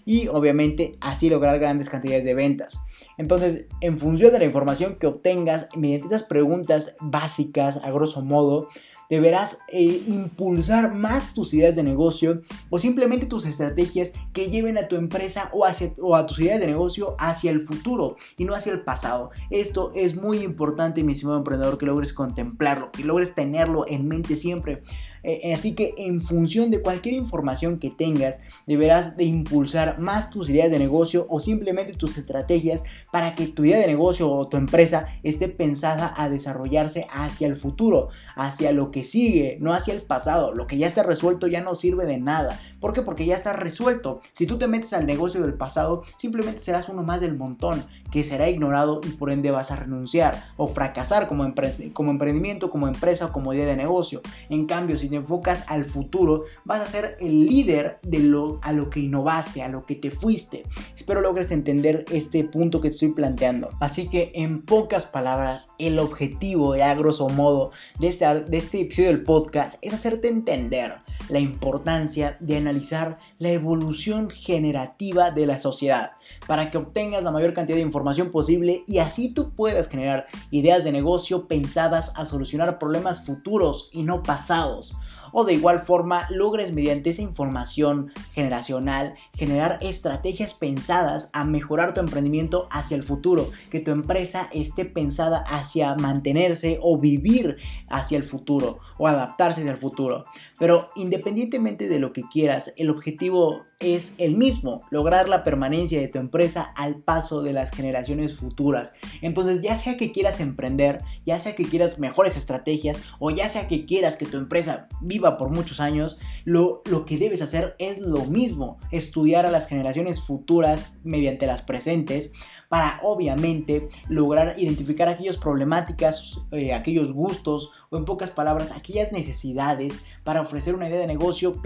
y 0.05 0.27
obviamente 0.27 0.97
así 1.01 1.29
lograr 1.29 1.59
grandes 1.59 1.89
cantidades 1.89 2.23
de 2.23 2.33
ventas. 2.33 2.79
Entonces, 3.17 3.65
en 3.81 3.99
función 3.99 4.31
de 4.31 4.39
la 4.39 4.45
información 4.45 4.95
que 4.95 5.07
obtengas 5.07 5.67
mediante 5.75 6.07
esas 6.07 6.23
preguntas 6.23 6.95
básicas, 6.99 7.77
a 7.77 7.91
grosso 7.91 8.21
modo, 8.21 8.67
deberás 9.09 9.59
eh, 9.67 10.01
impulsar 10.07 10.93
más 10.95 11.33
tus 11.35 11.53
ideas 11.53 11.75
de 11.75 11.83
negocio 11.83 12.41
o 12.71 12.79
simplemente 12.79 13.27
tus 13.27 13.45
estrategias 13.45 14.13
que 14.33 14.49
lleven 14.49 14.77
a 14.77 14.87
tu 14.87 14.95
empresa 14.95 15.49
o, 15.53 15.65
hacia, 15.65 15.93
o 16.01 16.15
a 16.15 16.25
tus 16.25 16.39
ideas 16.39 16.59
de 16.59 16.67
negocio 16.67 17.15
hacia 17.19 17.51
el 17.51 17.67
futuro 17.67 18.15
y 18.37 18.45
no 18.45 18.55
hacia 18.55 18.71
el 18.71 18.81
pasado. 18.81 19.29
Esto 19.51 19.91
es 19.93 20.15
muy 20.15 20.39
importante, 20.39 21.03
mi 21.03 21.11
estimado 21.13 21.37
emprendedor, 21.37 21.77
que 21.77 21.85
logres 21.85 22.13
contemplarlo, 22.13 22.91
que 22.91 23.03
logres 23.03 23.35
tenerlo 23.35 23.85
en 23.87 24.07
mente 24.07 24.35
siempre. 24.35 24.81
Eh, 25.23 25.53
así 25.53 25.73
que 25.73 25.93
en 25.97 26.21
función 26.21 26.69
de 26.69 26.81
cualquier 26.81 27.15
información 27.15 27.79
que 27.79 27.89
tengas, 27.89 28.41
deberás 28.67 29.15
de 29.15 29.23
impulsar 29.23 29.99
más 29.99 30.29
tus 30.29 30.49
ideas 30.49 30.71
de 30.71 30.79
negocio 30.79 31.25
o 31.29 31.39
simplemente 31.39 31.93
tus 31.93 32.17
estrategias 32.17 32.83
para 33.11 33.35
que 33.35 33.47
tu 33.47 33.63
idea 33.63 33.79
de 33.79 33.87
negocio 33.87 34.29
o 34.29 34.47
tu 34.47 34.57
empresa 34.57 35.07
esté 35.23 35.47
pensada 35.47 36.13
a 36.15 36.29
desarrollarse 36.29 37.07
hacia 37.09 37.47
el 37.47 37.55
futuro, 37.55 38.09
hacia 38.35 38.71
lo 38.71 38.91
que 38.91 39.03
sigue, 39.03 39.57
no 39.59 39.73
hacia 39.73 39.93
el 39.93 40.01
pasado. 40.01 40.53
Lo 40.53 40.67
que 40.67 40.77
ya 40.77 40.87
está 40.87 41.03
resuelto 41.03 41.47
ya 41.47 41.61
no 41.61 41.75
sirve 41.75 42.05
de 42.05 42.17
nada. 42.17 42.59
¿Por 42.79 42.93
qué? 42.93 43.01
Porque 43.01 43.25
ya 43.25 43.35
está 43.35 43.53
resuelto. 43.53 44.21
Si 44.33 44.45
tú 44.45 44.57
te 44.57 44.67
metes 44.67 44.93
al 44.93 45.05
negocio 45.05 45.41
del 45.41 45.53
pasado, 45.53 46.03
simplemente 46.17 46.59
serás 46.59 46.89
uno 46.89 47.03
más 47.03 47.21
del 47.21 47.37
montón 47.37 47.83
que 48.11 48.23
será 48.23 48.49
ignorado 48.49 49.01
y 49.03 49.09
por 49.09 49.31
ende 49.31 49.51
vas 49.51 49.71
a 49.71 49.75
renunciar 49.75 50.51
o 50.57 50.67
fracasar 50.67 51.27
como, 51.27 51.51
como 51.93 52.11
emprendimiento, 52.11 52.69
como 52.69 52.87
empresa 52.87 53.27
o 53.27 53.31
como 53.31 53.53
idea 53.53 53.65
de 53.65 53.77
negocio. 53.77 54.21
En 54.49 54.65
cambio, 54.65 54.97
si 54.99 55.09
te 55.13 55.17
enfocas 55.17 55.65
al 55.67 55.85
futuro, 55.85 56.45
vas 56.65 56.81
a 56.81 56.87
ser 56.87 57.17
el 57.19 57.45
líder 57.45 57.99
de 58.01 58.17
lo, 58.17 58.59
a 58.63 58.73
lo 58.73 58.89
que 58.89 58.99
innovaste, 58.99 59.61
a 59.61 59.67
lo 59.67 59.85
que 59.85 59.93
te 59.93 60.09
fuiste. 60.09 60.63
Espero 60.95 61.21
logres 61.21 61.51
entender 61.51 62.03
este 62.11 62.43
punto 62.43 62.81
que 62.81 62.87
estoy 62.87 63.11
planteando. 63.11 63.69
Así 63.79 64.09
que 64.09 64.31
en 64.33 64.63
pocas 64.63 65.05
palabras, 65.05 65.69
el 65.77 65.99
objetivo, 65.99 66.73
de 66.73 66.81
a 66.81 66.95
grosso 66.95 67.29
modo, 67.29 67.69
de 67.99 68.07
este, 68.07 68.25
de 68.25 68.57
este 68.57 68.81
episodio 68.81 69.09
del 69.09 69.21
podcast 69.21 69.77
es 69.83 69.93
hacerte 69.93 70.29
entender 70.29 70.95
la 71.29 71.39
importancia 71.39 72.35
de 72.39 72.57
analizar 72.57 73.19
la 73.37 73.51
evolución 73.51 74.31
generativa 74.31 75.29
de 75.29 75.45
la 75.45 75.59
sociedad 75.59 76.13
para 76.47 76.71
que 76.71 76.77
obtengas 76.77 77.23
la 77.23 77.31
mayor 77.31 77.53
cantidad 77.53 77.77
de 77.77 77.83
información 77.83 78.31
posible 78.31 78.83
y 78.87 78.99
así 78.99 79.29
tú 79.29 79.51
puedas 79.51 79.87
generar 79.87 80.27
ideas 80.51 80.83
de 80.83 80.91
negocio 80.91 81.47
pensadas 81.47 82.13
a 82.15 82.25
solucionar 82.25 82.79
problemas 82.79 83.25
futuros 83.25 83.89
y 83.91 84.03
no 84.03 84.23
pasados 84.23 84.95
o 85.33 85.43
de 85.43 85.53
igual 85.53 85.81
forma 85.81 86.27
logres 86.29 86.71
mediante 86.71 87.09
esa 87.09 87.21
información 87.21 88.13
generacional 88.31 89.15
generar 89.33 89.79
estrategias 89.81 90.53
pensadas 90.53 91.29
a 91.33 91.43
mejorar 91.43 91.93
tu 91.93 91.99
emprendimiento 91.99 92.67
hacia 92.71 92.95
el 92.95 93.03
futuro, 93.03 93.51
que 93.69 93.79
tu 93.79 93.91
empresa 93.91 94.47
esté 94.53 94.85
pensada 94.85 95.39
hacia 95.39 95.95
mantenerse 95.95 96.79
o 96.81 96.97
vivir 96.97 97.57
hacia 97.89 98.17
el 98.17 98.23
futuro 98.23 98.79
o 98.97 99.07
adaptarse 99.07 99.61
hacia 99.61 99.71
el 99.71 99.77
futuro. 99.77 100.25
Pero 100.59 100.91
independientemente 100.95 101.89
de 101.89 101.99
lo 101.99 102.13
que 102.13 102.23
quieras, 102.23 102.73
el 102.77 102.89
objetivo 102.89 103.63
es 103.83 104.13
el 104.17 104.35
mismo, 104.35 104.81
lograr 104.89 105.27
la 105.27 105.43
permanencia 105.43 105.99
de 105.99 106.07
tu 106.07 106.17
empresa 106.19 106.63
al 106.75 107.01
paso 107.01 107.41
de 107.41 107.53
las 107.53 107.71
generaciones 107.71 108.35
futuras. 108.35 108.93
Entonces, 109.21 109.61
ya 109.61 109.75
sea 109.75 109.97
que 109.97 110.11
quieras 110.11 110.39
emprender, 110.39 111.01
ya 111.25 111.39
sea 111.39 111.55
que 111.55 111.65
quieras 111.65 111.99
mejores 111.99 112.37
estrategias 112.37 113.01
o 113.19 113.31
ya 113.31 113.49
sea 113.49 113.67
que 113.67 113.85
quieras 113.85 114.17
que 114.17 114.25
tu 114.25 114.37
empresa 114.37 114.87
viva 115.01 115.37
por 115.37 115.49
muchos 115.49 115.79
años, 115.79 116.19
lo, 116.45 116.81
lo 116.89 117.05
que 117.05 117.17
debes 117.17 117.41
hacer 117.41 117.75
es 117.79 117.99
lo 117.99 118.25
mismo, 118.25 118.77
estudiar 118.91 119.45
a 119.45 119.51
las 119.51 119.67
generaciones 119.67 120.21
futuras 120.21 120.93
mediante 121.03 121.47
las 121.47 121.61
presentes 121.61 122.33
para 122.73 122.99
obviamente 123.03 123.87
lograr 124.09 124.55
identificar 124.57 125.07
aquellas 125.07 125.37
problemáticas, 125.37 126.41
eh, 126.51 126.73
aquellos 126.73 127.11
gustos 127.13 127.69
o 127.91 127.97
en 127.97 128.03
pocas 128.03 128.31
palabras 128.31 128.71
aquellas 128.71 129.11
necesidades 129.11 130.03
para 130.23 130.41
ofrecer 130.41 130.73
una 130.73 130.89
idea 130.89 130.97
de 130.97 131.05
negocio 131.05 131.61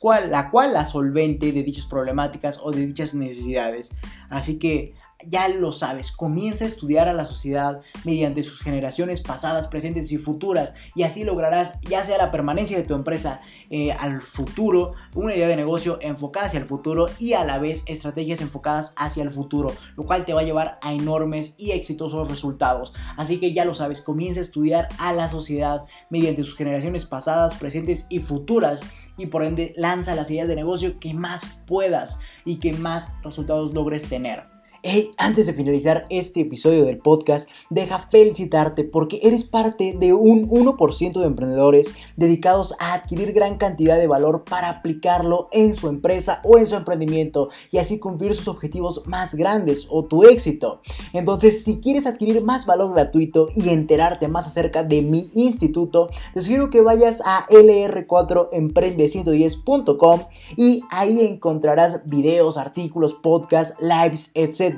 cual, 0.00 0.32
la 0.32 0.50
cual 0.50 0.72
la 0.72 0.84
solvente 0.86 1.52
de 1.52 1.62
dichas 1.62 1.86
problemáticas 1.86 2.58
o 2.60 2.72
de 2.72 2.84
dichas 2.84 3.14
necesidades. 3.14 3.94
Así 4.28 4.58
que 4.58 4.94
ya 5.28 5.48
lo 5.48 5.72
sabes, 5.72 6.12
comienza 6.12 6.64
a 6.64 6.68
estudiar 6.68 7.08
a 7.08 7.12
la 7.12 7.24
sociedad 7.24 7.80
mediante 8.04 8.42
sus 8.42 8.60
generaciones 8.60 9.20
pasadas, 9.20 9.68
presentes 9.68 10.12
y 10.12 10.18
futuras 10.18 10.74
y 10.94 11.02
así 11.02 11.24
lograrás 11.24 11.80
ya 11.82 12.04
sea 12.04 12.18
la 12.18 12.30
permanencia 12.30 12.76
de 12.76 12.84
tu 12.84 12.94
empresa 12.94 13.40
eh, 13.70 13.92
al 13.92 14.22
futuro, 14.22 14.92
una 15.14 15.34
idea 15.34 15.48
de 15.48 15.56
negocio 15.56 15.98
enfocada 16.00 16.46
hacia 16.46 16.60
el 16.60 16.66
futuro 16.66 17.06
y 17.18 17.34
a 17.34 17.44
la 17.44 17.58
vez 17.58 17.84
estrategias 17.86 18.40
enfocadas 18.40 18.94
hacia 18.96 19.22
el 19.22 19.30
futuro, 19.30 19.72
lo 19.96 20.04
cual 20.04 20.24
te 20.24 20.32
va 20.32 20.40
a 20.40 20.44
llevar 20.44 20.78
a 20.82 20.92
enormes 20.92 21.54
y 21.58 21.72
exitosos 21.72 22.28
resultados. 22.28 22.92
Así 23.16 23.38
que 23.38 23.52
ya 23.52 23.64
lo 23.64 23.74
sabes, 23.74 24.00
comienza 24.00 24.40
a 24.40 24.44
estudiar 24.44 24.88
a 24.98 25.12
la 25.12 25.28
sociedad 25.28 25.84
mediante 26.10 26.44
sus 26.44 26.56
generaciones 26.56 27.04
pasadas, 27.06 27.54
presentes 27.56 28.06
y 28.08 28.20
futuras 28.20 28.80
y 29.16 29.26
por 29.26 29.42
ende 29.42 29.72
lanza 29.76 30.14
las 30.14 30.30
ideas 30.30 30.48
de 30.48 30.56
negocio 30.56 30.98
que 30.98 31.14
más 31.14 31.44
puedas 31.66 32.20
y 32.44 32.56
que 32.56 32.72
más 32.72 33.14
resultados 33.22 33.72
logres 33.72 34.08
tener. 34.08 34.53
Hey, 34.86 35.12
antes 35.16 35.46
de 35.46 35.54
finalizar 35.54 36.04
este 36.10 36.42
episodio 36.42 36.84
del 36.84 36.98
podcast, 36.98 37.48
deja 37.70 37.98
felicitarte 37.98 38.84
porque 38.84 39.18
eres 39.22 39.42
parte 39.42 39.96
de 39.98 40.12
un 40.12 40.46
1% 40.50 41.20
de 41.20 41.24
emprendedores 41.24 41.94
dedicados 42.18 42.74
a 42.78 42.92
adquirir 42.92 43.32
gran 43.32 43.56
cantidad 43.56 43.96
de 43.96 44.06
valor 44.06 44.44
para 44.44 44.68
aplicarlo 44.68 45.48
en 45.52 45.74
su 45.74 45.88
empresa 45.88 46.42
o 46.44 46.58
en 46.58 46.66
su 46.66 46.76
emprendimiento 46.76 47.48
y 47.70 47.78
así 47.78 47.98
cumplir 47.98 48.34
sus 48.34 48.46
objetivos 48.46 49.04
más 49.06 49.36
grandes 49.36 49.86
o 49.88 50.04
tu 50.04 50.24
éxito. 50.24 50.82
Entonces, 51.14 51.64
si 51.64 51.80
quieres 51.80 52.06
adquirir 52.06 52.44
más 52.44 52.66
valor 52.66 52.92
gratuito 52.92 53.48
y 53.56 53.70
enterarte 53.70 54.28
más 54.28 54.46
acerca 54.46 54.82
de 54.82 55.00
mi 55.00 55.30
instituto, 55.32 56.10
te 56.34 56.42
sugiero 56.42 56.68
que 56.68 56.82
vayas 56.82 57.22
a 57.24 57.46
lr4emprende110.com 57.46 60.20
y 60.58 60.82
ahí 60.90 61.24
encontrarás 61.24 62.02
videos, 62.04 62.58
artículos, 62.58 63.14
podcasts, 63.14 63.80
lives, 63.80 64.30
etc 64.34 64.73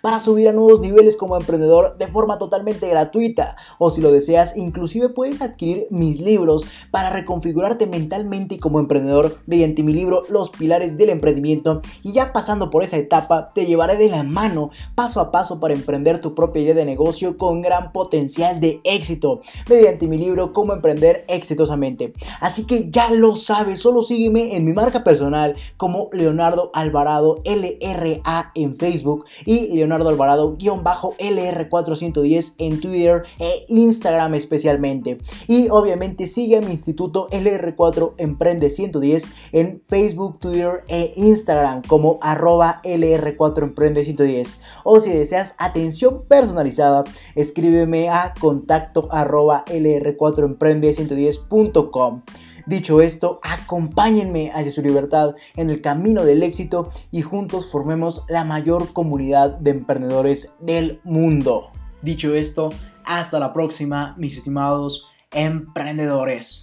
para 0.00 0.20
subir 0.20 0.48
a 0.48 0.52
nuevos 0.52 0.80
niveles 0.80 1.16
como 1.16 1.36
emprendedor 1.36 1.96
de 1.98 2.06
forma 2.06 2.38
totalmente 2.38 2.88
gratuita. 2.88 3.56
O 3.78 3.90
si 3.90 4.00
lo 4.00 4.12
deseas, 4.12 4.56
inclusive 4.56 5.08
puedes 5.08 5.42
adquirir 5.42 5.86
mis 5.90 6.20
libros 6.20 6.64
para 6.90 7.10
reconfigurarte 7.10 7.86
mentalmente 7.86 8.58
como 8.58 8.78
emprendedor 8.78 9.36
mediante 9.46 9.82
mi 9.82 9.92
libro 9.92 10.24
Los 10.28 10.50
Pilares 10.50 10.96
del 10.96 11.10
Emprendimiento. 11.10 11.82
Y 12.02 12.12
ya 12.12 12.32
pasando 12.32 12.70
por 12.70 12.82
esa 12.82 12.96
etapa, 12.96 13.52
te 13.54 13.66
llevaré 13.66 13.96
de 13.96 14.08
la 14.08 14.22
mano 14.22 14.70
paso 14.94 15.20
a 15.20 15.30
paso 15.30 15.60
para 15.60 15.74
emprender 15.74 16.20
tu 16.20 16.34
propia 16.34 16.62
idea 16.62 16.74
de 16.74 16.84
negocio 16.84 17.36
con 17.36 17.62
gran 17.62 17.92
potencial 17.92 18.60
de 18.60 18.80
éxito 18.84 19.40
mediante 19.68 20.06
mi 20.06 20.18
libro 20.18 20.52
Cómo 20.52 20.72
emprender 20.72 21.24
exitosamente. 21.28 22.12
Así 22.40 22.64
que 22.64 22.90
ya 22.90 23.10
lo 23.10 23.36
sabes, 23.36 23.80
solo 23.80 24.02
sígueme 24.02 24.56
en 24.56 24.64
mi 24.64 24.72
marca 24.72 25.04
personal 25.04 25.56
como 25.76 26.08
Leonardo 26.12 26.70
Alvarado 26.74 27.42
LRA 27.44 28.52
en 28.54 28.76
Facebook 28.76 29.24
y 29.44 29.68
Leonardo 29.68 30.08
Alvarado-LR410 30.08 32.54
en 32.58 32.80
Twitter 32.80 33.22
e 33.38 33.66
Instagram 33.68 34.34
especialmente. 34.34 35.18
Y 35.46 35.68
obviamente 35.70 36.26
sigue 36.26 36.56
a 36.56 36.60
mi 36.60 36.72
instituto 36.72 37.28
LR4 37.30 38.14
Emprende 38.18 38.70
110 38.70 39.26
en 39.52 39.82
Facebook, 39.86 40.38
Twitter 40.38 40.84
e 40.88 41.12
Instagram 41.16 41.82
como 41.86 42.18
arroba 42.20 42.80
LR4 42.84 43.62
Emprende 43.62 44.04
110. 44.04 44.58
O 44.84 45.00
si 45.00 45.10
deseas 45.10 45.54
atención 45.58 46.24
personalizada, 46.28 47.04
escríbeme 47.34 48.08
a 48.08 48.34
contacto 48.38 49.08
arroba 49.10 49.64
LR4 49.66 50.44
Emprende 50.44 50.92
110.com. 50.92 52.22
Dicho 52.70 53.00
esto, 53.00 53.40
acompáñenme 53.42 54.52
hacia 54.54 54.70
su 54.70 54.80
libertad 54.80 55.34
en 55.56 55.70
el 55.70 55.80
camino 55.80 56.22
del 56.22 56.44
éxito 56.44 56.92
y 57.10 57.22
juntos 57.22 57.68
formemos 57.68 58.22
la 58.28 58.44
mayor 58.44 58.92
comunidad 58.92 59.58
de 59.58 59.72
emprendedores 59.72 60.54
del 60.60 61.00
mundo. 61.02 61.72
Dicho 62.00 62.32
esto, 62.32 62.70
hasta 63.04 63.40
la 63.40 63.52
próxima, 63.52 64.14
mis 64.18 64.36
estimados 64.36 65.08
emprendedores. 65.32 66.62